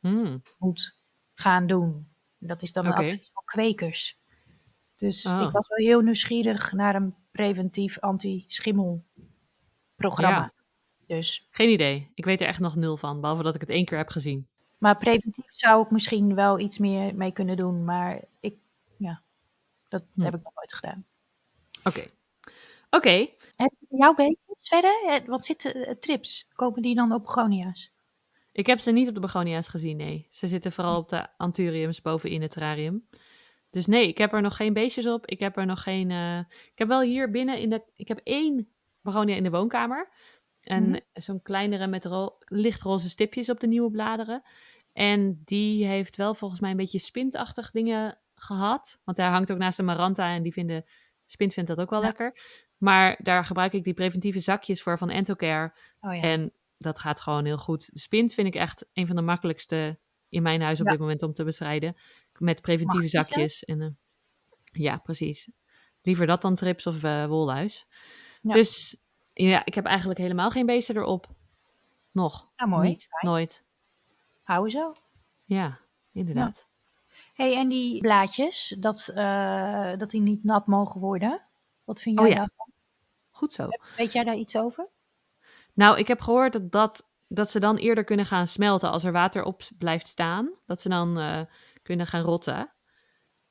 Hmm. 0.00 0.42
moet 0.58 0.98
gaan 1.34 1.66
doen. 1.66 2.08
Dat 2.38 2.62
is 2.62 2.72
dan 2.72 2.84
een 2.86 2.92
Oké. 2.92 3.00
advies 3.00 3.30
van 3.32 3.42
kwekers. 3.44 4.18
Dus 4.96 5.26
Oh. 5.26 5.40
ik 5.40 5.50
was 5.50 5.68
wel 5.68 5.86
heel 5.86 6.00
nieuwsgierig 6.00 6.72
naar 6.72 6.94
een 6.94 7.14
preventief 7.32 7.98
anti-schimmelprogramma. 10.04 10.52
Ja. 11.06 11.16
Dus, 11.16 11.46
Geen 11.50 11.70
idee. 11.70 12.10
Ik 12.14 12.24
weet 12.24 12.40
er 12.40 12.46
echt 12.46 12.58
nog 12.60 12.76
nul 12.76 12.96
van, 12.96 13.20
behalve 13.20 13.42
dat 13.42 13.54
ik 13.54 13.60
het 13.60 13.70
één 13.70 13.84
keer 13.84 13.98
heb 13.98 14.08
gezien. 14.08 14.48
maar 14.78 14.96
preventief 14.96 15.44
zou 15.48 15.84
ik 15.84 15.90
misschien 15.90 16.34
wel 16.34 16.58
iets 16.58 16.78
meer 16.78 17.14
mee 17.14 17.32
kunnen 17.32 17.56
doen. 17.56 17.84
Maar 17.84 18.20
ik, 18.40 18.54
ja, 18.96 19.22
dat 19.88 20.02
Hm. 20.14 20.20
heb 20.22 20.34
ik 20.34 20.42
nog 20.42 20.54
nooit 20.54 20.74
gedaan. 20.74 21.04
Oké. 21.84 22.00
Oké. 22.90 23.28
Heb 23.56 23.72
je 23.78 23.96
jouw 23.96 24.14
beetjes 24.14 24.68
verder? 24.68 25.02
Eh, 25.06 25.26
Wat 25.26 25.44
zitten 25.44 25.86
eh, 25.86 25.94
trips? 25.94 26.48
Komen 26.54 26.82
die 26.82 26.94
dan 26.94 27.12
op 27.12 27.22
begonia's? 27.22 27.90
Ik 28.52 28.66
heb 28.66 28.78
ze 28.80 28.90
niet 28.90 29.08
op 29.08 29.14
de 29.14 29.20
begonia's 29.20 29.68
gezien, 29.68 29.96
nee. 29.96 30.28
Ze 30.30 30.48
zitten 30.48 30.72
vooral 30.72 30.98
op 30.98 31.08
de 31.08 31.26
anthuriums 31.36 32.02
bovenin 32.02 32.42
het 32.42 32.50
terrarium. 32.50 33.08
Dus 33.70 33.86
nee, 33.86 34.08
ik 34.08 34.18
heb 34.18 34.32
er 34.32 34.42
nog 34.42 34.56
geen 34.56 34.72
beestjes 34.72 35.06
op. 35.06 35.26
Ik 35.26 35.38
heb 35.38 35.56
er 35.56 35.66
nog 35.66 35.82
geen... 35.82 36.10
eh, 36.10 36.38
Ik 36.48 36.72
heb 36.78 36.88
wel 36.88 37.00
hier 37.00 37.30
binnen 37.30 37.58
in 37.58 37.70
de... 37.70 37.82
Ik 37.96 38.08
heb 38.08 38.20
één 38.24 38.68
begonia 39.02 39.34
in 39.36 39.42
de 39.42 39.50
woonkamer. 39.50 40.08
En 40.60 40.88
Mhm. 40.88 40.98
zo'n 41.12 41.42
kleinere 41.42 41.86
met 41.86 42.04
ro- 42.04 42.36
lichtroze 42.44 43.08
stipjes 43.10 43.48
op 43.50 43.60
de 43.60 43.66
nieuwe 43.66 43.90
bladeren. 43.90 44.42
En 44.92 45.42
die 45.44 45.86
heeft 45.86 46.16
wel 46.16 46.34
volgens 46.34 46.60
mij 46.60 46.70
een 46.70 46.76
beetje 46.76 46.98
spintachtig 46.98 47.70
dingen 47.70 48.18
gehad. 48.34 49.00
Want 49.04 49.16
daar 49.16 49.30
hangt 49.30 49.52
ook 49.52 49.58
naast 49.58 49.78
een 49.78 49.84
maranta 49.84 50.34
en 50.34 50.42
die 50.42 50.52
vinden... 50.52 50.84
Spint 51.26 51.52
vindt 51.52 51.68
dat 51.68 51.80
ook 51.80 51.90
wel 51.90 52.00
Ja. 52.00 52.06
lekker. 52.06 52.40
Maar 52.76 53.18
daar 53.22 53.44
gebruik 53.44 53.72
ik 53.72 53.84
die 53.84 53.94
preventieve 53.94 54.40
zakjes 54.40 54.82
voor 54.82 54.98
van 54.98 55.10
Entocare. 55.10 55.72
Oh 56.00 56.14
ja. 56.14 56.20
En 56.22 56.52
dat 56.78 56.98
gaat 56.98 57.20
gewoon 57.20 57.44
heel 57.44 57.58
goed. 57.58 57.92
De 57.92 57.98
spint 57.98 58.34
vind 58.34 58.46
ik 58.46 58.54
echt 58.54 58.86
een 58.92 59.06
van 59.06 59.16
de 59.16 59.22
makkelijkste 59.22 59.98
in 60.28 60.42
mijn 60.42 60.62
huis 60.62 60.80
op 60.80 60.86
Ja. 60.86 60.90
dit 60.92 61.00
moment 61.00 61.22
om 61.22 61.32
te 61.32 61.44
bestrijden. 61.44 61.96
Met 62.38 62.60
preventieve 62.60 63.08
zakjes. 63.08 63.64
En, 63.64 63.80
eh, 63.80 63.88
ja, 64.82 64.96
precies. 64.96 65.50
Liever 66.02 66.26
dat 66.26 66.42
dan 66.42 66.54
trips 66.54 66.86
of 66.86 67.02
eh 67.02 67.26
wolluis. 67.26 67.86
Ja. 68.40 68.54
Dus 68.54 68.96
ja, 69.32 69.64
ik 69.64 69.74
heb 69.74 69.84
eigenlijk 69.84 70.18
helemaal 70.18 70.50
geen 70.50 70.66
beesten 70.66 70.96
erop. 70.96 71.26
Nog. 72.12 72.48
Nou, 72.56 72.70
mooi. 72.70 72.88
Niet. 72.88 73.06
Fijn. 73.08 73.32
Nooit. 73.32 73.64
Hou 74.42 74.70
zo. 74.70 74.94
Ja, 75.44 75.78
inderdaad. 76.12 76.66
hey, 77.34 77.56
en 77.56 77.68
die 77.68 78.00
blaadjes, 78.00 78.76
dat, 78.78 79.10
eh, 79.14 79.96
dat 79.96 80.10
die 80.10 80.20
niet 80.20 80.44
nat 80.44 80.66
mogen 80.66 81.00
worden. 81.00 81.42
Wat 81.84 82.00
vind 82.00 82.18
Oh 82.18 82.24
jij 82.26 82.34
ja. 82.34 82.40
daarvan? 82.40 82.70
Goed 83.30 83.52
zo. 83.52 83.68
Weet 83.96 84.12
jij 84.12 84.24
daar 84.24 84.36
iets 84.36 84.56
over? 84.56 84.88
Nou, 85.74 85.98
ik 85.98 86.06
heb 86.08 86.20
gehoord 86.20 86.52
dat, 86.52 86.72
dat, 86.72 87.06
dat 87.28 87.50
ze 87.50 87.60
dan 87.60 87.76
eerder 87.76 88.04
kunnen 88.04 88.26
gaan 88.26 88.46
smelten 88.46 88.90
als 88.90 89.04
er 89.04 89.12
water 89.12 89.42
op 89.42 89.62
blijft 89.78 90.08
staan. 90.08 90.50
Dat 90.66 90.80
ze 90.80 90.88
dan 90.88 91.18
eh, 91.18 91.40
kunnen 91.82 92.06
gaan 92.06 92.22
rotten. 92.22 92.72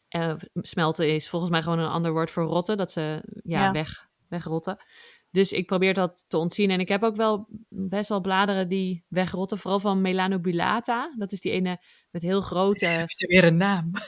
Eh, 0.08 0.34
smelten 0.54 1.14
is 1.14 1.30
volgens 1.30 1.52
mij 1.52 1.62
gewoon 1.64 1.80
een 1.80 1.90
ander 1.90 2.12
woord 2.12 2.32
voor 2.32 2.44
rotten. 2.44 2.78
Dat 2.78 2.92
ze 2.92 3.24
ja, 3.44 3.64
Ja. 3.64 3.72
Weg, 3.72 4.09
wegrotten. 4.30 4.78
Dus 5.32 5.52
ik 5.52 5.66
probeer 5.66 5.94
dat 5.94 6.26
te 6.28 6.38
ontzien. 6.38 6.70
En 6.70 6.80
ik 6.80 6.88
heb 6.88 7.04
ook 7.04 7.16
wel 7.16 7.48
best 7.70 8.10
wel 8.10 8.22
bladeren 8.22 8.68
die 8.70 9.04
wegrotten. 9.08 9.58
Vooral 9.58 9.80
van 9.80 10.02
Melanobulata. 10.02 11.14
Dat 11.18 11.32
is 11.32 11.42
die 11.42 11.52
ene 11.52 11.82
met 12.12 12.22
heel 12.22 12.42
grote... 12.42 12.86
Heeft 13.08 13.22
er 13.22 13.28
weer 13.28 13.44
een 13.44 13.58
naam? 13.58 13.92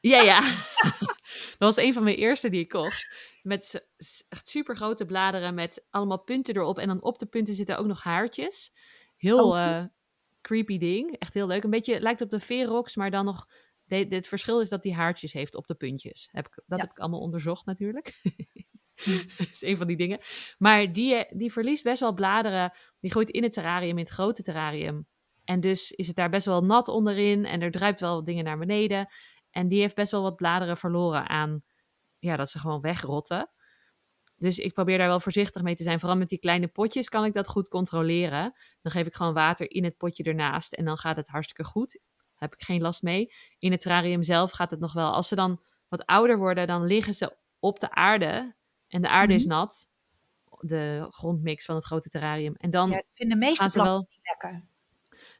Ja, 0.00 0.20
ja. 0.20 0.40
dat 1.58 1.74
was 1.74 1.76
een 1.76 1.92
van 1.92 2.02
mijn 2.02 2.16
eerste 2.16 2.48
die 2.50 2.60
ik 2.60 2.68
kocht. 2.68 3.06
Met 3.42 3.86
echt 4.28 4.48
super 4.48 4.76
grote 4.76 5.04
bladeren 5.04 5.54
met 5.54 5.84
allemaal 5.90 6.20
punten 6.22 6.56
erop. 6.56 6.78
En 6.78 6.86
dan 6.88 7.02
op 7.02 7.18
de 7.18 7.26
punten 7.26 7.54
zitten 7.54 7.78
ook 7.78 7.86
nog 7.86 8.02
haartjes. 8.02 8.72
Heel 9.16 9.48
Oh. 9.50 9.58
eh, 9.60 9.84
creepy 10.40 10.78
ding. 10.78 11.16
Echt 11.18 11.34
heel 11.34 11.46
leuk. 11.46 11.64
Een 11.64 11.70
beetje 11.70 12.00
lijkt 12.00 12.20
op 12.20 12.30
de 12.30 12.40
Verox, 12.40 12.96
maar 12.96 13.10
dan 13.10 13.24
nog... 13.24 13.48
de- 13.84 14.06
de- 14.08 14.14
het 14.14 14.26
verschil 14.28 14.60
is 14.60 14.68
dat 14.68 14.82
die 14.82 14.94
haartjes 14.94 15.32
heeft 15.32 15.54
op 15.54 15.66
de 15.66 15.74
puntjes. 15.74 16.28
Heb 16.32 16.46
ik, 16.46 16.54
dat 16.66 16.78
Ja. 16.78 16.84
heb 16.84 16.90
ik 16.92 16.98
allemaal 16.98 17.20
onderzocht 17.20 17.66
natuurlijk. 17.66 18.20
dat 19.38 19.48
is 19.50 19.62
een 19.62 19.76
van 19.76 19.86
die 19.86 19.96
dingen. 19.96 20.18
Maar 20.58 20.92
die, 20.92 21.14
eh, 21.14 21.38
die 21.38 21.52
verliest 21.52 21.82
best 21.82 22.00
wel 22.00 22.14
bladeren. 22.14 22.72
Die 23.00 23.10
groeit 23.10 23.30
in 23.30 23.42
het 23.42 23.52
terrarium, 23.52 23.98
in 23.98 24.04
het 24.04 24.12
grote 24.12 24.42
terrarium. 24.42 25.06
En 25.44 25.60
dus 25.60 25.90
is 25.90 26.06
het 26.06 26.16
daar 26.16 26.30
best 26.30 26.46
wel 26.46 26.64
nat 26.64 26.88
onderin 26.88 27.44
en 27.44 27.60
er 27.60 27.70
druipt 27.70 28.00
wel 28.00 28.24
dingen 28.24 28.44
naar 28.44 28.58
beneden. 28.58 29.08
En 29.50 29.68
die 29.68 29.80
heeft 29.80 29.94
best 29.94 30.10
wel 30.10 30.22
wat 30.22 30.36
bladeren 30.36 30.76
verloren 30.76 31.28
aan 31.28 31.62
ja, 32.18 32.36
dat 32.36 32.50
ze 32.50 32.58
gewoon 32.58 32.80
wegrotten. 32.80 33.50
Dus 34.36 34.58
ik 34.58 34.72
probeer 34.72 34.98
daar 34.98 35.08
wel 35.08 35.20
voorzichtig 35.20 35.62
mee 35.62 35.74
te 35.74 35.82
zijn. 35.82 35.98
Vooral 36.00 36.18
met 36.18 36.28
die 36.28 36.38
kleine 36.38 36.68
potjes 36.68 37.08
kan 37.08 37.24
ik 37.24 37.32
dat 37.34 37.48
goed 37.48 37.68
controleren. 37.68 38.52
Dan 38.82 38.92
geef 38.92 39.06
ik 39.06 39.14
gewoon 39.14 39.34
water 39.34 39.70
in 39.70 39.84
het 39.84 39.96
potje 39.96 40.22
ernaast 40.22 40.72
en 40.72 40.84
dan 40.84 40.98
gaat 40.98 41.16
het 41.16 41.28
hartstikke 41.28 41.64
goed. 41.64 41.92
Daar 41.92 42.50
heb 42.50 42.54
ik 42.54 42.62
geen 42.62 42.80
last 42.80 43.02
mee. 43.02 43.32
In 43.58 43.70
het 43.70 43.80
terrarium 43.80 44.22
zelf 44.22 44.50
gaat 44.50 44.70
het 44.70 44.80
nog 44.80 44.92
wel. 44.92 45.12
Als 45.12 45.28
ze 45.28 45.34
dan 45.34 45.62
wat 45.88 46.06
ouder 46.06 46.38
worden, 46.38 46.66
dan 46.66 46.86
liggen 46.86 47.14
ze 47.14 47.36
op 47.58 47.80
de 47.80 47.90
aarde. 47.90 48.54
En 48.92 49.02
de 49.02 49.08
aarde 49.08 49.34
is 49.34 49.44
Mhm. 49.44 49.48
nat. 49.54 49.88
De 50.60 51.06
grondmix 51.10 51.64
van 51.64 51.74
het 51.74 51.84
grote 51.84 52.08
terrarium. 52.08 52.54
En 52.56 52.70
dan 52.70 52.90
Ja, 52.90 52.96
ik 52.98 53.06
vind 53.10 53.30
de 53.30 53.36
meeste 53.36 53.70
planten 53.70 53.92
wel... 53.92 54.06
niet 54.10 54.20
lekker. 54.22 54.64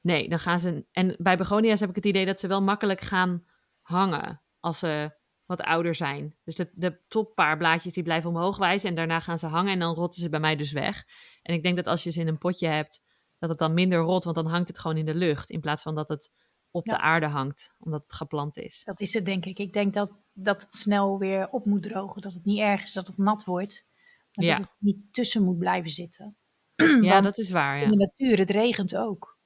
Nee, 0.03 0.29
dan 0.29 0.39
gaan 0.39 0.61
ze. 0.61 0.85
En 0.93 1.15
bij 1.19 1.37
begonia's 1.37 1.81
heb 1.81 1.89
ik 1.89 1.95
het 1.95 2.05
idee 2.07 2.27
dat 2.27 2.41
ze 2.41 2.47
wel 2.47 2.63
makkelijk 2.63 3.01
gaan 3.01 3.45
hangen 3.81 4.43
als 4.61 4.79
ze 4.79 5.11
wat 5.47 5.61
ouder 5.61 5.95
zijn. 5.95 6.37
Dus 6.45 6.55
de, 6.55 6.71
de 6.75 6.99
toppaar 7.09 7.57
blaadjes 7.57 7.93
die 7.93 8.03
blijven 8.03 8.31
omhoog 8.31 8.57
wijzen 8.57 8.89
en 8.89 8.95
daarna 8.95 9.21
gaan 9.21 9.39
ze 9.39 9.47
hangen 9.47 9.73
en 9.73 9.79
dan 9.79 9.95
rotten 9.95 10.23
ze 10.23 10.29
bij 10.29 10.41
mij 10.41 10.57
dus 10.57 10.73
weg. 10.73 11.07
En 11.43 11.55
ik 11.55 11.63
denk 11.63 11.77
dat 11.77 11.87
als 11.87 12.03
je 12.03 12.11
ze 12.11 12.21
in 12.21 12.29
een 12.29 12.39
potje 12.39 12.67
hebt, 12.69 13.03
dat 13.39 13.49
het 13.51 13.59
dan 13.59 13.75
minder 13.75 13.99
rot, 13.99 14.25
want 14.25 14.37
dan 14.37 14.47
hangt 14.47 14.69
het 14.69 14.79
gewoon 14.79 14.97
in 14.97 15.07
de 15.07 15.15
lucht 15.15 15.51
in 15.51 15.61
plaats 15.61 15.83
van 15.83 15.95
dat 15.95 16.09
het 16.09 16.31
op 16.73 16.87
Ja. 16.87 16.93
de 16.97 17.01
aarde 17.01 17.27
hangt, 17.27 17.75
omdat 17.79 18.03
het 18.03 18.13
geplant 18.13 18.57
is. 18.57 18.83
Dat 18.85 19.01
is 19.01 19.15
het 19.15 19.25
denk 19.25 19.45
ik. 19.47 19.59
Ik 19.59 19.73
denk 19.73 19.95
dat, 19.95 20.11
dat 20.33 20.63
het 20.63 20.75
snel 20.75 21.19
weer 21.19 21.49
op 21.51 21.67
moet 21.67 21.83
drogen. 21.83 22.23
Dat 22.23 22.33
het 22.33 22.45
niet 22.45 22.59
erg 22.59 22.83
is 22.83 22.93
dat 22.93 23.07
het 23.07 23.19
nat 23.19 23.45
wordt. 23.45 23.87
Maar 24.35 24.45
Ja. 24.45 24.57
dat 24.57 24.67
het 24.67 24.77
niet 24.79 25.13
tussen 25.13 25.45
moet 25.45 25.59
blijven 25.59 25.91
zitten. 25.91 26.37
Ja, 27.03 27.21
dat 27.21 27.39
is 27.39 27.51
waar. 27.51 27.83
in 27.83 27.91
de 27.91 27.99
Ja. 27.99 28.05
natuur, 28.07 28.39
het 28.39 28.51
regent 28.51 28.97
ook. 28.97 29.39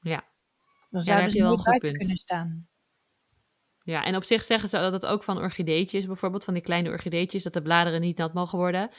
Ja. 0.00 0.24
Dan 0.90 1.00
zouden 1.00 1.24
heb 1.26 1.34
ze 1.36 1.42
een 1.42 1.48
goed 1.56 1.64
buiten 1.64 1.88
punt. 1.88 1.98
kunnen 1.98 2.16
staan. 2.16 2.68
ja, 3.82 4.04
en 4.04 4.16
op 4.16 4.24
zich 4.24 4.44
zeggen 4.44 4.68
ze 4.68 4.76
dat 4.76 4.92
het 4.92 5.06
ook 5.06 5.22
van 5.22 5.38
orchideetjes, 5.38 6.06
bijvoorbeeld 6.06 6.44
van 6.44 6.54
die 6.54 6.62
kleine 6.62 6.90
orchideetjes, 6.90 7.42
dat 7.42 7.52
de 7.52 7.62
bladeren 7.62 8.00
niet 8.00 8.16
nat 8.16 8.32
mogen 8.34 8.58
worden. 8.58 8.90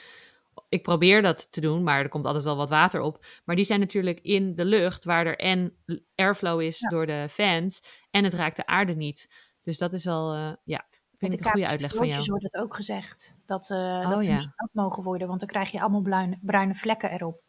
Ik 0.68 0.82
probeer 0.82 1.22
dat 1.22 1.52
te 1.52 1.60
doen, 1.60 1.82
maar 1.82 1.98
er 2.00 2.08
komt 2.08 2.26
altijd 2.26 2.44
wel 2.44 2.56
wat 2.56 2.68
water 2.68 3.00
op. 3.00 3.26
Maar 3.44 3.56
die 3.56 3.64
zijn 3.64 3.80
natuurlijk 3.80 4.20
in 4.20 4.54
de 4.54 4.64
lucht, 4.64 5.04
waar 5.04 5.26
er 5.26 5.38
en 5.38 5.76
airflow 6.14 6.60
is 6.60 6.78
Ja. 6.78 6.88
door 6.88 7.06
de 7.06 7.26
fans, 7.30 7.82
en 8.10 8.24
het 8.24 8.34
raakt 8.34 8.56
de 8.56 8.66
aarde 8.66 8.94
niet. 8.94 9.28
Dus 9.62 9.78
dat 9.78 9.92
is 9.92 10.04
wel, 10.04 10.32
eh, 10.34 10.52
ja, 10.64 10.84
vind 11.16 11.32
ik 11.32 11.44
een 11.44 11.50
goede 11.50 11.66
uitleg 11.68 11.94
van 11.94 12.06
jou. 12.06 12.24
wordt 12.24 12.42
het 12.44 12.56
ook 12.56 12.74
gezegd. 12.74 13.34
Dat, 13.46 13.70
eh, 13.70 13.76
Oh, 13.78 14.10
dat 14.10 14.22
ze 14.22 14.30
ja. 14.30 14.38
niet 14.38 14.50
nat 14.56 14.68
mogen 14.72 15.02
worden. 15.02 15.28
Want 15.28 15.40
dan 15.40 15.48
krijg 15.48 15.70
je 15.70 15.80
allemaal 15.80 16.00
bruine, 16.02 16.38
bruine 16.40 16.74
vlekken 16.74 17.10
erop. 17.10 17.42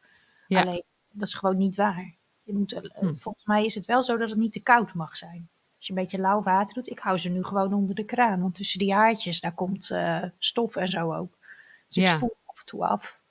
Ja. 0.48 0.62
Alleen, 0.62 0.84
dat 1.12 1.28
is 1.28 1.34
gewoon 1.34 1.58
niet 1.58 1.76
waar. 1.76 2.16
Je 2.44 2.54
moet, 2.54 2.74
eh, 2.74 2.82
Hm. 3.00 3.16
Volgens 3.16 3.46
mij 3.46 3.66
is 3.66 3.76
het 3.76 3.86
wel 3.86 4.04
zo 4.04 4.18
dat 4.18 4.30
het 4.30 4.38
niet 4.38 4.54
te 4.54 4.62
koud 4.64 4.94
mag 4.94 5.16
zijn. 5.18 5.50
Als 5.78 5.88
je 5.88 5.94
een 5.94 6.00
beetje 6.04 6.20
lauw 6.20 6.44
water 6.44 6.76
doet. 6.76 6.90
Ik 6.90 7.00
hou 7.00 7.18
ze 7.18 7.30
nu 7.30 7.44
gewoon 7.44 7.74
onder 7.74 7.96
de 7.96 8.04
kraan. 8.06 8.42
Want 8.42 8.56
tussen 8.56 8.80
die 8.80 8.94
haartjes, 8.94 9.40
daar 9.40 9.54
komt 9.54 9.96
stof 10.38 10.76
en 10.76 10.88
zo 10.88 11.14
ook. 11.14 11.38
Dus 11.88 11.98
ik 11.98 12.06
Ja. 12.08 12.16
spoel 12.16 12.36
toe 12.64 12.86
af. 12.88 13.22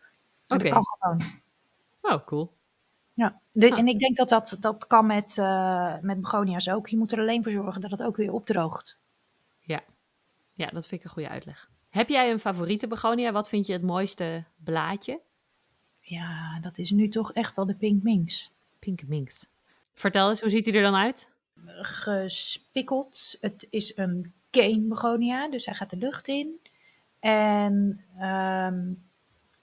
Maar 0.49 0.59
Oké. 0.59 0.81
Oh, 2.03 2.27
cool. 2.27 2.53
Ja. 3.15 3.41
De- 3.53 3.73
Ah. 3.73 3.79
En 3.79 3.87
ik 3.87 3.99
denk 3.99 4.17
dat 4.17 4.29
dat, 4.29 4.57
dat 4.61 4.87
kan 4.87 5.07
met, 5.07 5.39
eh 5.39 5.95
met 6.01 6.21
begonia's 6.21 6.69
ook. 6.69 6.89
Je 6.89 6.97
moet 6.97 7.13
er 7.13 7.19
alleen 7.19 7.43
voor 7.43 7.53
zorgen 7.53 7.81
dat 7.81 7.91
het 7.91 8.03
ook 8.03 8.17
weer 8.17 8.33
opdroogt. 8.33 8.99
Ja. 9.61 9.81
ja, 10.53 10.67
dat 10.67 10.87
vind 10.87 11.01
ik 11.01 11.07
een 11.07 11.13
goede 11.13 11.29
uitleg. 11.29 11.71
Heb 11.91 12.09
jij 12.09 12.31
een 12.31 12.41
favoriete 12.41 12.87
begonia? 12.87 13.33
Wat 13.33 13.49
vind 13.49 13.67
je 13.67 13.73
het 13.73 13.83
mooiste 13.83 14.45
blaadje? 14.65 15.21
Ja, 16.01 16.59
dat 16.61 16.79
is 16.79 16.91
nu 16.91 17.09
toch 17.09 17.33
echt 17.33 17.55
wel 17.57 17.67
de 17.67 17.75
pink 17.75 18.03
minx. 18.03 18.53
Pink 18.79 19.03
Minx. 19.03 19.47
Vertel 19.95 20.31
eens, 20.31 20.41
hoe 20.41 20.51
ziet 20.51 20.67
hij 20.67 20.75
er 20.75 20.83
dan 20.83 20.95
uit? 20.95 21.31
gespikkeld. 21.67 23.37
Het 23.41 23.67
is 23.71 23.97
een 23.97 24.33
cane 24.51 24.81
begonia, 24.81 25.49
dus 25.51 25.65
hij 25.67 25.75
gaat 25.75 25.91
de 25.91 25.97
lucht 25.97 26.29
in. 26.29 26.61
En 27.21 28.05
ehm, 28.19 28.93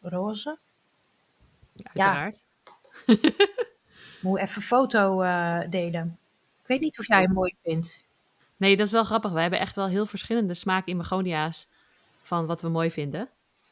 roze. 0.01 0.57
Ja, 1.73 1.83
uiteraard. 1.93 2.39
Moet 4.21 4.39
even 4.39 4.61
foto 4.61 5.21
eh, 5.21 5.59
delen. 5.69 6.17
Ik 6.61 6.67
weet 6.67 6.79
niet 6.79 6.99
of 6.99 7.07
jij 7.07 7.21
hem 7.21 7.33
mooi 7.33 7.55
vindt. 7.63 8.03
Nee, 8.57 8.77
dat 8.77 8.85
is 8.85 8.91
wel 8.91 9.03
grappig. 9.03 9.31
We 9.31 9.41
hebben 9.41 9.59
echt 9.59 9.75
wel 9.75 9.87
heel 9.87 10.05
verschillende 10.05 10.53
smaken 10.53 10.91
in 10.91 10.97
begonia's 10.97 11.67
van 12.23 12.45
wat 12.45 12.61
we 12.61 12.69
mooi 12.69 12.91
vinden. 12.91 13.29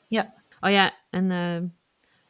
Ja, 0.07 0.33
Oh 0.61 0.71
ja, 0.71 0.93
een, 1.09 1.31
eh, 1.31 1.55
een 1.55 1.73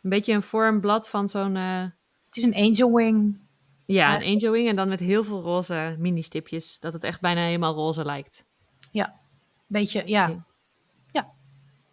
beetje 0.02 0.34
een 0.34 0.42
vormblad 0.42 1.10
van 1.10 1.30
zo'n, 1.30 1.56
eh, 1.56 1.82
het 2.26 2.38
is 2.38 2.44
een 2.44 2.56
angel 2.56 2.94
wing. 2.94 3.40
ja, 3.86 4.16
een 4.16 4.34
angel 4.34 4.52
wing 4.52 4.68
en 4.68 4.76
dan 4.76 4.88
met 4.88 5.00
heel 5.00 5.24
veel 5.24 5.42
roze 5.42 5.96
mini-stipjes, 6.00 6.80
dat 6.80 6.94
het 6.94 7.04
echt 7.04 7.22
bijna 7.22 7.42
helemaal 7.42 7.74
roze 7.74 8.06
lijkt. 8.06 8.46
Beetje, 9.70 10.04
ja. 10.06 10.28
Ja. 10.28 10.46
Ja, 11.12 11.34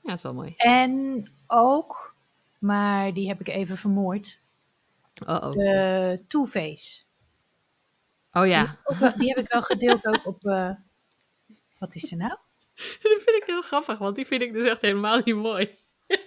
dat 0.03 0.17
is 0.17 0.23
wel 0.23 0.35
mooi. 0.35 0.55
En 0.57 1.25
ook, 1.55 2.15
maar 2.59 3.13
die 3.13 3.29
heb 3.29 3.41
ik 3.41 3.49
even 3.49 3.77
vermoord, 3.77 4.43
Oh, 5.27 5.35
oh. 5.43 5.51
de 5.51 6.25
Too 6.29 6.45
Face. 6.47 7.03
oh 8.33 8.47
ja, 8.47 8.79
wel- 8.99 9.17
die 9.17 9.29
heb 9.29 9.39
ik 9.39 9.53
wel 9.53 9.63
gedeeld 9.63 10.07
ook 10.07 10.27
op... 10.27 10.45
eh, 10.47 10.71
wat 11.79 11.95
is 11.95 12.11
er 12.11 12.17
nou? 12.17 12.31
dat 13.03 13.13
vind 13.25 13.37
ik 13.37 13.43
heel 13.47 13.63
grappig, 13.63 13.99
want 13.99 14.17
die 14.17 14.27
vind 14.27 14.43
ik 14.43 14.53
dus 14.53 14.67
echt 14.67 14.81
helemaal 14.81 15.21
niet 15.25 15.37
mooi. 15.37 15.79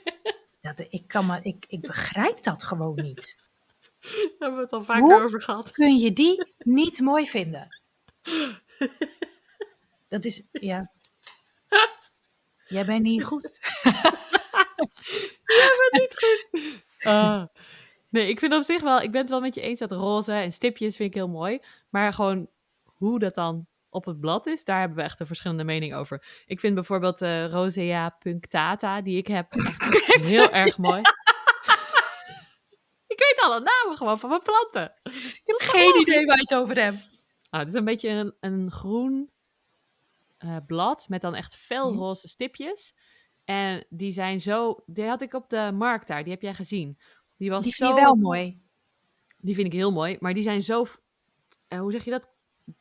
Dat, 0.62 0.86
ik, 0.90 1.08
kan 1.08 1.26
maar, 1.26 1.46
ik, 1.46 1.66
ik 1.68 1.82
begrijp 1.82 2.44
dat 2.44 2.64
gewoon 2.64 2.96
niet. 2.96 3.38
Daar 4.02 4.12
hebben 4.40 4.58
we 4.58 4.64
het 4.64 4.74
al 4.74 4.84
vaker 4.84 5.04
Hoe? 5.04 5.22
over 5.24 5.42
gehad. 5.42 5.72
kun 5.72 5.96
je 5.98 6.14
die 6.14 6.54
niet 6.58 7.00
mooi 7.00 7.28
vinden? 7.28 7.68
Dat 10.10 10.26
is, 10.26 10.44
ja. 10.52 10.92
Jij 12.68 12.86
bent 12.86 13.02
niet 13.04 13.24
goed. 13.24 13.60
Ah. 17.00 17.44
Nee, 18.10 18.30
ik 18.30 18.40
vind 18.40 18.54
op 18.54 18.64
zich 18.64 18.82
wel, 18.82 19.02
ik 19.02 19.12
ben 19.12 19.22
het 19.22 19.30
wel 19.30 19.42
met 19.42 19.56
je 19.56 19.62
eens 19.62 19.80
dat 19.80 19.92
roze 19.92 20.34
en 20.34 20.54
stipjes 20.54 20.96
vind 20.96 21.10
ik 21.10 21.16
heel 21.16 21.28
mooi. 21.28 21.60
Maar 21.90 22.14
gewoon 22.14 22.50
hoe 22.84 23.20
dat 23.20 23.36
dan 23.36 23.68
op 23.90 24.06
het 24.06 24.20
blad 24.20 24.46
is, 24.46 24.64
daar 24.64 24.80
hebben 24.80 24.98
we 24.98 25.04
echt 25.04 25.20
een 25.20 25.28
verschillende 25.28 25.64
mening 25.64 25.94
over. 25.94 26.44
Ik 26.46 26.60
vind 26.60 26.76
bijvoorbeeld 26.76 27.20
de 27.20 27.50
Rosea 27.50 28.10
punctata, 28.10 29.02
die 29.02 29.18
ik 29.18 29.28
heb, 29.28 29.54
echt 30.16 30.30
heel 30.30 30.52
erg 30.52 30.78
mooi. 30.78 31.02
ik 33.14 33.20
weet 33.20 33.38
alle 33.38 33.60
namen 33.60 33.98
gewoon 33.98 34.20
van 34.20 34.30
mijn 34.30 34.42
planten. 34.42 34.94
Ik 35.04 35.42
heb 35.46 35.60
geen 35.60 36.02
idee 36.02 36.26
waar 36.26 36.36
je 36.36 36.42
het 36.42 36.56
over 36.56 36.82
hebt. 36.82 37.10
Ah, 37.50 37.60
het 37.60 37.70
is 37.70 37.74
een 37.74 37.86
beetje 37.86 38.10
een, 38.10 38.36
een 38.40 38.72
groen 38.72 39.32
eh, 40.38 40.58
blad 40.68 41.06
met 41.10 41.22
dan 41.22 41.36
echt 41.36 41.56
felroze 41.56 42.28
stipjes. 42.28 42.96
En 43.48 43.86
die 43.90 44.12
zijn 44.12 44.42
zo, 44.42 44.84
die 44.86 45.06
had 45.06 45.22
ik 45.22 45.34
op 45.34 45.50
de 45.50 45.72
markt 45.74 46.08
daar, 46.08 46.24
die 46.24 46.32
heb 46.34 46.42
jij 46.42 46.54
gezien. 46.54 47.00
Die 47.38 47.50
was 47.50 47.64
Die 47.64 47.74
zo, 47.74 47.86
vind 47.86 47.98
je 48.00 48.04
wel 48.06 48.16
mooi. 48.16 48.62
die 49.38 49.56
vind 49.56 49.68
ik 49.68 49.74
heel 49.74 49.92
mooi, 49.92 50.18
maar 50.20 50.34
die 50.34 50.44
zijn 50.44 50.64
zo, 50.64 50.86
eh, 51.68 51.80
hoe 51.80 51.92
zeg 51.92 52.04
je 52.04 52.12
dat? 52.12 52.30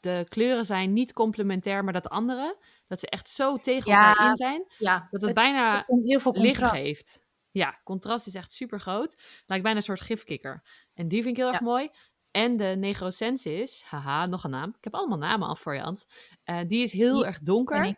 De 0.01 0.27
kleuren 0.29 0.67
zijn 0.67 0.93
niet 0.93 1.13
complementair, 1.13 1.85
maar 1.85 1.93
dat 1.93 2.09
andere, 2.09 2.57
dat 2.87 3.01
ze 3.01 3.09
echt 3.09 3.29
zo 3.29 3.57
tegen 3.57 3.91
Ja, 3.91 4.09
elkaar 4.09 4.29
in 4.31 4.37
zijn, 4.37 4.65
Ja, 4.79 4.99
dat 4.99 5.11
het 5.11 5.23
het 5.23 5.35
bijna 5.35 5.85
heel 5.87 6.21
veel 6.21 6.33
licht 6.33 6.45
contrast. 6.59 6.75
geeft. 6.75 7.21
Ja, 7.51 7.81
contrast 7.85 8.27
is 8.27 8.35
echt 8.35 8.53
super 8.53 8.81
groot. 8.81 9.17
Lijkt 9.47 9.63
bijna 9.65 9.79
een 9.79 9.85
soort 9.85 10.01
gifkikker. 10.01 10.63
En 10.95 11.09
die 11.09 11.23
vind 11.23 11.37
ik 11.37 11.43
heel 11.43 11.53
erg 11.53 11.61
mooi. 11.61 11.91
En 12.31 12.57
de 12.57 12.65
Negrosensis, 12.79 13.83
haha, 13.85 14.27
nog 14.27 14.45
een 14.45 14.51
naam. 14.51 14.69
Ik 14.79 14.85
heb 14.85 14.95
allemaal 14.95 15.19
namen 15.19 15.49
al 15.49 15.57
voor 15.57 15.75
je, 15.75 15.83
Ant. 15.83 16.07
Eh, 16.45 16.59
die 16.67 16.83
is 16.83 16.93
heel 16.93 17.27
erg 17.27 17.39
donker. 17.41 17.97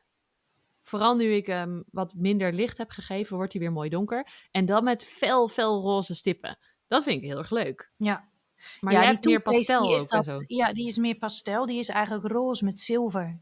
Vooral 0.89 1.17
nu 1.17 1.33
ik 1.33 1.47
hem 1.47 1.85
wat 1.91 2.15
minder 2.15 2.53
licht 2.53 2.79
heb 2.79 2.91
gegeven, 2.91 3.37
wordt 3.37 3.53
hij 3.53 3.63
weer 3.63 3.73
mooi 3.73 3.89
donker. 3.89 4.27
En 4.51 4.67
dan 4.67 4.85
met 4.85 5.05
fel, 5.05 5.49
fel 5.49 5.81
roze 5.81 6.15
stippen. 6.15 6.59
Dat 6.87 7.03
vind 7.03 7.23
ik 7.23 7.29
heel 7.29 7.39
erg 7.39 7.51
leuk. 7.51 7.93
Ja, 7.97 8.29
Maar 8.81 8.93
ja 8.93 8.99
jij 8.99 9.09
hebt 9.09 9.25
meer 9.25 9.43
pastel 9.43 9.93
ook 9.93 10.09
dat, 10.09 10.25
zo. 10.25 10.41
Ja, 10.47 10.73
die 10.73 10.87
is 10.87 10.97
meer 10.97 11.15
pastel. 11.17 11.67
Die 11.67 11.79
is 11.79 11.89
eigenlijk 11.89 12.27
roze 12.33 12.65
met 12.65 12.79
zilver. 12.79 13.41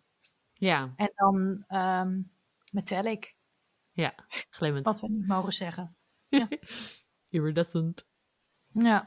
Ja, 0.53 0.92
En 0.97 1.12
dan 1.14 1.64
ehm, 1.68 2.20
metallic, 2.70 3.34
ja, 3.92 4.14
glimmend. 4.51 4.84
wat 4.84 5.01
we 5.01 5.09
niet 5.09 5.26
mogen 5.26 5.53
zeggen. 5.53 5.97
Iridescent. 7.28 8.07
Ja, 8.72 9.07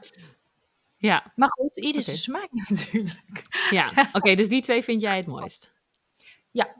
Ja, 0.96 1.32
maar 1.36 1.48
goed, 1.50 1.76
ieder 1.78 2.02
zijn 2.02 2.16
smaak 2.16 2.48
natuurlijk. 2.68 3.66
ja. 3.70 4.10
Oké, 4.12 4.34
dus 4.34 4.48
die 4.48 4.62
twee 4.62 4.82
vind 4.82 5.00
jij 5.00 5.16
het 5.16 5.26
mooist. 5.26 5.72
Ja, 6.50 6.76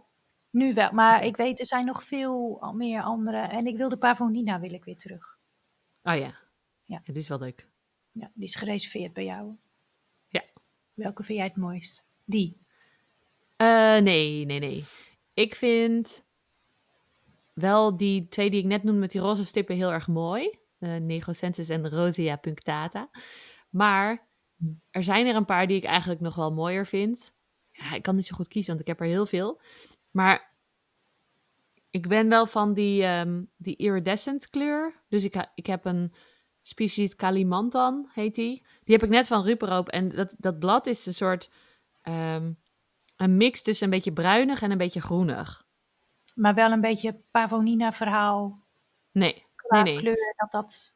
nu 0.51 0.75
wel. 0.75 0.93
Maar 0.93 1.25
ik 1.25 1.37
weet, 1.37 1.61
er 1.61 1.67
zijn 1.67 1.87
nog 1.87 2.05
veel 2.05 2.57
al- 2.61 2.73
meer 2.73 3.03
andere. 3.03 3.37
En 3.39 3.67
ik 3.67 3.77
wil 3.77 3.89
de 3.89 3.97
Pavonina 3.97 4.61
wil 4.61 4.73
ik 4.73 4.85
weer 4.85 4.97
terug. 4.97 5.39
Oh 6.03 6.17
ja. 6.17 6.35
Ja. 6.85 7.01
Het 7.05 7.17
is 7.17 7.29
wel 7.29 7.39
leuk. 7.39 7.67
Ja, 8.13 8.31
die 8.35 8.45
is 8.45 8.55
gereserveerd 8.55 9.13
bij 9.13 9.25
jou. 9.25 9.55
Ja. 10.29 10.43
Welke 10.95 11.23
vind 11.23 11.39
jij 11.39 11.47
het 11.47 11.57
mooist? 11.57 12.07
Die. 12.25 12.57
Eh, 13.57 13.99
nee, 13.99 14.45
nee, 14.45 14.59
nee. 14.59 14.85
Ik 15.35 15.55
vind 15.55 16.25
wel 17.53 17.97
die 17.97 18.29
twee 18.29 18.51
die 18.51 18.61
ik 18.61 18.67
net 18.67 18.83
noemde 18.83 19.01
met 19.01 19.11
die 19.11 19.21
roze 19.21 19.45
stippen 19.45 19.77
heel 19.77 19.93
erg 19.93 20.09
mooi. 20.09 20.59
Uh, 20.79 20.97
Negocensis 20.97 21.69
en 21.69 21.89
Rosea 21.89 22.37
punctata. 22.37 23.11
Maar 23.71 24.27
er 24.91 25.03
zijn 25.03 25.27
er 25.27 25.35
een 25.35 25.45
paar 25.45 25.67
die 25.67 25.77
ik 25.77 25.85
eigenlijk 25.85 26.21
nog 26.21 26.35
wel 26.35 26.53
mooier 26.53 26.87
vind. 26.87 27.33
Ja, 27.73 27.95
ik 27.95 28.03
kan 28.03 28.17
niet 28.17 28.27
zo 28.27 28.37
goed 28.37 28.49
kiezen, 28.49 28.69
want 28.71 28.81
ik 28.81 28.87
heb 28.87 29.01
er 29.01 29.07
heel 29.07 29.27
veel. 29.27 29.61
Maar 30.11 30.55
ik 31.91 32.09
ben 32.09 32.29
wel 32.29 32.47
van 32.47 32.75
die, 32.75 33.05
um, 33.05 33.51
die 33.57 33.77
iridescent 33.77 34.51
kleur. 34.51 34.95
Dus 35.09 35.25
ik, 35.25 35.49
ik 35.55 35.67
heb 35.67 35.85
een 35.85 36.15
species 36.63 37.17
Kalimantan, 37.17 38.11
heet 38.13 38.35
die. 38.35 38.67
Die 38.85 38.95
heb 38.95 39.03
ik 39.03 39.11
net 39.11 39.27
van 39.27 39.45
Ruperoop. 39.45 39.89
En 39.89 40.09
dat, 40.09 40.35
dat 40.39 40.59
blad 40.59 40.87
is 40.87 41.07
een 41.07 41.15
soort... 41.15 41.51
Um, 42.05 42.59
een 43.17 43.37
mix 43.37 43.63
tussen 43.63 43.85
een 43.85 43.93
beetje 43.93 44.13
bruinig 44.13 44.63
en 44.63 44.71
een 44.71 44.79
beetje 44.79 45.01
groenig. 45.01 45.67
Maar 46.35 46.55
wel 46.55 46.71
een 46.71 46.81
beetje 46.81 47.21
Pavonina 47.31 47.93
verhaal. 47.93 48.65
Nee, 49.13 49.47
nee, 49.69 49.83
nee. 49.83 49.97
kleur, 49.97 50.35
dat 50.37 50.51
dat... 50.51 50.95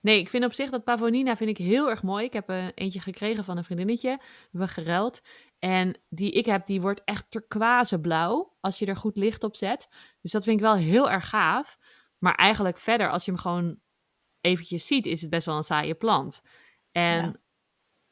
Nee, 0.00 0.20
ik 0.20 0.28
vind 0.28 0.44
op 0.44 0.52
zich 0.52 0.70
dat 0.70 0.84
Pavonina 0.84 1.36
vind 1.36 1.50
ik 1.50 1.58
heel 1.58 1.90
erg 1.90 2.02
mooi. 2.02 2.24
Ik 2.24 2.32
heb 2.32 2.48
er 2.48 2.74
eentje 2.74 3.00
gekregen 3.00 3.44
van 3.44 3.56
een 3.56 3.64
vriendinnetje. 3.64 4.16
We 4.16 4.48
hebben 4.50 4.68
geruild. 4.68 5.22
En 5.58 6.00
die 6.08 6.32
ik 6.32 6.46
heb, 6.46 6.66
die 6.66 6.80
wordt 6.80 7.02
echt 7.04 7.30
turquoise 7.30 8.00
blauw 8.00 8.56
als 8.60 8.78
je 8.78 8.86
er 8.86 8.96
goed 8.96 9.16
licht 9.16 9.44
op 9.44 9.56
zet. 9.56 9.88
Dus 10.20 10.30
dat 10.30 10.44
vind 10.44 10.56
ik 10.56 10.62
wel 10.62 10.74
heel 10.74 11.10
erg 11.10 11.28
gaaf. 11.28 11.78
Maar 12.18 12.34
eigenlijk 12.34 12.78
verder, 12.78 13.10
als 13.10 13.24
je 13.24 13.30
hem 13.30 13.40
gewoon 13.40 13.80
eventjes 14.40 14.86
ziet, 14.86 15.06
is 15.06 15.20
het 15.20 15.30
best 15.30 15.46
wel 15.46 15.56
een 15.56 15.62
saaie 15.62 15.94
plant. 15.94 16.42
En 16.92 17.40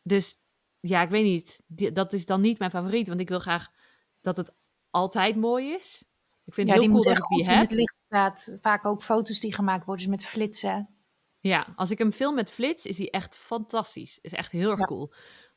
dus, 0.02 0.38
ja, 0.80 1.02
ik 1.02 1.08
weet 1.08 1.24
niet. 1.24 1.60
dat 1.94 2.12
is 2.12 2.26
dan 2.26 2.40
niet 2.40 2.58
mijn 2.58 2.70
favoriet, 2.70 3.08
want 3.08 3.20
ik 3.20 3.28
wil 3.28 3.38
graag 3.38 3.70
dat 4.20 4.36
het 4.36 4.54
altijd 4.90 5.36
mooi 5.36 5.72
is. 5.72 6.04
Ik 6.44 6.54
vind 6.54 6.68
ja, 6.68 6.74
het 6.74 6.82
heel 6.82 6.92
die 6.92 7.02
cool 7.02 7.14
dat 7.14 7.24
ik 7.24 7.36
die 7.36 7.54
heb. 7.54 7.60
het 7.60 7.78
licht 7.78 7.96
staat. 8.06 8.56
Vaak 8.60 8.84
ook 8.84 9.02
foto's 9.02 9.40
die 9.40 9.54
gemaakt 9.54 9.84
worden 9.84 10.04
dus 10.04 10.14
met 10.14 10.24
flitsen. 10.24 10.88
Ja, 11.40 11.72
als 11.76 11.90
ik 11.90 11.98
hem 11.98 12.12
film 12.12 12.34
met 12.34 12.50
flits, 12.50 12.86
is 12.86 12.98
hij 12.98 13.10
echt 13.10 13.36
fantastisch. 13.36 14.18
Is 14.20 14.32
echt 14.32 14.52
heel 14.52 14.70
erg 14.70 14.80
cool. 14.80 15.12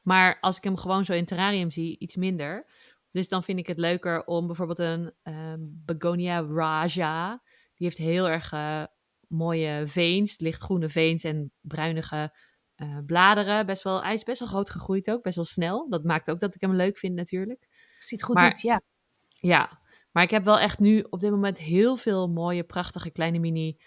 Maar 0.07 0.37
als 0.39 0.57
ik 0.57 0.63
hem 0.63 0.77
gewoon 0.77 1.05
zo 1.05 1.13
in 1.13 1.25
terrarium 1.25 1.71
zie, 1.71 1.97
iets 1.99 2.15
minder. 2.15 2.65
Dus 3.11 3.27
dan 3.27 3.43
vind 3.43 3.59
ik 3.59 3.67
het 3.67 3.77
leuker 3.77 4.25
om 4.25 4.47
bijvoorbeeld 4.47 4.79
een 4.79 5.13
um, 5.23 5.81
Begonia 5.85 6.41
Raja. 6.41 7.41
Die 7.75 7.87
heeft 7.87 7.97
heel 7.97 8.29
erg 8.29 8.51
uh, 8.51 8.83
mooie 9.27 9.83
veens, 9.87 10.39
lichtgroene 10.39 10.89
veens 10.89 11.23
en 11.23 11.51
bruinige 11.61 12.35
uh, 12.75 12.97
bladeren. 13.05 13.65
Best 13.65 13.83
wel, 13.83 14.03
hij 14.03 14.13
is 14.13 14.23
best 14.23 14.39
wel 14.39 14.47
groot 14.47 14.69
gegroeid 14.69 15.11
ook, 15.11 15.23
best 15.23 15.35
wel 15.35 15.45
snel. 15.45 15.89
Dat 15.89 16.03
maakt 16.03 16.29
ook 16.29 16.39
dat 16.39 16.55
ik 16.55 16.61
hem 16.61 16.75
leuk 16.75 16.97
vind 16.97 17.15
natuurlijk. 17.15 17.67
Ziet 17.99 18.23
goed 18.23 18.37
uit, 18.37 18.61
ja. 18.61 18.81
Ja, 19.27 19.81
maar 20.11 20.23
ik 20.23 20.29
heb 20.29 20.43
wel 20.43 20.59
echt 20.59 20.79
nu 20.79 21.05
op 21.09 21.19
dit 21.19 21.31
moment 21.31 21.57
heel 21.57 21.95
veel 21.95 22.27
mooie, 22.27 22.63
prachtige 22.63 23.11
kleine 23.11 23.39
mini 23.39 23.77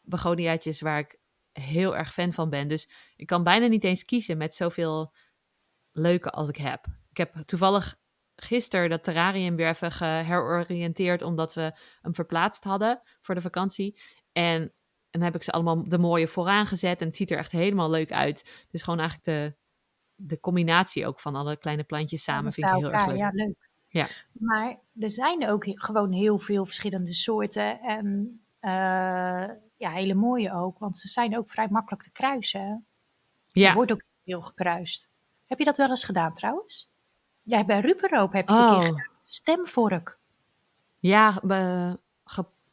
begoniaatjes 0.00 0.80
waar 0.80 0.98
ik 0.98 1.18
heel 1.52 1.96
erg 1.96 2.12
fan 2.12 2.32
van 2.32 2.50
ben. 2.50 2.68
Dus 2.68 2.88
ik 3.16 3.26
kan 3.26 3.44
bijna 3.44 3.66
niet 3.66 3.84
eens 3.84 4.04
kiezen 4.04 4.36
met 4.36 4.54
zoveel 4.54 5.12
leuke 5.92 6.30
als 6.30 6.48
ik 6.48 6.56
heb. 6.56 6.86
Ik 7.10 7.16
heb 7.16 7.34
toevallig 7.46 7.98
gisteren 8.36 8.90
dat 8.90 9.04
terrarium 9.04 9.56
weer 9.56 9.68
even 9.68 9.92
geheroriënteerd 9.92 11.22
omdat 11.22 11.54
we 11.54 11.78
hem 12.00 12.14
verplaatst 12.14 12.64
hadden 12.64 13.02
voor 13.20 13.34
de 13.34 13.40
vakantie. 13.40 14.00
En 14.32 14.72
dan 15.10 15.22
heb 15.22 15.34
ik 15.34 15.42
ze 15.42 15.50
allemaal 15.52 15.88
de 15.88 15.98
mooie 15.98 16.28
vooraan 16.28 16.66
gezet 16.66 17.00
en 17.00 17.06
het 17.06 17.16
ziet 17.16 17.30
er 17.30 17.38
echt 17.38 17.52
helemaal 17.52 17.90
leuk 17.90 18.12
uit. 18.12 18.66
Dus 18.70 18.82
gewoon 18.82 18.98
eigenlijk 18.98 19.28
de, 19.28 19.56
de 20.14 20.40
combinatie 20.40 21.06
ook 21.06 21.20
van 21.20 21.34
alle 21.34 21.56
kleine 21.56 21.84
plantjes 21.84 22.22
samen 22.22 22.52
vind 22.52 22.66
ik 22.66 22.72
heel 22.72 22.92
erg 22.92 23.06
leuk. 23.06 23.16
Ja, 23.16 23.30
leuk. 23.32 23.68
Ja. 23.88 24.08
Maar 24.32 24.78
er 24.98 25.10
zijn 25.10 25.48
ook 25.48 25.64
gewoon 25.66 26.12
heel 26.12 26.38
veel 26.38 26.64
verschillende 26.64 27.12
soorten 27.12 27.80
en 27.80 28.40
uh, 28.60 29.48
ja, 29.76 29.90
hele 29.90 30.14
mooie 30.14 30.52
ook, 30.52 30.78
want 30.78 30.96
ze 30.96 31.08
zijn 31.08 31.38
ook 31.38 31.50
vrij 31.50 31.68
makkelijk 31.68 32.02
te 32.02 32.10
kruisen. 32.10 32.86
Ja. 33.46 33.68
Er 33.68 33.74
wordt 33.74 33.92
ook 33.92 34.02
heel 34.24 34.40
gekruist. 34.40 35.09
Heb 35.50 35.58
je 35.58 35.64
dat 35.64 35.76
wel 35.76 35.88
eens 35.88 36.04
gedaan 36.04 36.34
trouwens? 36.34 36.90
Jij 37.42 37.64
bij 37.64 37.80
Ruperoop 37.80 38.32
heb 38.32 38.48
je 38.48 38.54
het 38.54 38.62
oh. 38.62 38.68
een 38.68 38.80
keer 38.80 38.90
oh. 38.90 38.96
gedaan. 38.96 39.16
Stemvork. 39.24 40.18
Ja, 40.98 41.40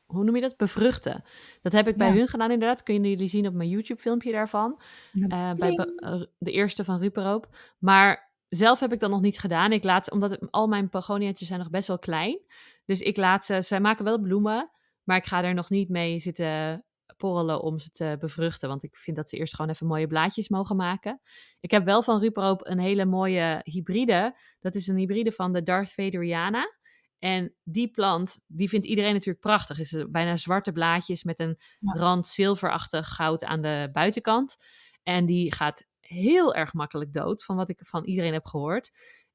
hoe 0.05 0.23
noem 0.23 0.35
je 0.35 0.41
dat? 0.41 0.57
Bevruchten. 0.57 1.23
Dat 1.61 1.71
heb 1.71 1.87
ik 1.87 1.97
bij 1.97 2.11
hun 2.11 2.27
gedaan 2.27 2.51
inderdaad. 2.51 2.83
Kunnen 2.83 3.09
jullie 3.09 3.27
zien 3.27 3.47
op 3.47 3.53
mijn 3.53 3.69
YouTube 3.69 4.01
filmpje 4.01 4.31
daarvan. 4.31 4.81
Uh, 5.13 5.53
bij 5.53 5.75
eh, 5.95 6.21
de 6.37 6.51
eerste 6.51 6.83
van 6.83 6.99
Ruperoop. 6.99 7.47
Maar 7.77 8.31
zelf 8.49 8.79
heb 8.79 8.93
ik 8.93 8.99
dat 8.99 9.09
nog 9.09 9.21
niet 9.21 9.39
gedaan. 9.39 9.71
Ik 9.71 9.83
laat, 9.83 10.11
omdat 10.11 10.29
het, 10.29 10.51
al 10.51 10.67
mijn 10.67 10.89
pogoniaatjes 10.89 11.47
zijn 11.47 11.59
nog 11.59 11.69
best 11.69 11.87
wel 11.87 11.99
klein. 11.99 12.39
Dus 12.85 12.99
ik 12.99 13.17
laat 13.17 13.45
ze, 13.45 13.61
zij 13.61 13.79
maken 13.79 14.05
wel 14.05 14.19
bloemen. 14.19 14.69
Maar 15.03 15.17
ik 15.17 15.25
ga 15.25 15.43
er 15.43 15.53
nog 15.53 15.69
niet 15.69 15.89
mee 15.89 16.19
zitten 16.19 16.83
porrelen 17.17 17.61
om 17.61 17.79
ze 17.79 17.91
te 17.91 18.15
bevruchten. 18.19 18.69
Want 18.69 18.83
ik 18.83 18.95
vind 18.95 19.17
dat 19.17 19.29
ze 19.29 19.37
eerst 19.37 19.55
gewoon 19.55 19.71
even 19.71 19.87
mooie 19.87 20.07
blaadjes 20.07 20.49
mogen 20.49 20.75
maken. 20.75 21.21
Ik 21.59 21.71
heb 21.71 21.85
wel 21.85 22.01
van 22.01 22.19
Ruperoop 22.19 22.67
een 22.67 22.79
hele 22.79 23.05
mooie 23.05 23.61
hybride. 23.63 24.37
Dat 24.59 24.75
is 24.75 24.87
een 24.87 24.97
hybride 24.97 25.31
van 25.31 25.53
de 25.53 25.63
Darth 25.63 25.93
Vaderiana. 25.93 26.75
En 27.19 27.53
die 27.63 27.89
plant, 27.89 28.39
die 28.47 28.69
vindt 28.69 28.85
iedereen 28.85 29.13
natuurlijk 29.13 29.39
prachtig. 29.39 29.79
Is 29.79 30.05
bijna 30.09 30.37
zwarte 30.37 30.71
blaadjes 30.71 31.23
met 31.23 31.39
een 31.39 31.57
rand 31.79 32.27
zilverachtig 32.27 33.07
goud 33.07 33.43
aan 33.43 33.61
de 33.61 33.89
buitenkant. 33.93 34.57
En 35.03 35.25
die 35.25 35.53
gaat 35.53 35.85
heel 35.99 36.55
erg 36.55 36.73
makkelijk 36.73 37.13
dood, 37.13 37.43
van 37.43 37.55
wat 37.55 37.69
ik 37.69 37.79
van 37.83 38.05
iedereen 38.05 38.33
heb 38.33 38.45
gehoord. 38.45 38.91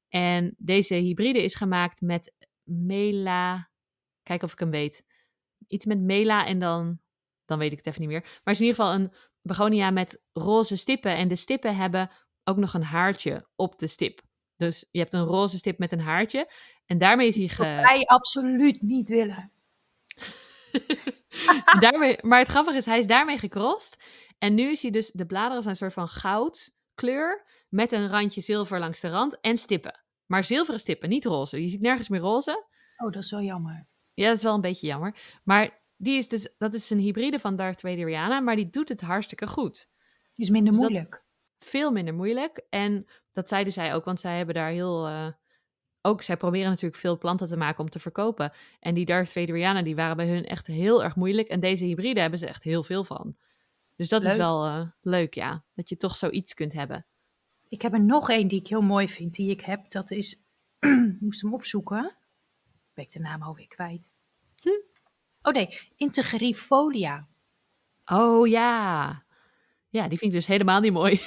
En 0.09 0.55
deze 0.57 0.95
hybride 0.95 1.43
is 1.43 1.55
gemaakt 1.55 2.01
met 2.01 2.33
mela. 2.63 3.69
Kijk 4.23 4.43
of 4.43 4.51
ik 4.51 4.59
hem 4.59 4.69
weet. 4.69 5.03
Iets 5.67 5.85
met 5.85 5.99
mela 5.99 6.45
en 6.45 6.59
dan 6.59 6.99
dan 7.45 7.57
weet 7.57 7.71
ik 7.71 7.77
het 7.77 7.87
even 7.87 8.01
niet 8.01 8.09
meer. 8.09 8.21
Maar 8.21 8.31
het 8.43 8.53
is 8.53 8.59
in 8.59 8.65
ieder 8.65 8.83
geval 8.83 8.99
een 8.99 9.13
begonia 9.41 9.91
met 9.91 10.21
roze 10.33 10.77
stippen. 10.77 11.15
En 11.15 11.27
de 11.27 11.35
stippen 11.35 11.75
hebben 11.75 12.11
ook 12.43 12.57
nog 12.57 12.73
een 12.73 12.83
haartje 12.83 13.47
op 13.55 13.79
de 13.79 13.87
stip. 13.87 14.21
Dus 14.57 14.85
je 14.91 14.99
hebt 14.99 15.13
een 15.13 15.25
roze 15.25 15.57
stip 15.57 15.77
met 15.77 15.91
een 15.91 16.01
haartje. 16.01 16.51
En 16.85 16.97
daarmee 16.97 17.27
is 17.27 17.35
hij 17.35 17.47
ge... 17.47 17.63
wij 17.63 18.03
absoluut 18.05 18.81
niet 18.81 19.09
willen. 19.09 19.51
daarmee, 21.79 22.17
maar 22.21 22.39
het 22.39 22.47
grappige 22.47 22.77
is, 22.77 22.85
hij 22.85 22.99
is 22.99 23.07
daarmee 23.07 23.37
gecrossed. 23.37 23.97
En 24.37 24.53
nu 24.53 24.71
is 24.71 24.81
hij 24.81 24.91
dus, 24.91 25.11
de 25.11 25.25
bladeren 25.25 25.61
zijn 25.61 25.73
een 25.73 25.79
soort 25.79 25.93
van 25.93 26.07
goudkleur. 26.07 27.45
Met 27.69 27.91
een 27.91 28.09
randje 28.09 28.41
zilver 28.41 28.79
langs 28.79 28.99
de 28.99 29.09
rand 29.09 29.39
en 29.39 29.57
stippen. 29.57 30.03
Maar 30.25 30.43
zilveren 30.43 30.79
stippen, 30.79 31.09
niet 31.09 31.25
roze. 31.25 31.61
Je 31.61 31.67
ziet 31.67 31.81
nergens 31.81 32.07
meer 32.09 32.19
roze. 32.19 32.65
Oh, 32.97 33.11
dat 33.11 33.23
is 33.23 33.31
wel 33.31 33.41
jammer. 33.41 33.87
Ja, 34.13 34.27
dat 34.27 34.37
is 34.37 34.43
wel 34.43 34.53
een 34.53 34.61
beetje 34.61 34.87
jammer. 34.87 35.39
Maar 35.43 35.82
die 35.97 36.17
is 36.17 36.27
dus, 36.27 36.49
dat 36.57 36.73
is 36.73 36.89
een 36.89 36.99
hybride 36.99 37.39
van 37.39 37.55
Darth 37.55 37.79
Vaderiana, 37.79 38.39
maar 38.39 38.55
die 38.55 38.69
doet 38.69 38.89
het 38.89 39.01
hartstikke 39.01 39.47
goed. 39.47 39.87
Die 40.35 40.45
is 40.45 40.49
minder 40.49 40.71
dus 40.73 40.81
moeilijk. 40.81 41.23
Veel 41.59 41.91
minder 41.91 42.13
moeilijk. 42.13 42.61
En 42.69 43.05
dat 43.31 43.47
zeiden 43.47 43.73
zij 43.73 43.93
ook, 43.93 44.05
want 44.05 44.19
zij 44.19 44.37
hebben 44.37 44.55
daar 44.55 44.71
heel... 44.71 45.07
Uh, 45.07 45.27
ook, 46.01 46.21
zij 46.21 46.37
proberen 46.37 46.69
natuurlijk 46.69 47.01
veel 47.01 47.17
planten 47.17 47.47
te 47.47 47.57
maken 47.57 47.83
om 47.83 47.89
te 47.89 47.99
verkopen. 47.99 48.51
En 48.79 48.93
die 48.93 49.05
Darth 49.05 49.31
Vaderiana, 49.31 49.81
die 49.81 49.95
waren 49.95 50.15
bij 50.15 50.27
hun 50.27 50.45
echt 50.45 50.67
heel 50.67 51.03
erg 51.03 51.15
moeilijk. 51.15 51.47
En 51.47 51.59
deze 51.59 51.85
hybride 51.85 52.19
hebben 52.19 52.39
ze 52.39 52.47
echt 52.47 52.63
heel 52.63 52.83
veel 52.83 53.03
van. 53.03 53.35
Dus 53.95 54.09
dat 54.09 54.25
is 54.25 54.35
wel 54.35 54.67
uh, 54.67 54.87
leuk, 55.01 55.33
ja. 55.33 55.63
Dat 55.75 55.89
je 55.89 55.97
toch 55.97 56.17
zoiets 56.17 56.53
kunt 56.53 56.73
hebben. 56.73 57.05
Ik 57.69 57.81
heb 57.81 57.93
er 57.93 58.03
nog 58.03 58.29
één 58.29 58.47
die 58.47 58.59
ik 58.59 58.67
heel 58.67 58.81
mooi 58.81 59.09
vind, 59.09 59.35
die 59.35 59.49
ik 59.49 59.61
heb. 59.61 59.91
Dat 59.91 60.11
is, 60.11 60.43
moest 61.19 61.41
hem 61.41 61.53
opzoeken. 61.53 62.15
Ben 62.93 63.03
ik 63.03 63.11
de 63.11 63.19
naam 63.19 63.41
alweer 63.41 63.67
kwijt. 63.67 64.15
Hm? 64.61 64.69
Oh 65.43 65.53
nee, 65.53 65.79
Integrifolia. 65.95 67.27
Oh 68.05 68.47
ja. 68.47 69.23
Ja, 69.89 70.07
die 70.07 70.17
vind 70.17 70.31
ik 70.31 70.37
dus 70.37 70.45
helemaal 70.45 70.79
niet 70.79 70.93
mooi. 70.93 71.13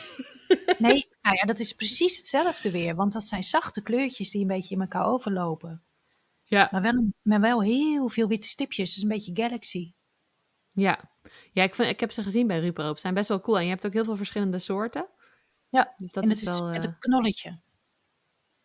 nee, 0.78 1.08
nou 1.22 1.36
ja, 1.36 1.44
dat 1.44 1.58
is 1.58 1.72
precies 1.72 2.16
hetzelfde 2.16 2.70
weer. 2.70 2.94
Want 2.94 3.12
dat 3.12 3.24
zijn 3.24 3.42
zachte 3.42 3.82
kleurtjes 3.82 4.30
die 4.30 4.40
een 4.40 4.46
beetje 4.46 4.74
in 4.74 4.80
elkaar 4.80 5.06
overlopen. 5.06 5.82
Ja. 6.44 6.68
Maar 6.70 6.82
wel, 6.82 7.12
maar 7.22 7.40
wel 7.40 7.62
heel 7.62 8.08
veel 8.08 8.28
witte 8.28 8.48
stipjes. 8.48 8.94
Dus 8.94 9.02
een 9.02 9.08
beetje 9.08 9.42
Galaxy. 9.42 9.92
Ja, 10.72 11.10
ja 11.52 11.62
ik, 11.62 11.74
vind, 11.74 11.88
ik 11.88 12.00
heb 12.00 12.12
ze 12.12 12.22
gezien 12.22 12.46
bij 12.46 12.60
Ruperoop. 12.60 12.94
Ze 12.94 13.00
zijn 13.00 13.14
best 13.14 13.28
wel 13.28 13.40
cool. 13.40 13.58
En 13.58 13.64
je 13.64 13.70
hebt 13.70 13.86
ook 13.86 13.92
heel 13.92 14.04
veel 14.04 14.16
verschillende 14.16 14.58
soorten. 14.58 15.06
Ja, 15.68 15.94
dus 15.98 16.12
dat 16.12 16.24
en 16.24 16.30
is, 16.30 16.40
het 16.40 16.54
is 16.54 16.60
met 16.60 16.84
een 16.84 16.90
eh, 16.90 16.98
knolletje. 16.98 17.60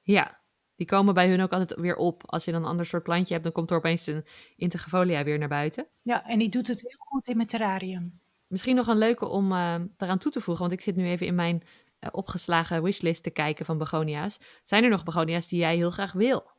Ja, 0.01 0.40
die 0.81 0.89
komen 0.89 1.13
bij 1.13 1.29
hun 1.29 1.41
ook 1.41 1.51
altijd 1.51 1.79
weer 1.79 1.95
op. 1.95 2.23
Als 2.25 2.45
je 2.45 2.51
dan 2.51 2.61
een 2.61 2.69
ander 2.69 2.85
soort 2.85 3.03
plantje 3.03 3.31
hebt, 3.33 3.43
dan 3.43 3.53
komt 3.53 3.71
er 3.71 3.77
opeens 3.77 4.07
een 4.07 4.25
integrafolia 4.55 5.23
weer 5.23 5.37
naar 5.37 5.47
buiten. 5.47 5.87
Ja, 6.01 6.27
en 6.27 6.39
die 6.39 6.49
doet 6.49 6.67
het 6.67 6.81
heel 6.81 6.97
goed 6.99 7.27
in 7.27 7.35
mijn 7.35 7.47
terrarium. 7.47 8.19
Misschien 8.47 8.75
nog 8.75 8.87
een 8.87 8.97
leuke 8.97 9.27
om 9.27 9.51
uh, 9.51 9.75
daaraan 9.97 10.17
toe 10.17 10.31
te 10.31 10.41
voegen, 10.41 10.63
want 10.63 10.77
ik 10.79 10.81
zit 10.81 10.95
nu 10.95 11.07
even 11.07 11.25
in 11.25 11.35
mijn 11.35 11.63
uh, 11.99 12.09
opgeslagen 12.11 12.83
wishlist 12.83 13.23
te 13.23 13.29
kijken 13.29 13.65
van 13.65 13.77
begonia's. 13.77 14.39
Zijn 14.63 14.83
er 14.83 14.89
nog 14.89 15.03
begonia's 15.03 15.47
die 15.47 15.59
jij 15.59 15.75
heel 15.75 15.91
graag 15.91 16.11
wil? 16.11 16.49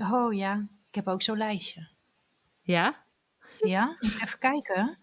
Oh 0.00 0.34
ja, 0.34 0.68
ik 0.88 0.94
heb 0.94 1.08
ook 1.08 1.22
zo'n 1.22 1.38
lijstje. 1.38 1.88
Ja? 2.60 3.04
Ja, 3.58 3.96
even 4.00 4.38
kijken. 4.38 4.98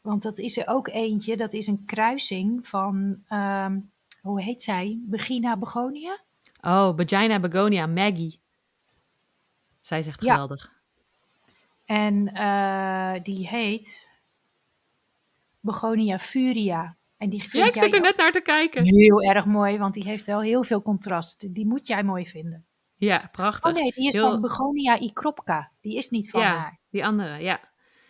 Want 0.00 0.22
dat 0.22 0.38
is 0.38 0.56
er 0.56 0.66
ook 0.66 0.88
eentje, 0.88 1.36
dat 1.36 1.52
is 1.52 1.66
een 1.66 1.84
kruising 1.84 2.68
van, 2.68 3.22
uh, 3.28 3.72
hoe 4.20 4.42
heet 4.42 4.62
zij? 4.62 4.98
Begina 5.02 5.56
begonia? 5.56 6.23
Oh, 6.64 6.96
Vagina 6.96 7.40
Begonia, 7.40 7.86
Maggie. 7.86 8.40
Zij 9.80 10.02
zegt 10.02 10.20
geweldig. 10.20 10.72
En 11.84 12.28
eh, 12.32 13.22
die 13.22 13.48
heet 13.48 14.08
Begonia 15.60 16.18
furia. 16.18 16.96
En 17.16 17.30
die 17.30 17.48
Ja, 17.52 17.66
ik 17.66 17.72
zit 17.72 17.94
er 17.94 18.00
net 18.00 18.16
naar 18.16 18.32
te 18.32 18.40
kijken. 18.40 18.84
heel 18.84 19.22
erg 19.22 19.44
mooi, 19.44 19.78
want 19.78 19.94
die 19.94 20.04
heeft 20.04 20.26
wel 20.26 20.40
heel 20.40 20.62
veel 20.64 20.82
contrast. 20.82 21.54
Die 21.54 21.66
moet 21.66 21.86
jij 21.86 22.02
mooi 22.02 22.26
vinden. 22.26 22.64
Ja, 22.96 23.28
prachtig. 23.32 23.70
Oh 23.70 23.76
nee, 23.76 23.92
die 23.92 24.08
is 24.08 24.14
Heel- 24.14 24.30
van 24.30 24.40
Begonia 24.40 24.98
ikropka. 24.98 25.72
Die 25.80 25.96
is 25.96 26.08
niet 26.08 26.30
van 26.30 26.40
Ja. 26.40 26.56
haar. 26.56 26.78
Die 26.90 27.04
andere, 27.06 27.38
ja. 27.38 27.60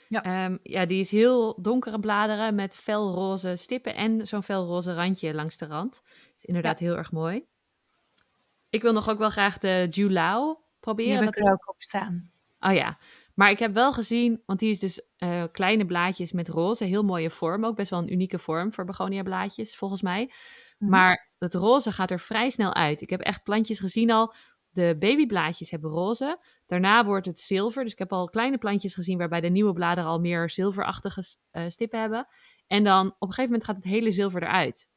Ja. 0.08 0.22
Ehm, 0.22 0.56
ja, 0.62 0.86
die 0.86 1.00
is 1.00 1.10
heel 1.10 1.62
donkere 1.62 2.00
bladeren 2.00 2.54
met 2.54 2.76
felroze 2.76 3.56
stippen 3.56 3.94
en 3.94 4.26
zo'n 4.26 4.42
felroze 4.42 4.94
randje 4.94 5.34
langs 5.34 5.56
de 5.56 5.66
rand. 5.66 6.02
Is 6.38 6.44
inderdaad 6.44 6.78
heel 6.78 6.96
erg 6.96 7.12
mooi. 7.12 7.44
Ik 8.74 8.82
wil 8.82 8.92
nog 8.92 9.08
ook 9.08 9.18
wel 9.18 9.30
graag 9.30 9.58
de 9.58 9.86
Julau 9.90 10.54
Die 10.54 10.64
proberen. 10.80 11.14
heb 11.14 11.24
Dat 11.24 11.36
ik 11.36 11.44
er 11.44 11.52
ook 11.52 11.68
op 11.68 11.82
staan. 11.82 12.30
Oh 12.60 12.72
ja, 12.72 12.98
maar 13.34 13.50
ik 13.50 13.58
heb 13.58 13.72
wel 13.74 13.92
gezien, 13.92 14.42
want 14.46 14.58
die 14.58 14.70
is 14.70 14.78
dus 14.78 15.02
eh, 15.16 15.44
kleine 15.52 15.86
blaadjes 15.86 16.32
met 16.32 16.48
roze, 16.48 16.84
heel 16.84 17.02
mooie 17.02 17.30
vorm, 17.30 17.64
ook 17.64 17.76
best 17.76 17.90
wel 17.90 17.98
een 17.98 18.12
unieke 18.12 18.38
vorm 18.38 18.72
voor 18.72 18.84
begonia 18.84 19.22
blaadjes 19.22 19.76
volgens 19.76 20.02
mij. 20.02 20.32
Mhm. 20.78 20.90
Maar 20.90 21.30
het 21.38 21.54
roze 21.54 21.92
gaat 21.92 22.10
er 22.10 22.20
vrij 22.20 22.50
snel 22.50 22.74
uit. 22.74 23.00
Ik 23.00 23.10
heb 23.10 23.20
echt 23.20 23.42
plantjes 23.42 23.78
gezien 23.78 24.10
al, 24.10 24.34
de 24.70 24.96
babyblaadjes 24.98 25.70
hebben 25.70 25.90
roze, 25.90 26.38
daarna 26.66 27.04
wordt 27.04 27.26
het 27.26 27.40
zilver, 27.40 27.82
dus 27.82 27.92
ik 27.92 27.98
heb 27.98 28.12
al 28.12 28.28
kleine 28.28 28.58
plantjes 28.58 28.94
gezien 28.94 29.18
waarbij 29.18 29.40
de 29.40 29.48
nieuwe 29.48 29.72
bladeren 29.72 30.10
al 30.10 30.20
meer 30.20 30.50
zilverachtige 30.50 31.22
eh, 31.50 31.68
stippen 31.68 32.00
hebben. 32.00 32.26
En 32.66 32.84
dan 32.84 33.06
op 33.06 33.14
een 33.20 33.28
gegeven 33.28 33.50
moment 33.50 33.64
gaat 33.64 33.76
het 33.76 33.84
hele 33.84 34.12
zilver 34.12 34.42
eruit, 34.42 34.88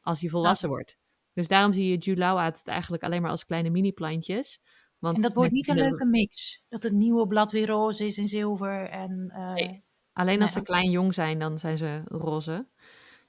als 0.00 0.20
hij 0.20 0.30
volwassen 0.30 0.68
wordt. 0.68 0.99
Dus 1.34 1.48
daarom 1.48 1.72
zie 1.72 1.88
je 1.90 1.96
Julawa 1.96 2.44
het 2.44 2.62
eigenlijk 2.64 3.02
alleen 3.02 3.22
maar 3.22 3.30
als 3.30 3.46
kleine 3.46 3.70
mini 3.70 3.92
plantjes. 3.92 4.60
Want 4.98 5.16
En 5.16 5.22
dat 5.22 5.34
wordt 5.34 5.52
niet 5.52 5.68
een 5.68 5.76
de- 5.76 5.82
leuke 5.82 6.04
mix. 6.04 6.62
Dat 6.68 6.82
het 6.82 6.92
nieuwe 6.92 7.26
blad 7.26 7.52
weer 7.52 7.66
roze 7.66 8.06
is 8.06 8.18
en 8.18 8.28
zilver. 8.28 8.88
En, 8.88 9.30
eh, 9.34 9.52
Nee. 9.52 9.82
Alleen 10.12 10.40
als 10.42 10.54
Nee. 10.54 10.58
ze 10.64 10.70
klein 10.70 10.90
jong 10.90 11.14
zijn, 11.14 11.38
dan 11.38 11.58
zijn 11.58 11.78
ze 11.78 12.02
roze. 12.04 12.66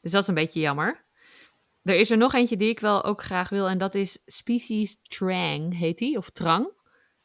Dus 0.02 0.12
dat 0.12 0.22
is 0.22 0.28
een 0.28 0.34
beetje 0.34 0.60
jammer. 0.60 1.06
Er 1.84 1.95
is 1.95 2.10
er 2.10 2.18
nog 2.18 2.34
eentje 2.34 2.58
die 2.58 2.70
ik 2.70 2.80
wel 2.80 3.04
ook 3.04 3.22
graag 3.24 3.49
wil. 3.49 3.68
En 3.70 3.78
dat 3.78 3.95
is 3.95 4.20
Species 4.26 4.97
Trang, 5.02 5.78
heet 5.78 5.97
die. 5.97 6.18
Of 6.18 6.30
Trang. 6.30 6.70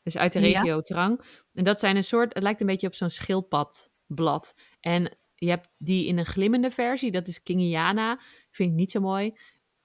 Dus 0.02 0.16
uit 0.16 0.32
de 0.32 0.40
Ja. 0.40 0.60
regio 0.60 0.80
Trang. 0.80 1.20
En 1.54 1.64
dat 1.64 1.80
zijn 1.80 1.96
een 1.96 2.04
soort, 2.04 2.34
het 2.34 2.42
lijkt 2.42 2.60
een 2.60 2.66
beetje 2.66 2.86
op 2.86 2.94
zo'n 2.94 3.10
schildpadblad. 3.10 4.54
En 4.80 5.16
je 5.34 5.48
hebt 5.48 5.68
die 5.78 6.06
in 6.06 6.18
een 6.18 6.26
glimmende 6.26 6.70
versie. 6.70 7.10
Dat 7.10 7.28
is 7.28 7.42
Kingiana. 7.42 8.20
Vind 8.50 8.70
ik 8.70 8.76
niet 8.76 8.90
zo 8.90 9.00
mooi. 9.00 9.32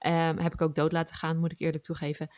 Ehm, 0.02 0.38
heb 0.38 0.52
ik 0.52 0.60
ook 0.60 0.74
dood 0.74 0.92
laten 0.92 1.14
gaan, 1.14 1.38
moet 1.38 1.52
ik 1.52 1.60
eerlijk 1.60 1.84
toegeven. 1.84 2.30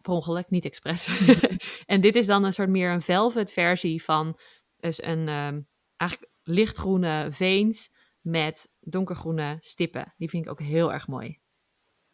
Per 0.00 0.12
ongeluk, 0.12 0.50
niet 0.50 0.64
expres. 0.64 1.08
en 1.86 2.00
dit 2.00 2.16
is 2.16 2.26
dan 2.26 2.44
een 2.44 2.52
soort 2.52 2.68
meer 2.68 2.90
een 2.90 3.02
velvet 3.02 3.52
versie 3.52 4.04
van 4.04 4.38
dus 4.80 5.02
een 5.02 5.28
ehm, 5.28 5.60
eigenlijk 5.96 6.32
lichtgroene 6.42 7.28
veens 7.30 7.90
met 8.20 8.68
donkergroene 8.80 9.56
stippen. 9.60 10.14
Die 10.16 10.28
vind 10.28 10.44
ik 10.44 10.50
ook 10.50 10.60
heel 10.60 10.92
erg 10.92 11.06
mooi. 11.06 11.38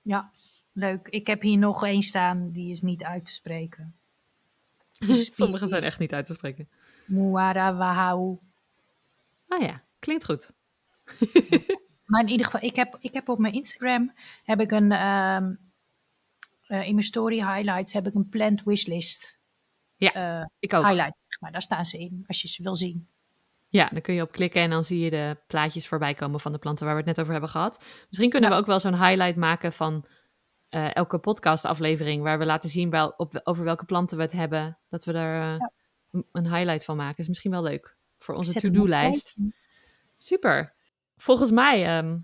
ja, 0.02 0.32
leuk. 0.72 1.08
Ik 1.08 1.26
heb 1.26 1.42
hier 1.42 1.58
nog 1.58 1.84
één 1.84 2.02
staan. 2.02 2.50
Die 2.50 2.70
is 2.70 2.82
niet 2.82 3.04
uit 3.04 3.24
te 3.24 3.32
spreken. 3.32 3.94
Sommige 5.34 5.68
zijn 5.68 5.82
echt 5.82 5.98
niet 5.98 6.12
uit 6.12 6.26
te 6.26 6.34
spreken. 6.34 6.68
Muara 7.04 7.74
wahau. 7.76 8.38
Ah 9.48 9.60
ja, 9.60 9.82
klinkt 9.98 10.24
goed. 10.24 10.50
Maar 12.14 12.22
in 12.22 12.28
ieder 12.30 12.46
geval, 12.46 12.62
ik 12.68 12.76
heb, 12.76 12.96
ik 13.00 13.14
heb 13.14 13.28
op 13.28 13.38
mijn 13.38 13.54
Instagram 13.54 14.12
heb 14.44 14.60
ik 14.60 14.70
een 14.70 14.92
ehm, 14.92 15.54
eh, 16.66 16.86
in 16.86 16.94
mijn 16.94 17.06
story 17.06 17.36
highlights 17.36 17.92
heb 17.92 18.06
ik 18.06 18.14
een 18.14 18.28
plant 18.28 18.62
wishlist 18.62 19.40
Ja, 19.96 20.12
eh, 20.12 20.46
Ik 20.58 20.72
ook. 20.72 20.84
highlight. 20.84 21.16
Maar. 21.40 21.52
Daar 21.52 21.62
staan 21.62 21.84
ze 21.84 21.98
in, 21.98 22.24
als 22.26 22.42
je 22.42 22.48
ze 22.48 22.62
wil 22.62 22.76
zien. 22.76 23.08
Ja, 23.68 23.88
dan 23.88 24.00
kun 24.00 24.14
je 24.14 24.22
op 24.22 24.32
klikken 24.32 24.62
en 24.62 24.70
dan 24.70 24.84
zie 24.84 24.98
je 24.98 25.10
de 25.10 25.36
plaatjes 25.46 25.88
voorbij 25.88 26.14
komen 26.14 26.40
van 26.40 26.52
de 26.52 26.58
planten 26.58 26.84
waar 26.84 26.94
we 26.94 27.00
het 27.00 27.08
net 27.08 27.18
over 27.20 27.32
hebben 27.32 27.50
gehad. 27.50 27.84
Misschien 28.08 28.30
kunnen 28.30 28.50
Ja. 28.50 28.54
we 28.56 28.60
ook 28.62 28.68
wel 28.68 28.80
zo'n 28.80 29.04
highlight 29.04 29.36
maken 29.36 29.72
van 29.72 30.06
eh, 30.68 30.94
elke 30.96 31.18
podcastaflevering, 31.18 32.22
waar 32.22 32.38
we 32.38 32.44
laten 32.44 32.70
zien 32.70 32.90
wel, 32.90 33.08
op, 33.16 33.40
over 33.44 33.64
welke 33.64 33.84
planten 33.84 34.16
we 34.16 34.22
het 34.22 34.32
hebben. 34.32 34.78
Dat 34.88 35.04
we 35.04 35.12
daar 35.12 35.44
Ja. 35.44 35.70
een- 36.32 36.54
highlight 36.54 36.84
van 36.84 36.96
maken. 36.96 37.18
Is 37.22 37.28
misschien 37.28 37.50
wel 37.50 37.62
leuk 37.62 37.96
voor 38.18 38.34
onze 38.34 38.60
to-do-lijst. 38.60 39.34
Super. 40.16 40.74
Volgens 41.16 41.50
mij 41.50 41.84
ehm, 41.98 42.18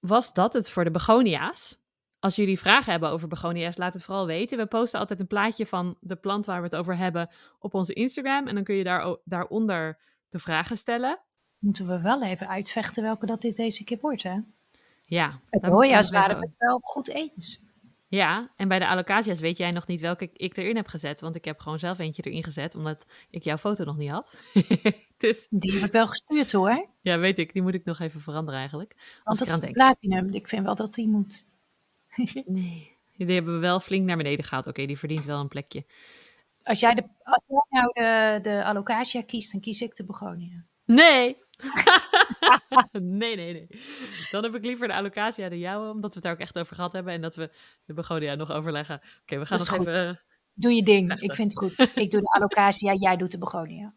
was 0.00 0.32
dat 0.32 0.52
het 0.52 0.70
voor 0.70 0.84
de 0.84 0.90
begonia's. 0.90 1.78
Als 2.18 2.36
jullie 2.36 2.58
vragen 2.58 2.90
hebben 2.90 3.10
over 3.10 3.28
begonia's, 3.28 3.76
laat 3.76 3.92
het 3.92 4.02
vooral 4.02 4.26
weten. 4.26 4.58
We 4.58 4.66
posten 4.66 5.00
altijd 5.00 5.20
een 5.20 5.26
plaatje 5.26 5.66
van 5.66 5.96
de 6.00 6.16
plant 6.16 6.46
waar 6.46 6.58
we 6.58 6.66
het 6.66 6.76
over 6.76 6.96
hebben 6.96 7.30
op 7.58 7.74
onze 7.74 7.92
Instagram. 7.92 8.46
En 8.46 8.54
dan 8.54 8.64
kun 8.64 8.74
je 8.74 8.84
daar, 8.84 9.16
daaronder 9.24 9.98
de 10.28 10.38
vragen 10.38 10.76
stellen. 10.78 11.18
Moeten 11.58 11.86
we 11.86 12.00
wel 12.00 12.22
even 12.22 12.48
uitvechten 12.48 13.02
welke 13.02 13.26
dat 13.26 13.40
dit 13.40 13.56
deze 13.56 13.84
keer 13.84 13.98
wordt, 14.00 14.22
hè? 14.22 14.38
Ja, 15.04 15.40
Het 15.50 15.62
we 15.62 15.68
nog 15.68 16.10
waren 16.10 16.36
even- 16.36 16.48
het 16.48 16.54
wel 16.58 16.78
goed 16.82 17.08
eens. 17.08 17.60
Ja, 18.08 18.52
en 18.56 18.68
bij 18.68 18.78
de 18.78 18.88
allocaties 18.88 19.40
weet 19.40 19.58
jij 19.58 19.70
nog 19.70 19.86
niet 19.86 20.00
welke 20.00 20.30
ik, 20.32 20.56
erin 20.56 20.76
heb 20.76 20.86
gezet. 20.86 21.20
Want 21.20 21.36
ik 21.36 21.44
heb 21.44 21.60
gewoon 21.60 21.78
zelf 21.78 21.98
eentje 21.98 22.22
erin 22.22 22.44
gezet, 22.44 22.74
omdat 22.74 23.06
ik 23.30 23.42
jouw 23.44 23.56
foto 23.56 23.84
nog 23.84 23.96
niet 23.96 24.10
had. 24.10 24.36
dus 25.18 25.46
Die 25.50 25.72
heb 25.72 25.84
ik 25.84 25.92
wel 25.92 26.06
gestuurd 26.06 26.52
hoor. 26.52 26.88
ja, 27.00 27.18
weet 27.18 27.38
ik. 27.38 27.52
Die 27.52 27.62
moet 27.62 27.74
ik 27.74 27.84
nog 27.84 28.00
even 28.00 28.20
veranderen 28.20 28.60
eigenlijk. 28.60 29.20
Want 29.24 29.38
dat 29.38 29.48
is 29.48 29.60
de 29.60 29.70
platinum. 29.70 30.28
Ik 30.34 30.48
vind 30.48 30.64
wel 30.64 30.74
dat 30.74 30.94
die 30.94 31.08
moet. 31.08 31.44
Nee, 32.46 32.96
die 33.16 33.34
hebben 33.34 33.54
we 33.54 33.60
wel 33.60 33.80
flink 33.80 34.06
naar 34.06 34.16
beneden 34.16 34.44
gehaald. 34.44 34.66
Oké, 34.66 34.86
die 34.86 34.98
verdient 34.98 35.24
wel 35.24 35.40
een 35.40 35.48
plekje. 35.48 35.84
Als 36.62 36.80
jij, 36.80 36.94
de, 36.94 37.02
als 37.22 37.42
jij 37.46 37.64
nou 37.68 37.90
de, 37.92 38.38
de 38.42 38.64
alocasia 38.64 39.22
kiest, 39.22 39.52
dan 39.52 39.60
kies 39.60 39.80
ik 39.80 39.96
de 39.96 40.04
begonia. 40.04 40.64
Nee. 40.84 41.36
nee, 42.92 43.36
nee, 43.36 43.52
nee. 43.52 43.66
Dan 44.30 44.42
heb 44.42 44.54
ik 44.54 44.64
liever 44.64 44.88
de 44.88 44.94
allocatie 44.94 45.48
de 45.48 45.58
jouwe, 45.58 45.90
omdat 45.90 46.10
we 46.10 46.14
het 46.14 46.22
daar 46.22 46.32
ook 46.32 46.38
echt 46.38 46.58
over 46.58 46.74
gehad 46.74 46.92
hebben 46.92 47.12
en 47.12 47.20
dat 47.20 47.34
we 47.34 47.50
de 47.84 47.92
begonia 47.94 48.34
nog 48.34 48.50
overleggen. 48.50 49.00
Oké, 49.22 49.38
we 49.38 49.46
gaan 49.46 49.58
nog 49.58 49.68
goed. 49.68 49.86
even... 49.86 50.20
Doe 50.54 50.72
je 50.72 50.82
ding. 50.82 51.20
Ik 51.20 51.34
vind 51.34 51.52
het 51.52 51.58
goed. 51.58 51.96
Ik 51.96 52.10
doe 52.10 52.20
de 52.20 52.30
alocasia, 52.30 52.94
jij 52.94 53.16
doet 53.16 53.30
de 53.30 53.38
begonia. 53.38 53.94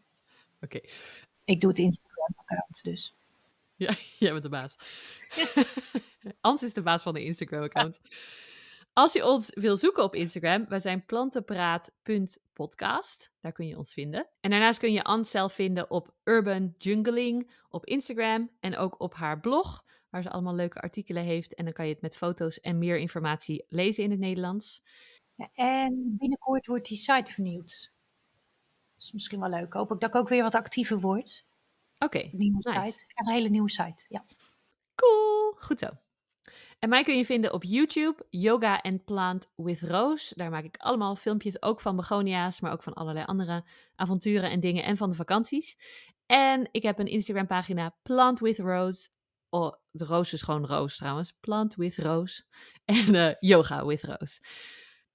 Oké, 0.60 0.80
Ik 1.44 1.60
doe 1.60 1.70
het 1.70 1.78
Instagram-account 1.78 2.82
dus. 2.82 3.14
ja, 3.76 3.96
jij 4.18 4.30
bent 4.30 4.42
de 4.42 4.48
baas. 4.48 4.76
Ans 6.40 6.62
is 6.62 6.72
de 6.72 6.82
baas 6.82 7.02
van 7.02 7.14
de 7.14 7.24
Instagram-account. 7.24 8.00
Als 9.00 9.12
je 9.12 9.26
ons 9.26 9.50
wil 9.54 9.76
zoeken 9.76 10.02
op 10.02 10.14
Instagram, 10.14 10.66
wij 10.68 10.80
zijn 10.80 11.04
plantenpraat.podcast. 11.04 13.32
Daar 13.40 13.52
kun 13.52 13.66
je 13.66 13.76
ons 13.76 13.92
vinden. 13.92 14.28
En 14.40 14.50
daarnaast 14.50 14.78
kun 14.78 14.92
je 14.92 15.02
Ans 15.02 15.30
zelf 15.30 15.52
vinden 15.52 15.90
op 15.90 16.14
Urban 16.24 16.74
Jungling 16.78 17.50
op 17.68 17.86
Instagram 17.86 18.50
en 18.60 18.76
ook 18.76 19.00
op 19.00 19.14
haar 19.14 19.40
blog, 19.40 19.84
waar 20.10 20.22
ze 20.22 20.30
allemaal 20.30 20.54
leuke 20.54 20.80
artikelen 20.80 21.22
heeft. 21.22 21.54
En 21.54 21.64
dan 21.64 21.72
kan 21.72 21.86
je 21.86 21.92
het 21.92 22.02
met 22.02 22.16
foto's 22.16 22.60
en 22.60 22.78
meer 22.78 22.98
informatie 22.98 23.64
lezen 23.68 24.04
in 24.04 24.10
het 24.10 24.20
Nederlands. 24.20 24.82
Ja, 25.34 25.50
en 25.54 26.16
binnenkort 26.18 26.66
wordt 26.66 26.88
die 26.88 26.96
site 26.96 27.32
vernieuwd. 27.32 27.92
Dat 28.94 29.02
is 29.04 29.12
misschien 29.12 29.40
wel 29.40 29.50
leuk. 29.50 29.72
Hoop 29.72 29.92
ik 29.92 30.00
dat 30.00 30.14
ik 30.14 30.20
ook 30.20 30.28
weer 30.28 30.42
wat 30.42 30.54
actiever 30.54 31.00
word. 31.00 31.44
Oké, 31.98 32.18
Een 32.18 32.30
nieuwe 32.32 32.56
Nice. 32.56 32.70
site. 32.70 33.02
Ik 33.02 33.08
krijg 33.14 33.28
een 33.28 33.34
hele 33.34 33.48
nieuwe 33.48 33.70
site. 33.70 34.04
Ja. 34.08 34.24
Cool, 34.94 35.52
goed 35.58 35.78
zo. 35.78 35.88
En 36.80 36.88
mij 36.88 37.02
kun 37.02 37.16
je 37.16 37.24
vinden 37.24 37.52
op 37.52 37.64
YouTube, 37.64 38.26
Yoga 38.30 38.80
and 38.82 39.04
Plant 39.04 39.48
with 39.56 39.80
Rose. 39.80 40.34
Daar 40.36 40.50
maak 40.50 40.64
ik 40.64 40.76
allemaal 40.76 41.16
filmpjes, 41.16 41.62
ook 41.62 41.80
van 41.80 41.96
begonia's, 41.96 42.60
maar 42.60 42.72
ook 42.72 42.82
van 42.82 42.92
allerlei 42.92 43.24
andere 43.26 43.64
avonturen 43.94 44.50
en 44.50 44.60
dingen 44.60 44.84
en 44.84 44.96
van 44.96 45.10
de 45.10 45.16
vakanties. 45.16 45.76
En 46.26 46.68
ik 46.70 46.82
heb 46.82 46.98
een 46.98 47.06
Instagram 47.06 47.46
pagina, 47.46 47.96
Plant 48.02 48.40
with 48.40 48.58
Rose. 48.58 49.08
Oh, 49.48 49.74
de 49.90 50.04
roos 50.04 50.32
is 50.32 50.42
gewoon 50.42 50.66
roos 50.66 50.96
trouwens. 50.96 51.32
Plant 51.40 51.74
with 51.74 51.96
Rose. 51.96 52.42
En 52.84 53.14
eh, 53.14 53.34
Yoga 53.40 53.86
with 53.86 54.02
Rose. 54.02 54.40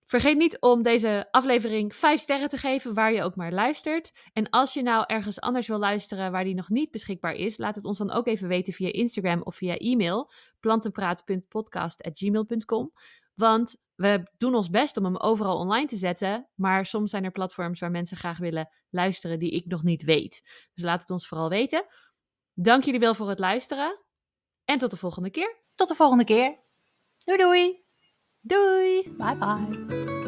Vergeet 0.05 0.37
niet 0.37 0.59
om 0.59 0.83
deze 0.83 1.27
aflevering 1.31 1.95
5 1.95 2.21
sterren 2.21 2.49
te 2.49 2.57
geven, 2.57 2.93
waar 2.93 3.13
je 3.13 3.23
ook 3.23 3.35
maar 3.35 3.51
luistert. 3.51 4.11
En 4.33 4.49
als 4.49 4.73
je 4.73 4.81
nou 4.81 5.03
ergens 5.07 5.39
anders 5.39 5.67
wil 5.67 5.79
luisteren 5.79 6.31
waar 6.31 6.43
die 6.43 6.55
nog 6.55 6.69
niet 6.69 6.91
beschikbaar 6.91 7.33
is, 7.33 7.57
laat 7.57 7.75
het 7.75 7.85
ons 7.85 7.97
dan 7.97 8.11
ook 8.11 8.27
even 8.27 8.47
weten 8.47 8.73
via 8.73 8.91
Instagram 8.91 9.41
of 9.41 9.55
via 9.55 9.77
e-mail 9.77 10.31
plantenpraat.podcast.gmail.com. 10.59 12.91
Want 13.33 13.75
we 13.95 14.23
doen 14.37 14.55
ons 14.55 14.69
best 14.69 14.97
om 14.97 15.03
hem 15.03 15.17
overal 15.17 15.57
online 15.57 15.87
te 15.87 15.95
zetten, 15.95 16.47
maar 16.55 16.85
soms 16.85 17.09
zijn 17.09 17.23
er 17.23 17.31
platforms 17.31 17.79
waar 17.79 17.91
mensen 17.91 18.17
graag 18.17 18.37
willen 18.37 18.69
luisteren 18.89 19.39
die 19.39 19.51
ik 19.51 19.65
nog 19.65 19.83
niet 19.83 20.03
weet. 20.03 20.41
Dus 20.73 20.83
laat 20.83 21.01
het 21.01 21.09
ons 21.09 21.27
vooral 21.27 21.49
weten. 21.49 21.85
Dank 22.53 22.83
jullie 22.83 22.99
wel 22.99 23.15
voor 23.15 23.29
het 23.29 23.39
luisteren 23.39 23.99
en 24.65 24.77
tot 24.77 24.91
de 24.91 24.97
volgende 24.97 25.29
keer. 25.29 25.63
Tot 25.75 25.87
de 25.87 25.95
volgende 25.95 26.23
keer. 26.23 26.59
Doei 27.23 27.37
doei. 27.37 27.84
Doei! 28.47 29.03
Bye 29.17 29.33
bye. 29.33 30.24